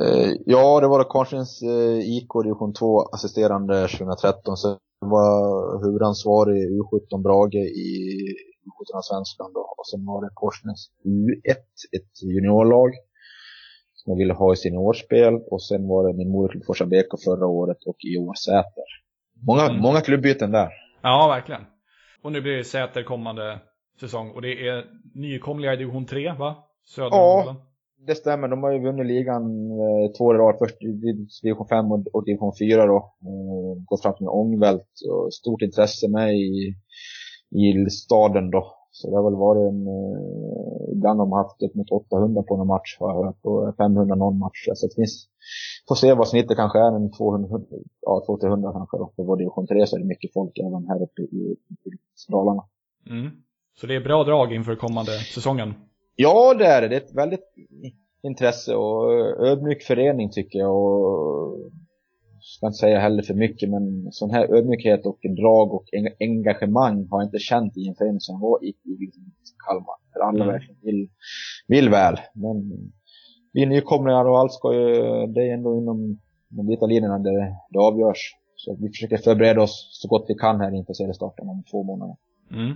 Eh, 0.00 0.30
ja, 0.46 0.80
det 0.80 0.88
var 0.88 1.04
Karlsens 1.04 1.62
eh, 1.62 1.98
IK 2.16 2.32
division 2.42 2.72
2 2.74 3.02
assisterande 3.02 3.88
2013. 3.88 4.56
Sen 4.56 4.76
var 4.98 5.34
huvudansvarig 5.84 6.58
i 6.62 6.80
U17 6.80 7.22
Brage 7.22 7.62
i 7.86 7.90
U17 8.66 9.02
Svenskan 9.02 9.52
då. 9.52 9.60
Och 9.78 9.86
sen 9.86 10.06
var 10.06 10.24
det 10.24 10.30
Korsnäs 10.34 10.90
U1, 11.04 11.64
ett 11.96 12.22
juniorlag 12.22 12.90
som 14.10 14.18
jag 14.18 14.18
ville 14.18 14.34
ha 14.34 14.52
i 14.52 14.56
seniorspel. 14.56 15.34
Och 15.50 15.62
sen 15.62 15.88
var 15.88 16.08
det 16.08 16.16
min 16.16 16.30
moderklubb 16.30 16.64
Forsa 16.64 16.86
BK 16.86 17.22
förra 17.24 17.46
året 17.46 17.78
och 17.86 17.96
i 18.04 18.18
år 18.18 18.34
Säter. 18.34 18.84
Många, 19.46 19.62
mm. 19.62 19.82
många 19.82 20.00
klubbyten 20.00 20.50
där. 20.52 20.68
Ja, 21.02 21.28
verkligen. 21.28 21.60
Och 22.22 22.32
nu 22.32 22.40
blir 22.40 22.56
det 22.56 22.64
Säter 22.64 23.02
kommande 23.02 23.60
säsong. 24.00 24.30
Och 24.30 24.42
det 24.42 24.68
är 24.68 24.84
nykomlingar 25.14 25.72
i 25.72 25.76
division 25.76 26.06
3, 26.06 26.32
va? 26.32 26.56
Södra 26.84 27.08
ja, 27.10 27.56
det 28.06 28.14
stämmer. 28.14 28.48
De 28.48 28.62
har 28.62 28.72
ju 28.72 28.82
vunnit 28.82 29.06
ligan 29.06 29.42
eh, 29.70 30.12
två 30.18 30.24
år 30.24 30.34
i 30.34 30.38
rad. 30.38 30.56
Först 30.58 30.82
i 30.82 30.92
division 31.42 31.68
5 31.68 31.92
och, 31.92 32.06
och 32.12 32.24
division 32.24 32.52
4 32.58 32.86
då. 32.86 32.96
Eh, 32.96 33.84
gått 33.84 34.02
fram 34.02 34.14
med 34.20 34.28
Ångvält. 34.28 34.90
Och 35.10 35.34
stort 35.34 35.62
intresse 35.62 36.08
med 36.08 36.34
i, 36.34 36.74
i 37.50 37.90
staden 37.90 38.50
då. 38.50 38.79
Så 38.90 39.10
det 39.10 39.16
har 39.16 39.24
väl 39.30 39.38
varit 39.38 39.72
en, 39.72 39.86
eh, 39.86 40.92
ibland 40.94 41.20
har 41.20 41.26
de 41.26 41.32
haft 41.32 41.62
upp 41.62 41.74
mot 41.74 41.90
800 41.90 42.42
på 42.42 42.56
någon 42.56 42.66
match 42.66 42.96
har 43.00 43.10
jag 43.10 43.24
hört. 43.24 43.40
Och 43.42 43.76
500 43.76 44.14
någon 44.14 44.38
match. 44.38 44.60
Så 44.74 44.86
det 44.86 44.94
finns, 44.94 45.28
får 45.88 45.94
se 45.94 46.14
vad 46.14 46.28
snittet 46.28 46.56
kanske 46.56 46.78
är, 46.78 46.96
en 46.96 47.12
200, 47.12 47.60
ja 48.00 48.22
200 48.26 48.72
kanske 48.72 48.96
då. 48.96 49.12
För 49.16 49.22
vår 49.22 49.36
division 49.36 49.66
3 49.66 49.86
så 49.86 49.96
är 49.96 50.00
det 50.00 50.06
mycket 50.06 50.32
folk 50.32 50.58
även 50.58 50.86
här 50.88 51.02
uppe 51.02 51.22
i, 51.22 51.56
i 51.84 51.90
Dalarna. 52.28 52.62
Mm. 53.10 53.30
Så 53.80 53.86
det 53.86 53.94
är 53.96 54.00
bra 54.00 54.24
drag 54.24 54.52
inför 54.52 54.76
kommande 54.76 55.12
säsongen? 55.12 55.74
Ja, 56.16 56.54
det 56.54 56.66
är 56.66 56.80
det. 56.82 56.88
Det 56.88 56.96
är 56.96 57.00
ett 57.00 57.14
väldigt 57.14 57.48
intresse 58.22 58.74
och 58.74 59.12
ödmjuk 59.46 59.82
förening 59.82 60.30
tycker 60.30 60.58
jag. 60.58 60.76
Och 60.76 61.70
ska 62.40 62.66
inte 62.66 62.78
säga 62.78 62.98
heller 62.98 63.22
för 63.22 63.34
mycket, 63.34 63.70
men 63.70 64.12
sån 64.12 64.30
här 64.30 64.54
ödmjukhet 64.54 65.06
och 65.06 65.18
drag 65.40 65.74
och 65.74 65.84
engagemang 66.20 67.08
har 67.10 67.20
jag 67.20 67.26
inte 67.26 67.38
känt 67.38 67.76
i 67.76 67.88
en 67.88 67.94
förening 67.94 68.20
som 68.20 68.40
var 68.40 68.64
i, 68.64 68.68
i 68.68 69.10
Kalmar. 69.66 69.96
För 70.12 70.20
alla 70.20 70.44
mm. 70.44 70.54
verkligen 70.54 70.80
vill, 70.82 71.08
vill 71.68 71.88
väl. 71.88 72.16
Men 72.34 72.56
vi 73.52 73.66
nykomlingar 73.66 74.24
och 74.24 74.38
allt 74.38 74.52
ska 74.52 74.74
ju, 74.74 74.92
det 75.26 75.40
är 75.40 75.54
ändå 75.54 75.76
inom 75.76 76.20
de 76.48 76.66
vita 76.66 76.86
linjerna 76.86 77.18
där 77.18 77.54
det 77.70 77.78
avgörs. 77.78 78.36
Så 78.56 78.76
vi 78.80 78.88
försöker 78.88 79.16
förbereda 79.16 79.62
oss 79.62 79.88
så 79.92 80.08
gott 80.08 80.24
vi 80.28 80.34
kan 80.34 80.60
här 80.60 80.74
inför 80.74 80.92
seriestarten 80.92 81.48
om 81.48 81.62
två 81.70 81.82
månader. 81.82 82.16
Mm. 82.50 82.72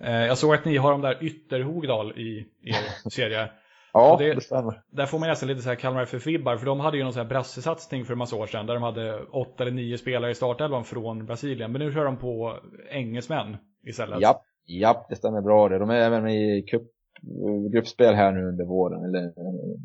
Eh, 0.00 0.26
jag 0.26 0.38
såg 0.38 0.54
att 0.54 0.64
ni 0.64 0.76
har 0.76 0.92
de 0.92 1.00
där 1.00 1.24
Ytterhogdal 1.24 2.12
i 2.18 2.46
er 2.62 3.10
serie. 3.10 3.50
Ja, 3.92 4.16
det, 4.18 4.34
det 4.34 4.40
stämmer. 4.40 4.82
Där 4.90 5.06
får 5.06 5.18
man 5.18 5.28
nästan 5.28 5.48
lite 5.48 5.62
så 5.62 5.68
här 5.68 5.76
Kalmar 5.76 6.02
FF-vibbar, 6.02 6.56
för 6.56 6.66
de 6.66 6.80
hade 6.80 6.96
ju 6.96 7.02
någon 7.02 7.12
sån 7.12 7.22
här 7.22 7.28
brassesatsning 7.28 8.04
för 8.04 8.12
en 8.12 8.18
massa 8.18 8.36
år 8.36 8.46
sedan, 8.46 8.66
där 8.66 8.74
de 8.74 8.82
hade 8.82 9.22
åtta 9.22 9.64
eller 9.64 9.72
nio 9.72 9.98
spelare 9.98 10.30
i 10.30 10.34
startelvan 10.34 10.84
från 10.84 11.26
Brasilien. 11.26 11.72
Men 11.72 11.80
nu 11.80 11.92
kör 11.92 12.04
de 12.04 12.16
på 12.16 12.58
engelsmän 12.90 13.56
istället. 13.86 14.18
Ja, 14.20 14.42
ja 14.66 15.06
det 15.08 15.16
stämmer 15.16 15.40
bra 15.40 15.68
det. 15.68 15.78
De 15.78 15.90
är 15.90 16.00
även 16.00 16.28
i 16.28 16.62
cup, 16.62 16.82
gruppspel 17.72 18.14
här 18.14 18.32
nu 18.32 18.48
under 18.48 18.64
våren, 18.64 19.04
eller 19.04 19.24
eh, 19.24 19.78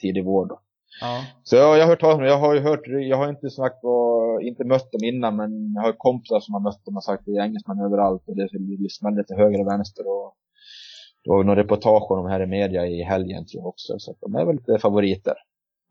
tidig 0.00 0.24
vår 0.24 0.46
då. 0.46 0.60
Ja. 1.00 1.24
Så 1.42 1.56
jag, 1.56 1.78
jag 1.78 1.82
har 1.82 1.90
hört 1.90 2.00
talas 2.00 2.18
om 2.18 2.24
Jag 2.24 2.38
har 2.38 2.54
ju 2.54 2.60
hört, 2.60 2.86
jag 2.86 3.16
har 3.16 3.28
inte 3.28 3.50
sagt 3.50 3.78
vad, 3.82 4.42
inte 4.42 4.64
mött 4.64 4.92
dem 4.92 5.04
innan 5.04 5.36
men 5.36 5.72
jag 5.74 5.82
har 5.82 5.92
kompisar 5.92 6.40
som 6.40 6.54
har 6.54 6.60
mött 6.60 6.84
dem 6.84 6.96
och 6.96 7.04
sagt 7.04 7.20
att 7.20 7.26
det 7.26 7.38
är 7.38 7.42
engelsmän 7.42 7.80
överallt 7.80 8.22
och 8.28 8.36
det 8.36 8.48
smäller 8.90 9.22
till 9.22 9.36
höger 9.36 9.60
och 9.60 9.66
vänster 9.66 10.04
och 10.06 10.34
det 11.24 11.30
var 11.30 11.44
några 11.44 11.60
reportage 11.60 12.10
om 12.10 12.16
de 12.16 12.30
här 12.30 12.42
i 12.42 12.46
media 12.46 12.86
i 12.86 13.02
helgen 13.02 13.46
tror 13.46 13.60
jag 13.60 13.66
också. 13.66 13.98
Så 13.98 14.16
de 14.20 14.34
är 14.34 14.44
väl 14.44 14.56
lite 14.56 14.78
favoriter. 14.78 15.34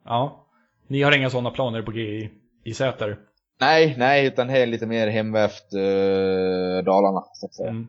Ja. 0.05 0.47
Ni 0.87 1.01
har 1.01 1.17
inga 1.17 1.29
sådana 1.29 1.51
planer 1.51 1.81
på 1.81 1.91
G 1.91 2.01
i, 2.01 2.29
i 2.63 2.73
Säter? 2.73 3.19
Nej, 3.59 3.95
nej, 3.97 4.27
utan 4.27 4.47
det 4.47 4.59
är 4.59 4.65
lite 4.65 4.85
mer 4.85 5.07
hemvävt 5.07 5.73
uh, 5.75 6.83
Dalarna 6.85 7.23
så 7.33 7.45
att 7.45 7.53
säga. 7.53 7.69
Mm. 7.69 7.87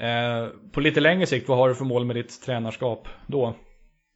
Eh, 0.00 0.48
på 0.72 0.80
lite 0.80 1.00
längre 1.00 1.26
sikt, 1.26 1.48
vad 1.48 1.58
har 1.58 1.68
du 1.68 1.74
för 1.74 1.84
mål 1.84 2.04
med 2.04 2.16
ditt 2.16 2.42
tränarskap 2.42 3.08
då? 3.26 3.54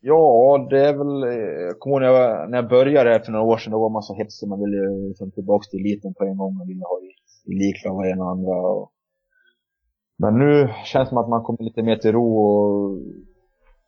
Ja, 0.01 0.67
det 0.71 0.81
är 0.89 0.95
väl, 1.01 1.15
jag 1.37 1.69
eh, 1.69 1.75
kommer 1.79 1.97
ihåg 1.97 2.03
när 2.03 2.21
jag, 2.21 2.51
när 2.51 2.59
jag 2.59 2.69
började 2.69 3.11
här 3.11 3.19
för 3.19 3.33
några 3.33 3.45
år 3.45 3.57
sedan, 3.57 3.73
då 3.73 3.79
var 3.79 3.91
man 3.91 4.03
så 4.03 4.15
hetsig, 4.15 4.49
man 4.49 4.61
ville 4.65 5.09
liksom 5.09 5.31
tillbaka 5.31 5.65
till 5.71 5.81
eliten 5.81 6.15
på 6.15 6.25
en 6.25 6.37
gång, 6.37 6.57
man 6.57 6.69
ville 6.69 6.85
ha 6.85 6.99
i, 7.01 7.11
i 7.51 7.55
liklag 7.63 7.95
vad 7.95 8.07
en 8.07 8.21
och 8.21 8.31
andra. 8.31 8.57
Och... 8.57 8.92
Men 10.23 10.39
nu 10.39 10.69
känns 10.85 11.07
det 11.07 11.09
som 11.09 11.19
att 11.19 11.29
man 11.29 11.43
kommer 11.43 11.63
lite 11.63 11.83
mer 11.83 11.97
till 11.97 12.13
ro 12.13 12.39
och 12.39 12.99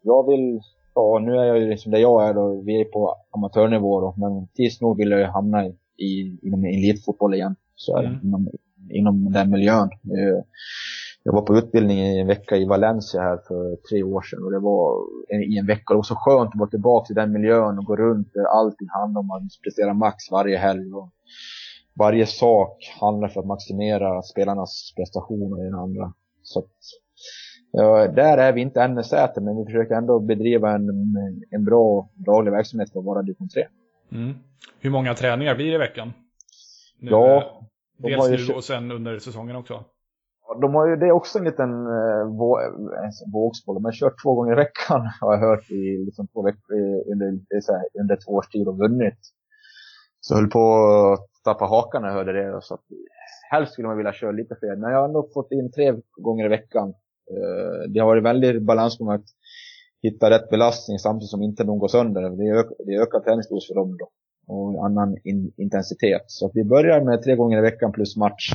jag 0.03 0.31
vill, 0.31 0.61
ja 0.94 1.18
nu 1.18 1.37
är 1.37 1.44
jag 1.44 1.59
ju 1.59 1.68
liksom 1.68 1.92
där 1.92 1.99
jag 1.99 2.29
är 2.29 2.35
då, 2.35 2.62
vi 2.66 2.81
är 2.81 2.85
på 2.85 3.14
amatörnivå 3.31 4.01
då, 4.01 4.14
men 4.16 4.49
tills 4.55 4.81
nog 4.81 4.97
vill 4.97 5.11
jag 5.11 5.20
ju 5.20 5.27
hamna 5.27 5.66
i, 5.66 5.77
i, 5.97 6.38
inom 6.42 6.64
elitfotboll 6.64 7.35
igen. 7.35 7.57
Så 7.75 7.99
mm. 7.99 8.20
inom, 8.23 8.49
inom 8.90 9.33
den 9.33 9.51
miljön. 9.51 9.88
Jag 11.23 11.33
var 11.33 11.42
på 11.42 11.57
utbildning 11.57 11.99
i 11.99 12.20
en 12.20 12.27
vecka 12.27 12.57
i 12.57 12.64
Valencia 12.64 13.20
här 13.20 13.38
för 13.49 13.77
tre 13.90 14.03
år 14.03 14.23
sedan 14.23 14.44
och 14.44 14.51
det 14.51 14.59
var 14.59 15.03
i 15.53 15.59
en 15.59 15.66
vecka. 15.66 15.92
Det 15.94 15.97
var 15.97 16.03
så 16.03 16.16
skönt 16.16 16.49
att 16.49 16.59
vara 16.59 16.70
tillbaka 16.70 17.12
i 17.12 17.14
den 17.14 17.33
miljön 17.33 17.79
och 17.79 17.85
gå 17.85 17.97
runt 17.97 18.33
där 18.35 18.44
allting 18.44 18.88
handlar 18.88 19.20
om 19.20 19.31
att 19.31 19.62
prestera 19.64 19.94
max 19.94 20.31
varje 20.31 20.59
helg. 20.59 20.94
Och 20.94 21.11
varje 21.99 22.27
sak 22.27 22.77
handlar 23.01 23.29
för 23.29 23.40
att 23.40 23.47
maximera 23.47 24.23
spelarnas 24.23 24.92
prestationer 24.97 25.62
i 25.62 25.64
den 25.64 25.75
andra. 25.75 26.12
Så 26.44 26.59
att, 26.59 26.70
ja, 27.72 28.09
där 28.09 28.38
är 28.38 28.52
vi 28.52 28.61
inte 28.61 28.83
än 28.83 28.94
med 28.94 29.07
Säter, 29.07 29.40
men 29.40 29.57
vi 29.57 29.64
försöker 29.64 29.94
ändå 29.94 30.20
bedriva 30.20 30.74
en, 30.74 30.88
en 31.50 31.64
bra 31.64 32.11
daglig 32.14 32.52
verksamhet 32.52 32.92
för 32.92 32.98
att 32.98 33.04
vara 33.04 33.22
division 33.22 33.48
3. 33.48 33.66
Mm. 34.12 34.35
Hur 34.80 34.90
många 34.90 35.14
träningar 35.14 35.54
blir 35.54 35.66
det 35.66 35.74
i 35.74 35.78
veckan? 35.78 36.12
Nu, 36.98 37.11
ja. 37.11 37.61
Dels 37.96 38.48
nu 38.48 38.54
och 38.54 38.64
sen 38.64 38.90
under 38.90 39.18
säsongen 39.18 39.57
också 39.57 39.85
de 40.61 40.74
har 40.74 40.88
ju, 40.88 40.96
det 40.96 41.07
är 41.07 41.12
också 41.12 41.38
en 41.38 41.44
liten 41.44 41.87
eh, 41.87 42.24
vå, 42.38 42.61
vågspål. 43.33 43.74
De 43.74 43.85
har 43.85 43.92
kört 43.92 44.22
två 44.22 44.35
gånger 44.35 44.52
i 44.52 44.57
veckan 44.57 45.00
har 45.20 45.33
jag 45.33 45.40
hört 45.40 45.70
i 45.70 46.04
liksom, 46.04 46.26
två 46.26 46.42
veckor, 46.42 46.74
under, 47.12 47.26
här, 47.72 48.00
under 48.00 48.16
två 48.16 48.33
års 48.33 48.48
tid 48.48 48.68
och 48.68 48.78
vunnit. 48.78 49.18
Så 50.20 50.35
jag 50.35 50.38
höll 50.38 50.50
på 50.50 50.76
att 51.12 51.44
tappa 51.44 51.64
hakan 51.64 52.02
när 52.02 52.09
jag 52.09 52.16
hörde 52.16 52.33
det. 52.33 52.62
Så 52.62 52.74
att, 52.74 52.80
helst 53.55 53.73
skulle 53.73 53.88
man 53.88 53.97
vilja 53.97 54.12
köra 54.12 54.33
lite 54.33 54.55
fler. 54.61 54.77
Men 54.77 54.90
jag 54.93 55.01
har 55.01 55.12
nog 55.17 55.33
fått 55.33 55.53
in 55.53 55.73
tre 55.77 55.87
gånger 56.27 56.45
i 56.45 56.49
veckan. 56.49 56.88
Eh, 57.35 57.90
det 57.93 58.01
har 58.01 58.07
varit 58.07 58.31
väldigt 58.33 58.62
balans 58.62 58.99
på 58.99 59.12
att 59.12 59.29
hitta 60.03 60.31
rätt 60.31 60.51
belastning 60.51 60.99
samtidigt 60.99 61.31
som 61.31 61.43
inte 61.43 61.64
de 61.64 61.79
går 61.79 61.88
sönder. 61.88 62.23
Det, 62.23 62.49
ök, 62.61 62.67
det 62.87 62.95
ökar 63.05 63.21
träningsdos 63.21 63.69
för 63.69 63.75
dem 63.75 63.97
då. 64.01 64.07
Och 64.47 64.87
annan 64.87 65.17
in, 65.25 65.53
intensitet. 65.57 66.25
Så 66.27 66.47
att 66.47 66.53
vi 66.55 66.64
börjar 66.64 67.01
med 67.01 67.23
tre 67.23 67.37
gånger 67.37 67.59
i 67.59 67.61
veckan 67.71 67.93
plus 67.93 68.17
match. 68.17 68.55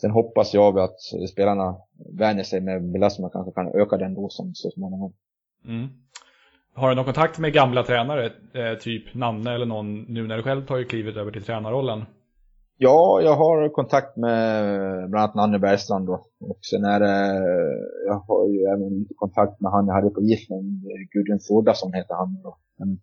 Sen 0.00 0.10
hoppas 0.10 0.54
jag 0.54 0.78
att 0.78 1.00
spelarna 1.32 1.76
vänjer 2.18 2.44
sig 2.44 2.60
med 2.60 2.92
belastningen 2.92 3.30
kanske 3.30 3.52
kan 3.52 3.80
öka 3.80 3.96
den 3.96 4.14
dosen 4.14 4.50
så 4.54 4.70
småningom. 4.70 5.12
Mm. 5.66 5.88
Har 6.74 6.88
du 6.88 6.94
någon 6.94 7.04
kontakt 7.04 7.38
med 7.38 7.52
gamla 7.52 7.82
tränare, 7.82 8.26
eh, 8.54 8.78
typ 8.78 9.14
Nanne 9.14 9.54
eller 9.54 9.66
någon, 9.66 10.02
nu 10.02 10.26
när 10.26 10.36
du 10.36 10.42
själv 10.42 10.66
tar 10.66 10.82
klivet 10.82 11.16
över 11.16 11.30
till 11.30 11.42
tränarrollen? 11.42 12.04
Ja, 12.82 13.20
jag 13.22 13.36
har 13.36 13.68
kontakt 13.68 14.16
med 14.16 14.64
bland 15.10 15.22
annat 15.22 15.34
Nanne 15.34 15.58
Bergstrand 15.58 16.06
då. 16.06 16.26
Och 16.40 16.58
sen 16.70 16.84
är 16.84 17.00
det, 17.00 17.16
jag 18.06 18.14
har 18.14 18.48
ju 18.48 18.60
även 18.62 18.98
lite 18.98 19.14
kontakt 19.14 19.60
med 19.60 19.72
han 19.72 19.86
jag 19.86 19.94
hade 19.94 20.10
på 20.10 20.22
Giflen, 20.22 20.82
Gudrun 21.12 21.40
Fordason 21.48 21.92
heter 21.92 22.14
han 22.14 22.42
då. 22.42 22.58
Men 22.78 23.00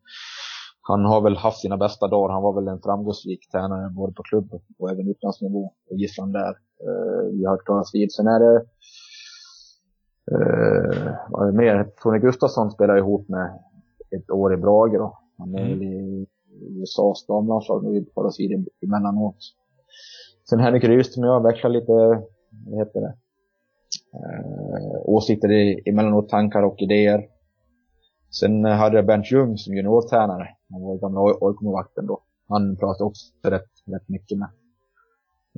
han 0.81 1.05
har 1.05 1.21
väl 1.21 1.37
haft 1.37 1.59
sina 1.59 1.77
bästa 1.77 2.07
dagar, 2.07 2.33
han 2.33 2.43
var 2.43 2.53
väl 2.53 2.67
en 2.67 2.81
framgångsrik 2.81 3.51
tränare 3.51 3.89
både 3.89 4.13
på 4.13 4.23
klubb 4.23 4.61
och 4.79 4.91
även 4.91 5.09
utlandsnivå 5.09 5.73
på 5.89 5.95
Giflen 5.95 6.31
där. 6.31 6.53
Uh, 6.87 7.31
vi 7.31 7.45
har 7.45 7.51
hört 7.51 7.65
talas 7.65 7.95
vid. 7.95 8.11
Sen 8.11 8.27
är 8.27 8.39
det, 8.39 8.55
uh, 10.31 11.15
vad 11.29 11.47
är 11.47 11.51
det 11.51 11.57
mer? 11.57 11.91
Tony 12.03 12.19
Gustafsson 12.19 12.71
spelar 12.71 12.97
ihop 12.97 13.29
med 13.29 13.59
ett 14.11 14.29
år 14.31 14.53
i 14.53 14.57
Brage 14.57 14.97
då. 14.97 15.17
Han 15.37 15.55
är 15.55 15.73
mm. 15.73 15.83
i 15.83 16.25
USAs 16.81 17.25
damlandslag 17.27 17.83
nu, 17.83 18.05
talas 18.15 18.39
vid 18.39 18.67
emellanåt. 18.81 19.37
Sen 20.49 20.59
Henrik 20.59 20.83
Rydström 20.83 21.23
och 21.23 21.29
jag 21.29 21.43
växlar 21.43 21.69
lite, 21.69 21.91
vad 21.91 22.79
heter 22.79 23.01
det, 23.01 23.13
uh, 24.15 25.09
åsikter 25.09 25.49
emellanåt, 25.89 26.29
tankar 26.29 26.63
och 26.63 26.81
idéer. 26.81 27.25
Sen 28.39 28.65
hade 28.65 28.95
jag 28.95 29.05
Bernt 29.05 29.31
Ljung 29.31 29.57
som 29.57 29.75
juniortränare. 29.75 30.47
Han 30.69 30.81
var 30.81 30.97
gamla 30.97 31.21
AIK-målvakten 31.21 32.07
då. 32.07 32.21
Han 32.47 32.77
pratade 32.77 33.03
också 33.03 33.25
rätt, 33.43 33.71
rätt 33.85 34.09
mycket 34.09 34.37
med. 34.37 34.49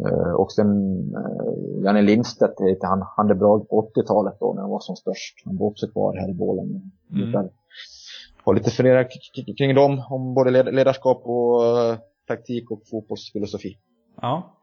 Uh, 0.06 0.34
och 0.34 0.52
sen 0.52 0.68
uh, 1.16 1.84
Janne 1.84 2.02
Lindstedt 2.02 2.54
han. 2.82 3.04
Han 3.18 3.30
är 3.30 3.34
bra 3.34 3.60
på 3.60 3.92
80-talet 3.96 4.34
då 4.40 4.54
när 4.54 4.62
han 4.62 4.72
var 4.72 4.80
som 4.80 4.96
störst. 4.96 5.36
Han 5.46 5.58
var 5.58 5.68
också 5.68 5.88
kvar 5.88 6.18
här 6.18 6.30
i 6.30 6.34
Borlänge. 6.34 6.82
Mm. 7.12 7.50
Har 8.44 8.54
lite 8.54 8.72
funderingar 8.72 9.08
kring 9.58 9.76
dem. 9.76 10.04
Om 10.10 10.34
både 10.34 10.72
ledarskap 10.72 11.22
och 11.26 11.62
uh, 11.62 11.98
taktik 12.28 12.72
och 12.72 12.82
fotbollsfilosofi. 12.92 13.78
Ja. 14.22 14.56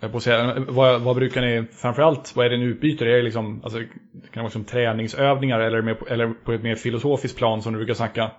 Jag 0.00 0.12
på 0.12 0.20
säga, 0.20 0.64
vad, 0.68 1.00
vad, 1.00 1.16
brukar 1.16 1.40
ni, 1.40 1.66
framförallt, 1.72 2.36
vad 2.36 2.46
är 2.46 2.50
det 2.50 2.56
ni 2.56 2.64
utbyter? 2.64 3.06
Är 3.06 3.16
det 3.16 3.22
liksom, 3.22 3.60
alltså, 3.64 3.78
det 4.12 4.28
kan 4.32 4.42
vara 4.42 4.50
som 4.50 4.64
träningsövningar 4.64 5.60
eller, 5.60 5.82
med, 5.82 5.96
eller 6.10 6.34
på 6.44 6.52
ett 6.52 6.62
mer 6.62 6.74
filosofiskt 6.74 7.38
plan 7.38 7.62
som 7.62 7.72
du 7.72 7.78
brukar 7.78 7.94
snacka? 7.94 8.30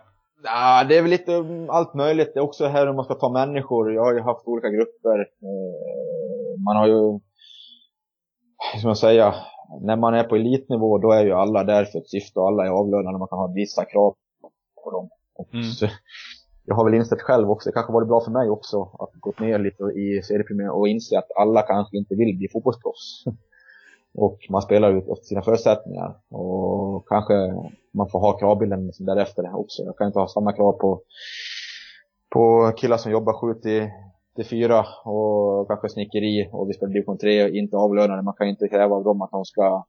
Ja, 0.44 0.84
det 0.90 0.98
är 0.98 1.02
väl 1.02 1.12
lite 1.12 1.46
allt 1.70 1.94
möjligt. 1.94 2.32
Det 2.34 2.40
är 2.40 2.44
också 2.44 2.68
här 2.68 2.88
hur 2.88 2.94
man 2.94 3.06
ska 3.06 3.14
ta 3.14 3.30
människor. 3.30 3.94
Jag 3.94 4.04
har 4.04 4.14
ju 4.14 4.22
haft 4.22 4.48
olika 4.48 4.70
grupper. 4.70 5.20
Eh, 5.20 6.64
man 6.66 6.76
har 6.76 6.88
ju, 6.88 7.20
hur 8.74 8.80
ska 8.80 8.88
man 8.88 8.96
säga, 8.96 9.36
när 9.82 9.96
man 9.96 10.14
är 10.14 10.24
på 10.24 10.36
elitnivå 10.36 10.98
då 10.98 11.12
är 11.12 11.26
ju 11.26 11.34
alla 11.34 11.64
där 11.64 11.86
för 11.86 12.00
ett 12.00 12.10
syfte 12.10 12.40
och 12.40 12.48
alla 12.48 12.66
är 12.66 12.70
avlönade. 12.70 13.18
Man 13.18 13.28
kan 13.28 13.40
ha 13.40 13.54
vissa 13.56 13.86
krav 13.86 14.16
på 14.84 14.92
dem. 14.92 15.10
Mm. 15.54 15.64
Så, 15.64 15.88
jag 16.70 16.76
har 16.76 16.86
väl 16.86 16.94
insett 16.94 17.22
själv 17.22 17.52
också, 17.52 17.70
det 17.70 17.74
kanske 17.74 17.94
varit 17.94 18.08
bra 18.08 18.22
för 18.22 18.32
mig 18.32 18.50
också, 18.50 18.82
att 18.82 19.14
gå 19.14 19.34
ner 19.40 19.60
lite 19.60 19.84
i 19.84 20.22
seriepremiär 20.24 20.72
och 20.72 20.88
inse 20.88 21.18
att 21.18 21.32
alla 21.36 21.62
kanske 21.62 21.98
inte 21.98 22.16
vill 22.16 22.38
bli 22.38 22.48
fotbollsproffs. 22.54 23.24
Och 24.14 24.38
man 24.50 24.62
spelar 24.62 24.98
ut 24.98 25.10
efter 25.10 25.26
sina 25.26 25.42
förutsättningar. 25.42 26.16
Och 26.30 27.08
kanske 27.08 27.34
man 27.92 28.10
får 28.10 28.20
ha 28.20 28.38
kravbilden 28.38 28.88
liksom 28.88 29.06
därefter 29.06 29.56
också. 29.56 29.84
Jag 29.84 29.98
kan 29.98 30.08
inte 30.08 30.20
ha 30.20 30.28
samma 30.28 30.54
krav 30.54 30.72
på, 30.72 31.02
på 32.30 32.72
killar 32.78 32.98
som 32.98 33.12
jobbar 33.12 33.34
7 33.34 33.60
till, 33.60 33.90
till 34.36 34.46
4 34.46 34.86
och 35.06 35.68
kanske 35.68 35.90
snickeri 35.90 36.50
och 36.52 36.70
vi 36.70 36.74
spelar 36.74 36.94
division 36.94 37.18
3 37.18 37.50
inte 37.50 37.78
avlönade. 37.78 38.22
Man 38.22 38.34
kan 38.34 38.48
inte 38.48 38.68
kräva 38.68 38.96
av 38.96 39.04
dem 39.04 39.22
att 39.22 39.32
de 39.32 39.46
ska... 39.46 39.86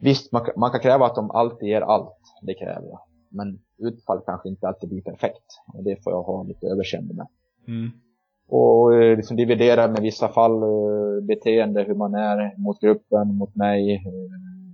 Visst, 0.00 0.32
man, 0.32 0.46
man 0.56 0.70
kan 0.70 0.80
kräva 0.80 1.06
att 1.06 1.14
de 1.14 1.30
alltid 1.30 1.68
ger 1.68 1.80
allt. 1.80 2.18
Det 2.42 2.54
kräver 2.54 2.88
jag. 2.88 3.00
Men 3.36 3.58
utfall 3.78 4.20
kanske 4.26 4.48
inte 4.48 4.68
alltid 4.68 4.88
blir 4.88 5.02
perfekt. 5.02 5.46
Och 5.74 5.84
det 5.84 6.02
får 6.04 6.12
jag 6.12 6.22
ha 6.22 6.42
lite 6.42 6.66
överseende 6.66 7.14
med. 7.14 7.26
Mm. 7.68 7.90
Och 8.48 8.94
eh, 8.94 9.16
liksom 9.16 9.36
dividera 9.36 9.88
med 9.88 10.02
vissa 10.02 10.28
fall 10.28 10.62
eh, 10.62 11.22
beteende, 11.22 11.82
hur 11.82 11.94
man 11.94 12.14
är 12.14 12.58
mot 12.58 12.80
gruppen, 12.80 13.36
mot 13.36 13.54
mig, 13.54 13.94
eh, 13.94 14.12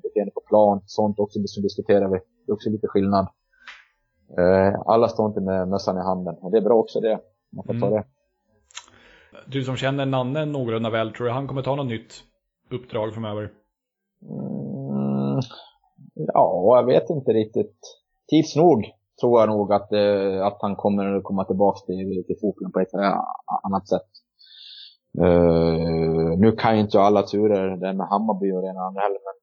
beteende 0.03 0.33
på 0.35 0.41
plan, 0.41 0.83
sånt 0.87 1.19
också 1.19 1.41
som 1.47 1.63
diskuterar 1.63 2.09
vi. 2.09 2.19
Det 2.47 2.53
är 2.53 2.55
också 2.55 2.71
lite 2.71 2.89
skillnad. 2.89 3.29
Alla 4.87 5.09
står 5.09 5.27
inte 5.27 5.41
med 5.41 5.69
mössan 5.69 5.97
i 5.97 6.01
handen 6.01 6.35
och 6.35 6.51
det 6.51 6.59
är 6.59 6.63
bra 6.63 6.75
också 6.75 7.01
det. 7.01 7.21
Man 7.51 7.65
får 7.65 7.75
mm. 7.75 7.81
ta 7.81 7.97
det. 7.97 8.05
Du 9.47 9.65
som 9.65 9.77
känner 9.77 10.07
Nanne 10.07 10.45
någorlunda 10.45 10.91
väl, 10.91 11.13
tror 11.13 11.27
du 11.27 11.33
han 11.33 11.49
kommer 11.49 11.63
ta 11.63 11.75
något 11.75 11.87
nytt 11.87 12.13
uppdrag 12.71 13.15
framöver? 13.15 13.53
Mm, 14.23 15.41
ja, 16.15 16.77
jag 16.77 16.87
vet 16.87 17.11
inte 17.11 17.33
riktigt. 17.33 18.02
Tids 18.31 18.57
nog 18.57 18.85
tror 19.21 19.41
jag 19.41 19.49
nog 19.49 19.73
att, 19.73 19.93
eh, 19.93 20.47
att 20.47 20.59
han 20.61 20.77
kommer 20.77 21.21
komma 21.21 21.45
tillbaka 21.45 21.79
till, 21.87 22.25
till 22.27 22.37
fotbollen 22.41 22.73
på 22.73 22.81
ett 22.81 22.95
annat 23.65 23.89
sätt. 23.89 24.09
Uh, 25.21 26.39
nu 26.39 26.53
kan 26.53 26.75
ju 26.75 26.81
inte 26.81 26.97
jag 26.97 27.07
alla 27.07 27.23
turer 27.23 27.77
det 27.77 27.93
med 27.93 28.07
Hammarby 28.09 28.53
och 28.53 28.63
det 28.63 28.69
ena 28.69 28.81
andra 28.81 29.01
heller, 29.01 29.21
men 29.29 29.37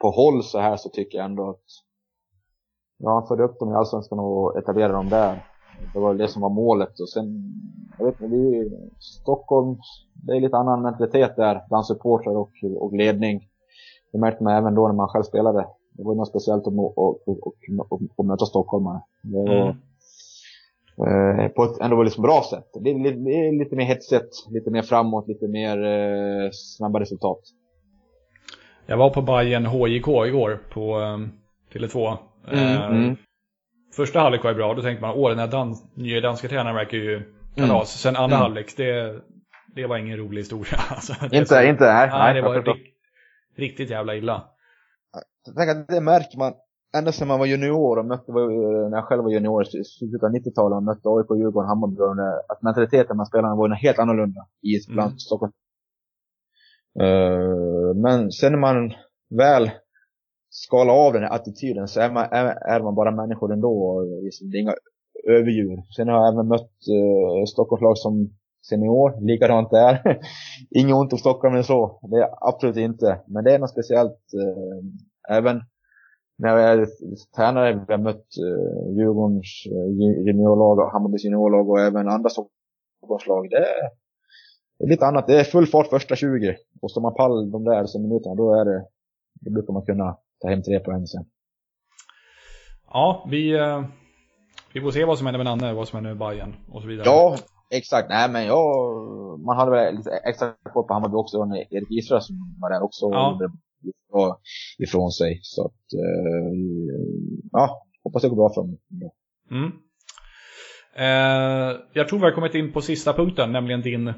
på 0.00 0.10
håll 0.10 0.42
så 0.42 0.58
här 0.58 0.76
så 0.76 0.88
tycker 0.88 1.18
jag 1.18 1.24
ändå 1.24 1.50
att 1.50 1.64
ja, 2.98 3.10
han 3.14 3.26
förde 3.26 3.44
upp 3.44 3.58
dem 3.58 3.72
i 3.72 3.74
Allsvenskan 3.74 4.18
och 4.18 4.58
etablerade 4.58 4.94
dem 4.94 5.08
där. 5.08 5.46
Det 5.92 5.98
var 6.00 6.14
det 6.14 6.28
som 6.28 6.42
var 6.42 6.50
målet 6.50 7.00
och 7.00 7.08
sen, 7.08 7.24
jag 7.98 8.06
vet 8.06 8.20
inte, 8.20 8.36
det 8.36 8.42
är 8.42 8.54
ju 8.54 8.70
Stockholm, 8.98 9.76
det 10.14 10.32
är 10.32 10.40
lite 10.40 10.56
annan 10.56 10.82
mentalitet 10.82 11.36
där 11.36 11.64
bland 11.68 11.86
supportrar 11.86 12.36
och, 12.36 12.52
och 12.78 12.92
ledning. 12.96 13.48
Det 14.12 14.18
märkte 14.18 14.44
man 14.44 14.56
även 14.56 14.74
då 14.74 14.86
när 14.86 14.94
man 14.94 15.08
själv 15.08 15.22
spelade. 15.22 15.66
Det 15.92 16.02
var 16.02 16.14
något 16.14 16.28
speciellt 16.28 16.66
att, 16.66 16.72
att, 16.72 17.28
att, 17.28 18.18
att, 18.18 18.26
möta 18.26 18.46
stockholmare. 18.46 19.00
Det 19.22 19.38
var, 19.38 19.76
mm. 20.96 21.40
eh, 21.40 21.48
på 21.48 21.64
ett 21.64 21.80
ändå 21.80 22.02
liksom 22.02 22.22
bra 22.22 22.42
sätt. 22.50 22.70
Det 22.82 22.90
är, 22.90 23.24
det 23.24 23.30
är 23.30 23.58
lite 23.58 23.76
mer 23.76 23.84
hetsigt, 23.84 24.46
lite 24.50 24.70
mer 24.70 24.82
framåt, 24.82 25.28
lite 25.28 25.48
mer 25.48 25.84
eh, 25.84 26.50
snabba 26.52 27.00
resultat. 27.00 27.38
Jag 28.86 28.96
var 28.96 29.10
på 29.10 29.22
Bayern 29.22 29.66
HJK 29.66 30.08
igår 30.08 30.62
på 30.72 31.00
eh, 31.00 31.18
Tele2. 31.72 32.16
Mm, 32.52 32.64
eh, 32.64 32.86
mm. 32.86 33.16
Första 33.96 34.20
halvlek 34.20 34.44
var 34.44 34.54
bra, 34.54 34.74
då 34.74 34.82
tänkte 34.82 35.02
man 35.02 35.14
åh 35.16 35.28
den 35.28 35.38
här 35.38 35.46
dan 35.46 35.76
nya 35.94 36.20
danska 36.20 36.48
tränaren 36.48 36.76
verkar 36.76 36.98
ju 36.98 37.22
kalas. 37.56 37.70
Mm. 37.70 38.14
Sen 38.14 38.16
andra 38.16 38.36
mm. 38.36 38.42
halvlek, 38.42 38.76
det, 38.76 39.20
det 39.74 39.86
var 39.86 39.96
ingen 39.96 40.16
rolig 40.16 40.40
historia. 40.40 40.80
Alltså, 40.90 41.12
inte, 41.24 41.46
så, 41.46 41.62
inte, 41.62 41.84
nej. 41.84 42.08
nej 42.08 42.34
det 42.34 42.42
var 42.42 42.76
riktigt 43.56 43.90
jävla 43.90 44.14
illa. 44.14 44.51
Jag 45.46 45.56
tänker 45.56 45.80
att 45.80 45.88
det 45.88 46.00
märker 46.00 46.38
man 46.38 46.52
ända 46.96 47.12
sedan 47.12 47.28
man 47.28 47.38
var 47.38 47.46
junior 47.46 47.98
och 47.98 48.06
mötte, 48.06 48.32
när 48.32 48.96
jag 48.96 49.04
själv 49.04 49.22
var 49.22 49.30
junior 49.30 49.62
i 49.62 49.84
slutet 49.84 50.22
av 50.22 50.30
90-talet 50.30 50.76
och 50.76 50.82
mötte 50.82 51.08
AIK, 51.08 51.30
Djurgården, 51.40 51.68
Hammarby 51.68 52.02
att 52.48 52.62
mentaliteten 52.62 53.16
med 53.16 53.26
spelarna 53.26 53.56
var 53.56 53.68
helt 53.68 53.98
annorlunda 53.98 54.40
i 54.62 54.92
bland 54.92 55.10
mm. 55.10 55.18
Stockholm. 55.18 55.52
Uh, 57.00 57.94
men 57.94 58.32
sen 58.32 58.52
när 58.52 58.58
man 58.58 58.92
väl 59.30 59.70
skalar 60.50 60.94
av 60.94 61.12
den 61.12 61.22
här 61.22 61.34
attityden 61.34 61.88
så 61.88 62.00
är 62.00 62.10
man, 62.10 62.24
är, 62.30 62.44
är 62.74 62.80
man 62.80 62.94
bara 62.94 63.10
människor 63.10 63.52
ändå. 63.52 64.02
Liksom, 64.22 64.50
det 64.50 64.56
är 64.56 64.60
inga 64.60 64.74
överdjur. 65.28 65.82
Sen 65.96 66.08
har 66.08 66.14
jag 66.14 66.32
även 66.34 66.48
mött 66.48 66.76
uh, 66.96 67.44
Stockholmslag 67.46 67.98
som 67.98 68.30
senior, 68.68 69.26
likadant 69.26 69.70
där. 69.70 70.20
Inget 70.70 70.94
ont 70.94 71.12
om 71.12 71.18
Stockholm 71.18 71.54
eller 71.54 71.62
så, 71.62 72.00
det 72.10 72.16
är 72.16 72.28
absolut 72.48 72.76
inte. 72.76 73.20
Men 73.26 73.44
det 73.44 73.54
är 73.54 73.58
något 73.58 73.70
speciellt 73.70 74.20
uh, 74.34 74.82
även 75.28 75.62
när 76.38 76.48
jag 76.48 76.72
är 76.72 76.86
tränare, 77.36 77.84
vi 77.88 77.92
har 77.92 77.98
mött 77.98 78.26
uh, 78.46 78.96
Djurgårdens 78.96 79.66
uh, 79.66 80.26
juniorlag 80.26 80.78
och 80.78 80.92
Hammarbys 80.92 81.24
juniorlag 81.24 81.70
och 81.70 81.80
även 81.80 82.08
andra 82.08 82.30
Stockholmslag. 82.30 83.50
Det 83.50 83.56
är, 83.56 83.90
det 84.78 84.84
är 84.84 84.88
lite 84.88 85.06
annat. 85.06 85.26
Det 85.26 85.40
är 85.40 85.44
full 85.44 85.66
fart 85.66 85.86
första 85.86 86.16
20 86.16 86.56
och 86.82 86.90
står 86.90 87.00
man 87.00 87.14
pall 87.14 87.50
de 87.50 87.64
där 87.64 87.86
så 87.86 87.98
minuterna 87.98 88.34
då 88.34 88.54
är 88.54 88.64
det, 88.64 88.84
då 89.40 89.50
brukar 89.50 89.72
man 89.72 89.86
kunna 89.86 90.16
ta 90.40 90.48
hem 90.48 90.62
tre 90.62 90.80
poäng 90.80 91.06
sen. 91.06 91.24
Ja, 92.92 93.26
vi, 93.30 93.60
uh, 93.60 93.84
vi 94.74 94.80
får 94.80 94.90
se 94.90 95.04
vad 95.04 95.18
som 95.18 95.26
händer 95.26 95.44
med 95.44 95.46
Nanne, 95.46 95.74
vad 95.74 95.88
som 95.88 95.96
händer 95.96 96.10
med 96.10 96.18
Bayern 96.18 96.54
och 96.72 96.82
så 96.82 96.88
vidare. 96.88 97.06
Ja, 97.06 97.36
exakt. 97.70 98.08
Nej 98.08 98.30
men 98.30 98.46
jag, 98.46 98.66
man 99.40 99.56
hade 99.56 99.70
väl 99.70 99.96
lite 99.96 100.10
extra 100.10 100.52
koll 100.72 100.86
på 100.86 100.94
Hammarby 100.94 101.16
också 101.16 101.36
Erik 101.70 101.90
Israel 101.90 102.22
som 102.22 102.36
var 102.60 102.70
där 102.70 102.82
också. 102.82 103.06
Ja 103.10 103.38
ifrån 104.78 105.10
sig. 105.12 105.40
Så 105.42 105.66
att, 105.66 105.92
eh, 105.92 106.52
ja, 107.52 107.86
hoppas 108.04 108.22
det 108.22 108.28
går 108.28 108.36
bra 108.36 108.50
för 108.54 108.60
dem. 108.60 108.78
Mm. 109.50 109.72
Eh, 110.96 111.76
jag 111.92 112.08
tror 112.08 112.18
vi 112.18 112.24
har 112.24 112.32
kommit 112.32 112.54
in 112.54 112.72
på 112.72 112.80
sista 112.80 113.12
punkten, 113.12 113.52
nämligen 113.52 113.82
din 113.82 114.12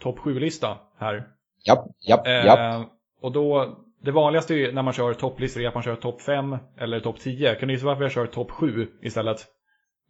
topp 0.00 0.18
7-lista 0.18 0.78
här. 0.98 1.28
Ja, 1.64 1.86
ja, 2.00 2.22
eh, 2.26 2.46
ja. 2.46 2.84
Och 3.22 3.32
då, 3.32 3.76
det 4.02 4.10
vanligaste 4.10 4.54
är 4.54 4.72
när 4.72 4.82
man 4.82 4.92
kör 4.92 5.14
topplistor 5.14 5.62
är 5.62 5.68
att 5.68 5.74
man 5.74 5.82
kör 5.82 5.96
topp 5.96 6.20
5 6.20 6.56
eller 6.78 7.00
topp 7.00 7.20
10. 7.20 7.54
Kan 7.54 7.68
du 7.68 7.74
gissa 7.74 7.86
varför 7.86 8.02
jag 8.02 8.12
kör 8.12 8.26
topp 8.26 8.50
7 8.50 8.88
istället? 9.02 9.46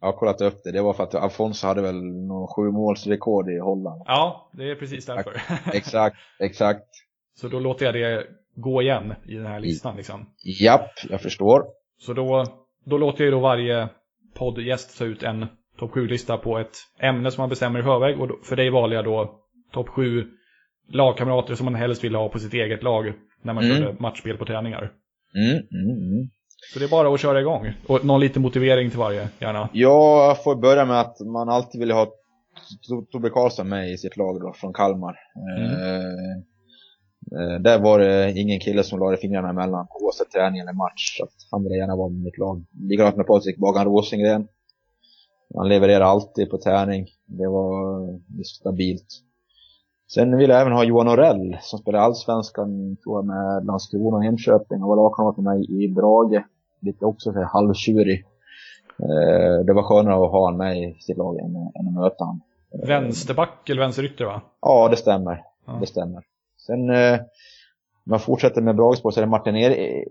Jag 0.01 0.07
har 0.07 0.13
kollat 0.13 0.41
upp 0.41 0.63
det. 0.63 0.71
Det 0.71 0.81
var 0.81 0.93
för 0.93 1.03
att 1.03 1.15
Alfonso 1.15 1.67
hade 1.67 1.81
väl 1.81 2.03
någon 2.03 2.47
sju 2.47 2.71
målsrekord 2.71 3.49
i 3.49 3.59
Holland. 3.59 4.03
Ja, 4.05 4.49
det 4.53 4.71
är 4.71 4.75
precis 4.75 5.05
därför. 5.05 5.41
Exakt, 5.73 6.17
exakt. 6.39 6.87
Så 7.39 7.47
då 7.47 7.59
låter 7.59 7.85
jag 7.85 7.95
det 7.95 8.27
gå 8.55 8.81
igen 8.81 9.13
i 9.25 9.35
den 9.35 9.45
här 9.45 9.59
listan 9.59 9.95
liksom. 9.97 10.25
Japp, 10.61 10.91
jag 11.09 11.21
förstår. 11.21 11.63
Så 11.99 12.13
då, 12.13 12.45
då 12.85 12.97
låter 12.97 13.23
jag 13.23 13.25
ju 13.25 13.31
då 13.31 13.39
varje 13.39 13.89
poddgäst 14.33 14.97
ta 14.97 15.05
ut 15.05 15.23
en 15.23 15.45
topp 15.79 15.91
7-lista 15.91 16.37
på 16.37 16.59
ett 16.59 16.75
ämne 16.99 17.31
som 17.31 17.41
man 17.41 17.49
bestämmer 17.49 17.79
i 17.79 17.83
förväg. 17.83 18.21
Och 18.21 18.45
för 18.45 18.55
dig 18.55 18.69
valde 18.69 18.95
jag 18.95 19.05
då 19.05 19.39
topp 19.71 19.89
7 19.89 20.27
lagkamrater 20.89 21.55
som 21.55 21.65
man 21.65 21.75
helst 21.75 22.03
vill 22.03 22.15
ha 22.15 22.29
på 22.29 22.39
sitt 22.39 22.53
eget 22.53 22.83
lag 22.83 23.13
när 23.41 23.53
man 23.53 23.63
mm. 23.63 23.77
körde 23.77 23.95
matchspel 23.99 24.37
på 24.37 24.45
träningar. 24.45 24.91
Mm, 25.35 25.51
mm, 25.51 26.13
mm. 26.13 26.29
Så 26.73 26.79
det 26.79 26.85
är 26.85 26.89
bara 26.89 27.13
att 27.13 27.19
köra 27.19 27.41
igång. 27.41 27.73
Och 27.87 28.05
någon 28.05 28.19
liten 28.19 28.41
motivering 28.41 28.89
till 28.89 28.99
varje, 28.99 29.29
gärna. 29.39 29.69
Ja, 29.73 30.27
jag 30.27 30.43
får 30.43 30.55
börja 30.55 30.85
med 30.85 30.99
att 30.99 31.19
man 31.19 31.49
alltid 31.49 31.79
vill 31.79 31.91
ha 31.91 32.07
Tobbe 33.11 33.29
Karlsson 33.29 33.69
med 33.69 33.91
i 33.91 33.97
sitt 33.97 34.17
lag 34.17 34.41
då, 34.41 34.53
från 34.55 34.73
Kalmar. 34.73 35.15
Mm. 35.57 35.71
Eh, 35.71 36.43
där 37.59 37.79
var 37.79 37.99
det 37.99 38.31
ingen 38.31 38.59
kille 38.59 38.83
som 38.83 38.99
lade 38.99 39.17
fingrarna 39.17 39.49
emellan 39.49 39.87
oavsett 39.89 40.31
träning 40.31 40.61
eller 40.61 40.73
match. 40.73 41.17
Så 41.17 41.23
att 41.23 41.33
han 41.51 41.63
ville 41.63 41.75
gärna 41.75 41.95
vara 41.95 42.09
med 42.09 42.23
mitt 42.23 42.37
lag. 42.37 42.65
Likadant 42.89 43.15
med 43.15 43.27
Patrik 43.27 43.57
Bagan 43.57 43.85
Rosengren. 43.85 44.47
Han 45.55 45.69
levererar 45.69 46.05
alltid 46.05 46.49
på 46.49 46.57
träning. 46.57 47.07
Det 47.25 47.47
var 47.47 48.19
stabilt. 48.43 49.07
Sen 50.13 50.37
ville 50.37 50.53
jag 50.53 50.61
även 50.61 50.73
ha 50.73 50.83
Johan 50.83 51.05
Norell 51.05 51.57
som 51.61 51.79
spelade 51.79 52.03
Allsvenskan 52.03 52.97
tror 53.03 53.17
jag, 53.17 53.25
med 53.25 53.65
Landskrona 53.65 54.17
och 54.17 54.25
Enköping. 54.25 54.83
och 54.83 54.89
var 54.89 54.95
lagkamrat 54.95 55.37
med 55.37 55.43
mig 55.43 55.83
i 55.83 55.87
Brage. 55.87 56.43
Lite 56.81 57.05
också 57.05 57.33
för 57.33 57.41
halvtjurig. 57.41 58.25
Eh, 58.99 59.65
det 59.65 59.73
var 59.73 59.83
skönare 59.83 60.13
att 60.13 60.31
ha 60.31 60.39
honom 60.39 60.57
med 60.57 60.77
i 60.77 60.97
sitt 61.01 61.17
lag 61.17 61.39
än, 61.39 61.55
än 61.55 61.87
att 61.87 61.93
möta 61.93 62.23
honom. 62.23 62.41
Vänsterback 62.87 63.69
eller 63.69 63.81
vänsterytter 63.81 64.25
va? 64.25 64.41
Ja, 64.61 64.87
det 64.89 64.97
stämmer. 64.97 65.43
Ja. 65.65 65.77
Det 65.81 65.87
stämmer. 65.87 66.23
Sen 66.65 66.89
eh, 66.89 67.19
om 68.05 68.11
jag 68.11 68.23
fortsätter 68.23 68.61
med 68.61 68.75
Bragesborg 68.75 69.13
så 69.13 69.19
är 69.19 69.25
det 69.25 69.29
Martin 69.29 69.55
er 69.55 69.71
e- 69.71 70.05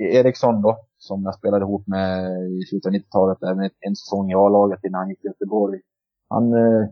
e- 0.00 0.16
Eriksson 0.18 0.62
då, 0.62 0.78
som 0.98 1.22
jag 1.24 1.34
spelade 1.34 1.64
ihop 1.64 1.86
med 1.86 2.24
i 2.52 2.62
slutet 2.68 2.86
av 2.86 2.92
90-talet, 2.92 3.42
även 3.42 3.70
en 3.80 3.96
säsong 3.96 4.30
i 4.30 4.34
A-laget 4.34 4.84
innan 4.84 4.98
han 4.98 5.08
gick 5.08 5.20
till 5.20 5.30
Göteborg. 5.30 5.80
Han, 6.28 6.52
eh, 6.52 6.88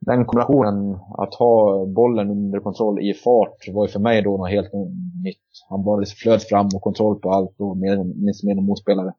den 0.00 0.24
kombinationen, 0.24 0.98
att 1.18 1.34
ha 1.34 1.86
bollen 1.86 2.30
under 2.30 2.60
kontroll 2.60 3.00
i 3.00 3.14
fart, 3.14 3.68
var 3.72 3.86
ju 3.86 3.92
för 3.92 4.00
mig 4.00 4.22
då 4.22 4.36
något 4.36 4.50
helt 4.50 4.72
nytt. 5.24 5.48
Han 5.68 5.84
bara 5.84 6.00
liksom 6.00 6.16
flöt 6.16 6.42
fram 6.48 6.66
och 6.74 6.82
kontroll 6.82 7.20
på 7.20 7.30
allt 7.30 7.60
och 7.60 7.76
med, 7.76 7.98
med, 7.98 8.34
med 8.44 8.58
en 8.58 8.64
motspelare. 8.64 9.12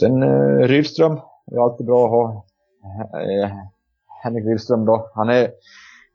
Sen 0.00 0.22
eh, 0.22 0.58
Rydström, 0.68 1.20
är 1.52 1.64
alltid 1.64 1.86
bra 1.86 2.04
att 2.04 2.10
ha. 2.10 2.44
Eh, 3.20 3.50
Henrik 4.22 4.44
Rydström 4.44 4.84
då. 4.84 5.10
Han 5.14 5.28
är 5.28 5.50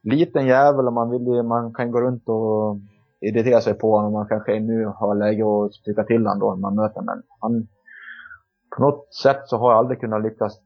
liten 0.04 0.46
jävel 0.48 0.88
och 0.88 0.94
man 0.94 1.10
vill 1.10 1.44
man 1.44 1.74
kan 1.74 1.92
gå 1.92 2.02
runt 2.02 2.30
och 2.30 2.78
irritera 3.22 3.62
sig 3.62 3.74
på 3.74 3.96
honom. 3.96 4.14
Man 4.14 4.28
kanske 4.28 4.60
nu 4.60 4.86
har 4.86 5.16
läge 5.16 5.44
att 5.44 5.84
tycka 5.86 6.04
till 6.04 6.28
honom 6.28 6.40
då 6.40 6.50
när 6.50 6.62
man 6.62 6.76
möter 6.76 7.02
men 7.02 7.24
han 7.40 7.68
på 8.76 8.82
något 8.82 9.14
sätt 9.14 9.42
så 9.46 9.58
har 9.58 9.72
jag 9.72 9.78
aldrig 9.78 10.00
kunnat 10.00 10.24
lyckas 10.24 10.60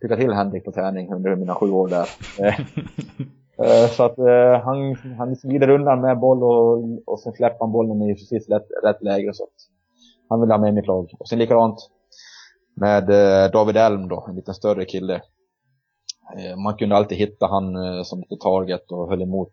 tycka 0.00 0.16
till 0.16 0.32
Henrik 0.32 0.64
på 0.64 0.72
träning 0.72 1.12
under 1.12 1.36
mina 1.36 1.54
sju 1.54 1.70
år 1.70 1.88
där. 1.88 2.08
Eh, 3.64 3.88
så 3.88 4.02
att 4.02 4.18
eh, 4.18 4.64
han, 4.64 4.94
han 5.18 5.36
glider 5.42 5.70
undan 5.70 6.00
med 6.00 6.18
boll 6.18 6.42
och, 6.42 6.98
och 7.06 7.20
sen 7.20 7.32
släpper 7.32 7.58
han 7.60 7.72
bollen 7.72 8.02
i 8.02 8.14
precis 8.14 8.48
rätt, 8.48 8.66
rätt 8.84 9.02
läge. 9.02 9.34
Så 9.34 9.44
att 9.44 9.50
han 10.28 10.40
vill 10.40 10.50
ha 10.50 10.58
med 10.58 10.74
mitt 10.74 10.86
lag. 10.86 11.14
Och 11.18 11.28
sen 11.28 11.38
likadant 11.38 11.90
med 12.74 13.10
eh, 13.10 13.50
David 13.50 13.76
Elm 13.76 14.08
då, 14.08 14.26
en 14.28 14.36
lite 14.36 14.54
större 14.54 14.84
kille. 14.84 15.22
Man 16.64 16.76
kunde 16.76 16.96
alltid 16.96 17.18
hitta 17.18 17.46
han 17.46 17.74
som 18.04 18.20
lite 18.20 18.36
target 18.36 18.92
och 18.92 19.08
höll 19.08 19.22
emot 19.22 19.52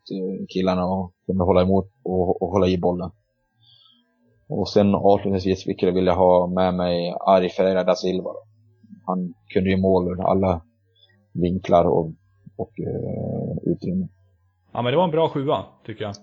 killarna 0.49 0.86
och 0.86 1.13
kunde 1.25 1.43
hålla 1.43 1.61
emot 1.61 1.91
och, 2.03 2.41
och 2.41 2.49
hålla 2.49 2.67
i 2.67 2.78
bollen. 2.78 3.11
Och 4.49 4.69
sen 4.69 4.95
avslutningsvis 4.95 5.61
skulle 5.61 5.91
jag 5.91 5.95
vilja 5.95 6.13
ha 6.13 6.47
med 6.47 6.73
mig 6.73 7.15
Ari 7.19 7.49
Ferreira 7.49 7.84
da 7.84 7.95
Silva. 7.95 8.30
Då. 8.34 8.39
Han 9.05 9.34
kunde 9.53 9.69
ju 9.69 9.78
mål 9.78 10.07
ur 10.07 10.30
alla 10.30 10.61
vinklar 11.34 11.86
och 11.86 12.11
och 12.57 12.71
eh, 12.80 13.71
utrymme. 13.71 14.07
Ja, 14.73 14.82
men 14.82 14.91
det 14.91 14.97
var 14.97 15.03
en 15.03 15.11
bra 15.11 15.30
sjua, 15.30 15.65
tycker 15.86 16.03
jag. 16.03 16.15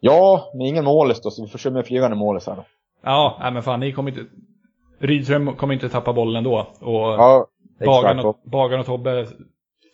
Ja, 0.00 0.50
men 0.54 0.66
ingen 0.66 0.84
målis 0.84 1.20
då, 1.22 1.30
så 1.30 1.42
vi 1.42 1.48
får 1.48 1.58
köra 1.58 1.72
med 1.72 1.86
flygande 1.86 2.16
målis 2.16 2.46
här 2.46 2.56
då. 2.56 2.64
Ja, 3.02 3.36
nej, 3.40 3.52
men 3.52 3.62
fan, 3.62 3.80
ni 3.80 3.92
kommer 3.92 4.10
inte... 4.10 4.24
Rydström 4.98 5.56
kommer 5.56 5.74
inte 5.74 5.88
tappa 5.88 6.12
bollen 6.12 6.44
då. 6.44 6.66
Och 6.80 7.08
ja, 7.08 7.46
Bagan 7.84 8.18
och, 8.18 8.40
Bagan 8.44 8.80
och 8.80 8.86
Tobbe 8.86 9.26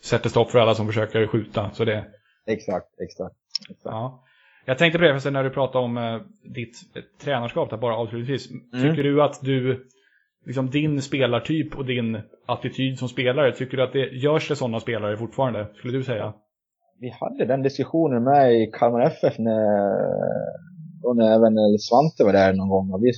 sätter 0.03 0.29
stopp 0.29 0.51
för 0.51 0.59
alla 0.59 0.75
som 0.75 0.87
försöker 0.87 1.27
skjuta. 1.27 1.71
Så 1.73 1.85
det... 1.85 2.05
Exakt, 2.45 2.87
exakt. 2.99 3.35
exakt. 3.69 3.81
Ja. 3.83 4.23
Jag 4.65 4.77
tänkte 4.77 4.99
på 4.99 5.05
det, 5.05 5.31
när 5.31 5.43
du 5.43 5.49
pratade 5.49 5.85
om 5.85 5.97
eh, 5.97 6.21
ditt 6.53 6.77
tränarskap, 7.21 7.69
där 7.69 7.77
bara 7.77 7.95
avslutningsvis. 7.95 8.51
Mm. 8.51 8.89
Tycker 8.89 9.03
du 9.03 9.23
att 9.23 9.41
du 9.41 9.87
liksom 10.45 10.69
din 10.69 11.01
spelartyp 11.01 11.77
och 11.77 11.85
din 11.85 12.21
attityd 12.45 12.99
som 12.99 13.07
spelare, 13.07 13.51
tycker 13.51 13.77
du 13.77 13.83
att 13.83 13.93
det 13.93 14.09
görs 14.09 14.47
det 14.47 14.55
sådana 14.55 14.79
spelare 14.79 15.17
fortfarande, 15.17 15.67
skulle 15.75 15.97
du 15.97 16.03
säga? 16.03 16.33
Vi 16.99 17.09
hade 17.09 17.45
den 17.45 17.61
diskussionen 17.61 18.23
med 18.23 18.53
i 18.53 18.71
Kalmar 18.71 19.01
FF 19.01 19.37
när, 19.37 19.61
då 21.01 21.13
när 21.13 21.35
även 21.35 21.79
Svante 21.79 22.23
var 22.23 22.33
där 22.33 22.53
någon 22.53 22.69
gång. 22.69 23.01
Vi, 23.01 23.11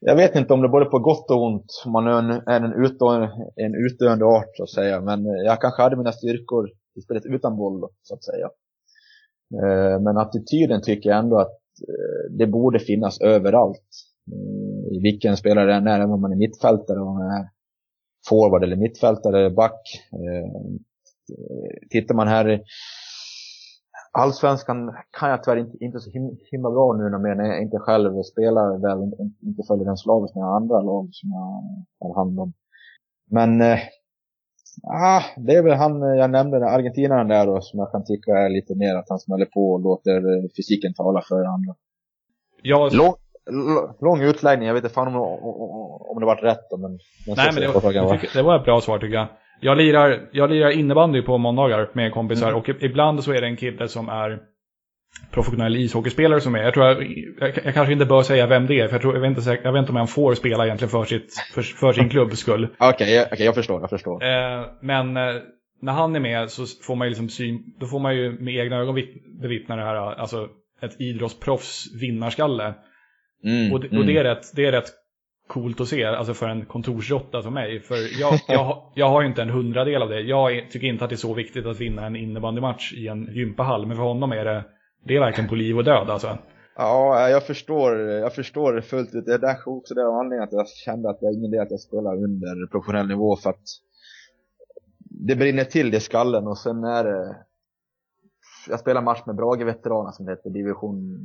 jag 0.00 0.16
vet 0.16 0.36
inte 0.36 0.52
om 0.52 0.60
det 0.60 0.66
är 0.66 0.72
både 0.72 0.84
på 0.84 0.98
gott 0.98 1.30
och 1.30 1.42
ont, 1.42 1.82
om 1.86 1.92
man 1.92 2.06
är 2.06 2.18
en, 2.18 2.30
är 2.30 2.60
en, 2.60 2.84
utdöende, 2.84 3.30
en 3.56 3.74
utdöende 3.74 4.24
art 4.24 4.50
så 4.56 4.62
att 4.62 4.70
säga. 4.70 5.00
Men 5.00 5.26
eh, 5.26 5.42
jag 5.44 5.60
kanske 5.60 5.82
hade 5.82 5.96
mina 5.96 6.12
styrkor 6.12 6.70
i 6.98 7.00
spelet 7.00 7.26
utan 7.26 7.56
boll 7.56 7.88
så 8.02 8.14
att 8.14 8.24
säga. 8.24 8.46
Eh, 9.62 10.00
men 10.00 10.16
attityden 10.16 10.82
tycker 10.82 11.10
jag 11.10 11.18
ändå 11.18 11.38
att 11.38 11.58
eh, 11.88 12.36
det 12.38 12.46
borde 12.46 12.78
finnas 12.78 13.20
överallt. 13.20 13.88
Mm, 14.32 14.92
I 14.92 15.00
vilken 15.02 15.36
spelare 15.36 15.66
det 15.66 15.74
än 15.74 15.86
är, 15.86 16.04
om 16.04 16.20
man 16.20 16.32
är 16.32 16.36
mittfältare, 16.36 17.00
om 17.00 17.14
man 17.14 17.26
är 17.26 17.48
forward 18.28 18.64
eller 18.64 18.76
mittfältare, 18.76 19.50
back. 19.50 19.80
Tittar 21.90 22.14
man 22.14 22.28
här 22.28 22.60
Allsvenskan 24.22 24.94
kan 25.18 25.30
jag 25.30 25.42
tyvärr 25.42 25.56
inte, 25.56 25.84
inte 25.84 26.00
så 26.00 26.10
himla 26.50 26.70
bra 26.70 26.92
nu 26.92 27.10
när 27.10 27.44
jag 27.44 27.62
inte 27.62 27.78
själv 27.78 28.22
spelar 28.22 28.78
väl, 28.78 29.02
inte 29.42 29.62
följer 29.68 29.84
den 29.84 29.96
slaviskt 29.96 30.36
med 30.36 30.44
andra 30.44 30.80
lag 30.80 31.08
som 31.12 31.30
jag 31.30 32.08
har 32.08 32.14
hand 32.14 32.40
om. 32.40 32.52
Men 33.30 33.60
eh, 33.60 33.78
ah, 34.82 35.22
det 35.36 35.54
är 35.54 35.62
väl 35.62 35.78
han 35.78 36.00
jag 36.00 36.30
nämnde, 36.30 36.70
argentinaren 36.70 37.28
där 37.28 37.46
då, 37.46 37.60
som 37.60 37.78
jag 37.78 37.92
kan 37.92 38.04
tycka 38.04 38.32
är 38.32 38.48
lite 38.48 38.74
mer 38.74 38.94
att 38.94 39.08
han 39.08 39.18
smäller 39.18 39.46
på 39.46 39.72
och 39.72 39.80
låter 39.80 40.20
fysiken 40.56 40.94
tala 40.94 41.22
för 41.28 41.44
andra. 41.44 41.74
Ja, 42.62 42.90
Lång, 42.92 43.14
lång 44.00 44.20
utläggning, 44.20 44.66
jag 44.66 44.74
vet 44.74 44.84
inte 44.84 44.94
fan 44.94 45.08
om, 45.08 45.16
om 46.10 46.20
det 46.20 46.26
var 46.26 46.36
rätt 46.36 46.70
men... 46.70 46.80
men 46.80 47.34
Nej 47.36 47.50
men 47.54 47.62
det 47.62 47.68
var, 47.68 47.80
tycker, 48.18 48.38
det 48.38 48.42
var 48.42 48.58
ett 48.58 48.64
bra 48.64 48.80
svar 48.80 48.98
tycker 48.98 49.14
jag. 49.14 49.28
Jag 49.60 49.78
lirar, 49.78 50.28
jag 50.32 50.50
lirar 50.50 50.70
innebandy 50.70 51.22
på 51.22 51.38
måndagar 51.38 51.90
med 51.92 52.12
kompisar 52.12 52.48
mm. 52.48 52.58
och 52.58 52.68
ibland 52.68 53.24
så 53.24 53.32
är 53.32 53.40
det 53.40 53.46
en 53.46 53.56
kille 53.56 53.88
som 53.88 54.08
är 54.08 54.38
professionell 55.30 55.76
ishockeyspelare 55.76 56.40
som 56.40 56.54
är. 56.54 56.62
Jag 56.62 56.74
tror 56.74 56.86
jag, 56.86 57.02
jag, 57.40 57.64
jag, 57.64 57.74
kanske 57.74 57.92
inte 57.92 58.04
bör 58.04 58.22
säga 58.22 58.46
vem 58.46 58.66
det 58.66 58.80
är, 58.80 58.86
för 58.88 58.94
jag, 58.94 59.02
tror, 59.02 59.14
jag, 59.14 59.20
vet, 59.20 59.38
inte, 59.38 59.58
jag 59.62 59.72
vet 59.72 59.80
inte 59.80 59.92
om 59.92 59.96
han 59.96 60.08
får 60.08 60.34
spela 60.34 60.64
egentligen 60.64 60.90
för, 60.90 61.04
sitt, 61.04 61.34
för, 61.54 61.62
för 61.62 61.92
sin 61.92 62.08
klubbs 62.08 62.38
skull. 62.38 62.68
Okej, 62.78 63.20
okay, 63.20 63.32
okay, 63.32 63.46
jag 63.46 63.54
förstår, 63.54 63.80
jag 63.80 63.90
förstår. 63.90 64.24
Eh, 64.24 64.66
men 64.80 65.16
eh, 65.16 65.34
när 65.82 65.92
han 65.92 66.16
är 66.16 66.20
med 66.20 66.50
så 66.50 66.66
får 66.86 66.96
man 66.96 67.06
ju 67.06 67.08
liksom 67.08 67.28
syn, 67.28 67.64
då 67.80 67.86
får 67.86 67.98
man 67.98 68.16
ju 68.16 68.32
med 68.40 68.54
egna 68.56 68.76
ögon 68.76 69.02
bevittna 69.42 69.76
det 69.76 69.82
här, 69.82 69.96
alltså 69.96 70.48
ett 70.82 71.00
idrottsproffs 71.00 71.94
vinnarskalle. 72.00 72.74
Mm, 73.44 73.72
och, 73.72 73.80
det, 73.80 73.86
mm. 73.86 74.00
och 74.00 74.06
det, 74.06 74.16
är 74.16 74.24
rätt, 74.24 74.52
det 74.56 74.66
är 74.66 74.72
rätt 74.72 74.90
coolt 75.46 75.80
att 75.80 75.88
se, 75.88 76.04
alltså 76.04 76.34
för 76.34 76.48
en 76.48 76.66
kontorsrotta 76.66 77.42
som 77.42 77.54
mig. 77.54 77.80
För 77.80 78.20
jag, 78.20 78.40
jag, 78.48 78.82
jag 78.94 79.08
har 79.08 79.22
ju 79.22 79.28
inte 79.28 79.42
en 79.42 79.50
hundradel 79.50 80.02
av 80.02 80.08
det. 80.08 80.20
Jag 80.20 80.70
tycker 80.70 80.86
inte 80.86 81.04
att 81.04 81.10
det 81.10 81.14
är 81.14 81.28
så 81.28 81.34
viktigt 81.34 81.66
att 81.66 81.80
vinna 81.80 82.06
en 82.06 82.16
innebandymatch 82.16 82.92
i 82.92 83.08
en 83.08 83.34
gympahall. 83.34 83.86
Men 83.86 83.96
för 83.96 84.04
honom 84.04 84.32
är 84.32 84.44
det, 84.44 84.64
det 85.04 85.16
är 85.16 85.20
verkligen 85.20 85.48
på 85.48 85.54
liv 85.54 85.76
och 85.78 85.84
död 85.84 86.10
alltså. 86.10 86.38
Ja, 86.76 87.28
jag 87.28 87.46
förstår, 87.46 87.98
jag 87.98 88.34
förstår 88.34 88.72
det 88.72 88.82
fullt 88.82 89.14
ut. 89.14 89.24
Det 89.26 89.34
är 89.34 89.38
därför 89.38 89.70
också 89.70 89.94
det 89.94 90.04
var 90.04 90.20
anledningen 90.20 90.44
att 90.44 90.52
jag 90.52 90.68
kände 90.68 91.10
att 91.10 91.20
det 91.20 91.26
är 91.26 91.38
ingen 91.38 91.54
idé 91.54 91.58
att 91.58 91.70
jag 91.70 91.80
spelar 91.80 92.14
under 92.24 92.66
professionell 92.66 93.08
nivå 93.08 93.36
för 93.36 93.50
att 93.50 93.64
det 94.98 95.36
brinner 95.36 95.64
till 95.64 95.94
i 95.94 96.00
skallen 96.00 96.46
och 96.46 96.58
sen 96.58 96.84
är 96.84 97.04
det 97.04 97.36
jag 98.68 98.80
spelar 98.80 99.02
match 99.02 99.22
med 99.26 99.36
Brage-veteraner 99.36 100.10
som 100.10 100.28
heter 100.28 100.50
division 100.50 101.18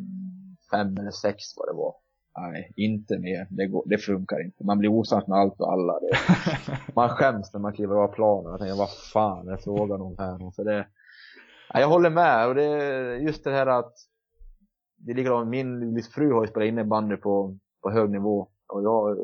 5 0.71 0.97
eller 0.97 1.11
6 1.11 1.37
vad 1.57 1.67
det 1.67 1.73
var. 1.73 1.93
Nej, 2.37 2.73
inte 2.75 3.19
mer. 3.19 3.47
Det, 3.49 3.67
går, 3.67 3.83
det 3.85 3.97
funkar 3.97 4.45
inte. 4.45 4.63
Man 4.63 4.79
blir 4.79 4.89
osams 4.89 5.27
med 5.27 5.37
allt 5.37 5.61
och 5.61 5.73
alla. 5.73 5.99
Det, 5.99 6.17
man 6.95 7.09
skäms 7.09 7.53
när 7.53 7.59
man 7.59 7.73
kliver 7.73 7.95
av 7.95 8.07
planen 8.07 8.53
och 8.53 8.59
tänker, 8.59 8.75
vad 8.75 8.93
fan 9.13 9.47
är 9.47 9.57
frågan 9.57 10.01
om 10.01 10.15
här? 10.17 10.51
Så 10.51 10.63
det, 10.63 10.87
nej, 11.73 11.81
jag 11.81 11.87
håller 11.87 12.09
med. 12.09 12.47
Och 12.47 12.55
det, 12.55 13.17
just 13.17 13.43
det 13.43 13.51
här 13.51 13.67
att 13.67 13.93
det 14.97 15.13
ligger 15.13 15.31
om 15.31 15.49
min 15.49 16.03
fru 16.03 16.33
har 16.33 16.41
ju 16.41 16.47
spelat 16.47 16.67
innebandy 16.67 17.15
på, 17.15 17.57
på 17.83 17.91
hög 17.91 18.09
nivå. 18.09 18.47
Och 18.67 18.83
jag, 18.83 19.17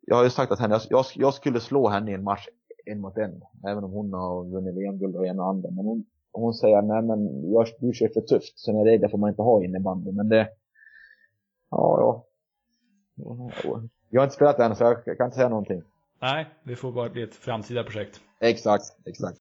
jag 0.00 0.16
har 0.16 0.24
ju 0.24 0.30
sagt 0.30 0.52
att 0.52 0.60
henne, 0.60 0.80
jag, 0.90 1.04
jag 1.14 1.34
skulle 1.34 1.60
slå 1.60 1.88
henne 1.88 2.10
i 2.10 2.14
en 2.14 2.24
match 2.24 2.46
en 2.86 3.00
mot 3.00 3.18
en. 3.18 3.42
Även 3.68 3.84
om 3.84 3.90
hon 3.90 4.12
har 4.12 4.44
vunnit 4.44 4.74
VM-guld 4.74 5.16
och 5.16 5.26
en 5.26 5.40
och 5.40 5.48
andra. 5.48 5.70
Men 5.70 5.84
hon, 5.84 6.04
hon 6.32 6.54
säger, 6.54 6.82
nej 6.82 7.02
men 7.02 7.50
jag, 7.52 7.66
du 7.80 7.92
kör 7.92 8.08
för 8.08 8.20
tufft. 8.20 8.58
Sådana 8.58 8.84
regler 8.84 9.08
får 9.08 9.18
man 9.18 9.30
inte 9.30 9.42
ha 9.42 9.64
innebandy. 9.64 10.12
Men 10.12 10.28
det, 10.28 10.48
ja, 11.76 12.00
ja. 12.00 12.24
Jag 14.10 14.20
har 14.20 14.24
inte 14.24 14.36
spelat 14.36 14.58
än 14.58 14.76
så 14.76 14.84
jag 15.06 15.16
kan 15.18 15.26
inte 15.26 15.36
säga 15.36 15.48
någonting. 15.48 15.82
Nej, 16.20 16.46
det 16.64 16.76
får 16.76 16.92
bara 16.92 17.08
bli 17.08 17.22
ett 17.22 17.34
framtida 17.34 17.84
projekt. 17.84 18.20
Exakt, 18.40 18.84
exakt. 19.06 19.38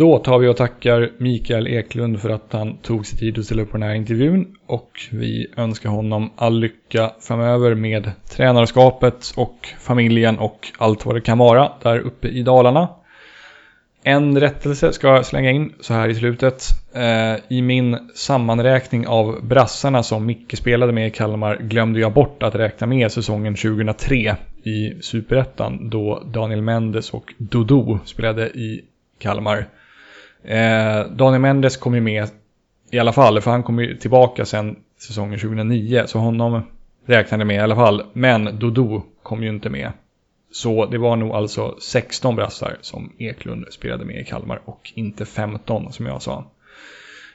Då 0.00 0.18
tar 0.18 0.38
vi 0.38 0.48
och 0.48 0.56
tackar 0.56 1.10
Mikael 1.18 1.66
Eklund 1.66 2.20
för 2.20 2.30
att 2.30 2.52
han 2.52 2.76
tog 2.76 3.06
sig 3.06 3.18
tid 3.18 3.38
att 3.38 3.44
ställa 3.44 3.62
upp 3.62 3.70
på 3.70 3.76
den 3.76 3.88
här 3.88 3.94
intervjun 3.94 4.56
och 4.66 4.90
vi 5.10 5.46
önskar 5.56 5.90
honom 5.90 6.30
all 6.36 6.60
lycka 6.60 7.12
framöver 7.20 7.74
med 7.74 8.10
tränarskapet 8.30 9.32
och 9.36 9.68
familjen 9.78 10.38
och 10.38 10.68
allt 10.78 11.06
vad 11.06 11.14
det 11.14 11.20
kan 11.20 11.38
vara 11.38 11.72
där 11.82 11.98
uppe 11.98 12.28
i 12.28 12.42
Dalarna. 12.42 12.88
En 14.02 14.40
rättelse 14.40 14.92
ska 14.92 15.08
jag 15.08 15.26
slänga 15.26 15.50
in 15.50 15.72
så 15.80 15.94
här 15.94 16.08
i 16.08 16.14
slutet. 16.14 16.64
Eh, 16.94 17.36
I 17.48 17.62
min 17.62 18.10
sammanräkning 18.14 19.06
av 19.06 19.46
brassarna 19.46 20.02
som 20.02 20.26
Micke 20.26 20.58
spelade 20.58 20.92
med 20.92 21.06
i 21.06 21.10
Kalmar 21.10 21.56
glömde 21.56 22.00
jag 22.00 22.12
bort 22.12 22.42
att 22.42 22.54
räkna 22.54 22.86
med 22.86 23.12
säsongen 23.12 23.54
2003 23.54 24.36
i 24.64 24.92
Superettan 25.00 25.90
då 25.90 26.22
Daniel 26.26 26.62
Mendes 26.62 27.10
och 27.10 27.34
Dodo 27.38 27.98
spelade 28.04 28.48
i 28.48 28.84
Kalmar. 29.18 29.66
Eh, 30.44 31.06
Daniel 31.10 31.40
Mendes 31.40 31.76
kom 31.76 31.94
ju 31.94 32.00
med 32.00 32.28
i 32.90 32.98
alla 32.98 33.12
fall, 33.12 33.40
för 33.40 33.50
han 33.50 33.62
kom 33.62 33.78
ju 33.78 33.96
tillbaka 33.96 34.44
sen 34.44 34.76
säsongen 34.98 35.38
2009, 35.38 36.02
så 36.06 36.18
honom 36.18 36.62
räknade 37.06 37.44
med 37.44 37.56
i 37.56 37.60
alla 37.60 37.76
fall. 37.76 38.02
Men 38.12 38.58
Dodo 38.58 39.02
kom 39.22 39.42
ju 39.42 39.48
inte 39.48 39.70
med. 39.70 39.92
Så 40.52 40.86
det 40.86 40.98
var 40.98 41.16
nog 41.16 41.30
alltså 41.30 41.76
16 41.80 42.36
brassar 42.36 42.76
som 42.80 43.12
Eklund 43.18 43.66
spelade 43.70 44.04
med 44.04 44.20
i 44.20 44.24
Kalmar 44.24 44.60
och 44.64 44.92
inte 44.94 45.24
15 45.24 45.92
som 45.92 46.06
jag 46.06 46.22
sa. 46.22 46.44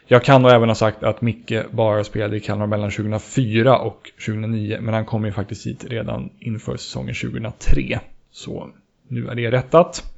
Jag 0.08 0.24
kan 0.24 0.42
nog 0.42 0.52
även 0.52 0.70
ha 0.70 0.76
sagt 0.76 1.04
att 1.04 1.22
Micke 1.22 1.72
bara 1.72 2.04
spelade 2.04 2.38
i 2.38 2.40
Kalmar 2.40 2.68
mellan 2.68 2.92
2004 2.92 3.78
och 3.80 4.12
2009 4.26 4.78
men 4.82 4.94
han 4.94 5.06
kom 5.06 5.26
ju 5.26 5.32
faktiskt 5.32 5.68
hit 5.68 5.86
redan 5.90 6.30
inför 6.40 6.78
säsongen 6.78 7.16
2003. 7.16 8.00
Så 8.32 8.70
nu 9.08 9.28
är 9.28 9.36
det 9.36 9.52
rättat. 9.52 10.14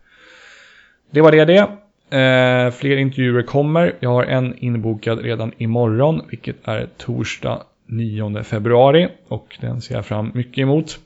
Det 1.11 1.21
var 1.21 1.31
det 1.31 1.45
det. 1.45 1.67
Eh, 2.10 2.72
fler 2.72 2.97
intervjuer 2.97 3.41
kommer. 3.41 3.95
Jag 3.99 4.10
har 4.10 4.24
en 4.24 4.58
inbokad 4.58 5.20
redan 5.20 5.51
imorgon 5.58 6.22
vilket 6.30 6.68
är 6.68 6.88
torsdag 6.97 7.64
9 7.86 8.43
februari 8.43 9.08
och 9.28 9.58
den 9.62 9.82
ser 9.82 9.95
jag 9.95 10.05
fram 10.05 10.32
mycket 10.34 10.58
emot. 10.58 10.99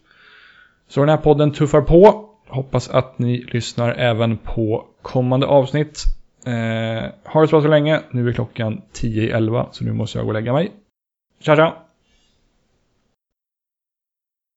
Så 0.88 0.99
den 0.99 1.10
här 1.10 1.18
podden 1.18 1.52
tuffar 1.52 1.82
på. 1.82 2.30
Hoppas 2.47 2.89
att 2.89 3.20
ni 3.20 3.45
lyssnar 3.52 3.93
även 3.93 4.38
på 4.38 4.86
kommande 5.02 5.47
avsnitt. 5.47 6.04
Eh, 6.45 7.12
ha 7.24 7.41
det 7.41 7.47
så 7.47 7.52
bra 7.52 7.62
så 7.62 7.68
länge. 7.68 8.02
Nu 8.12 8.30
är 8.30 8.34
klockan 8.34 8.82
10.11 8.93 9.68
så 9.72 9.84
nu 9.84 9.93
måste 9.93 10.18
jag 10.18 10.26
gå 10.26 10.30
och 10.30 10.34
lägga 10.34 10.54
mig. 10.54 10.72
Tja 11.39 11.56
tja! 11.56 11.91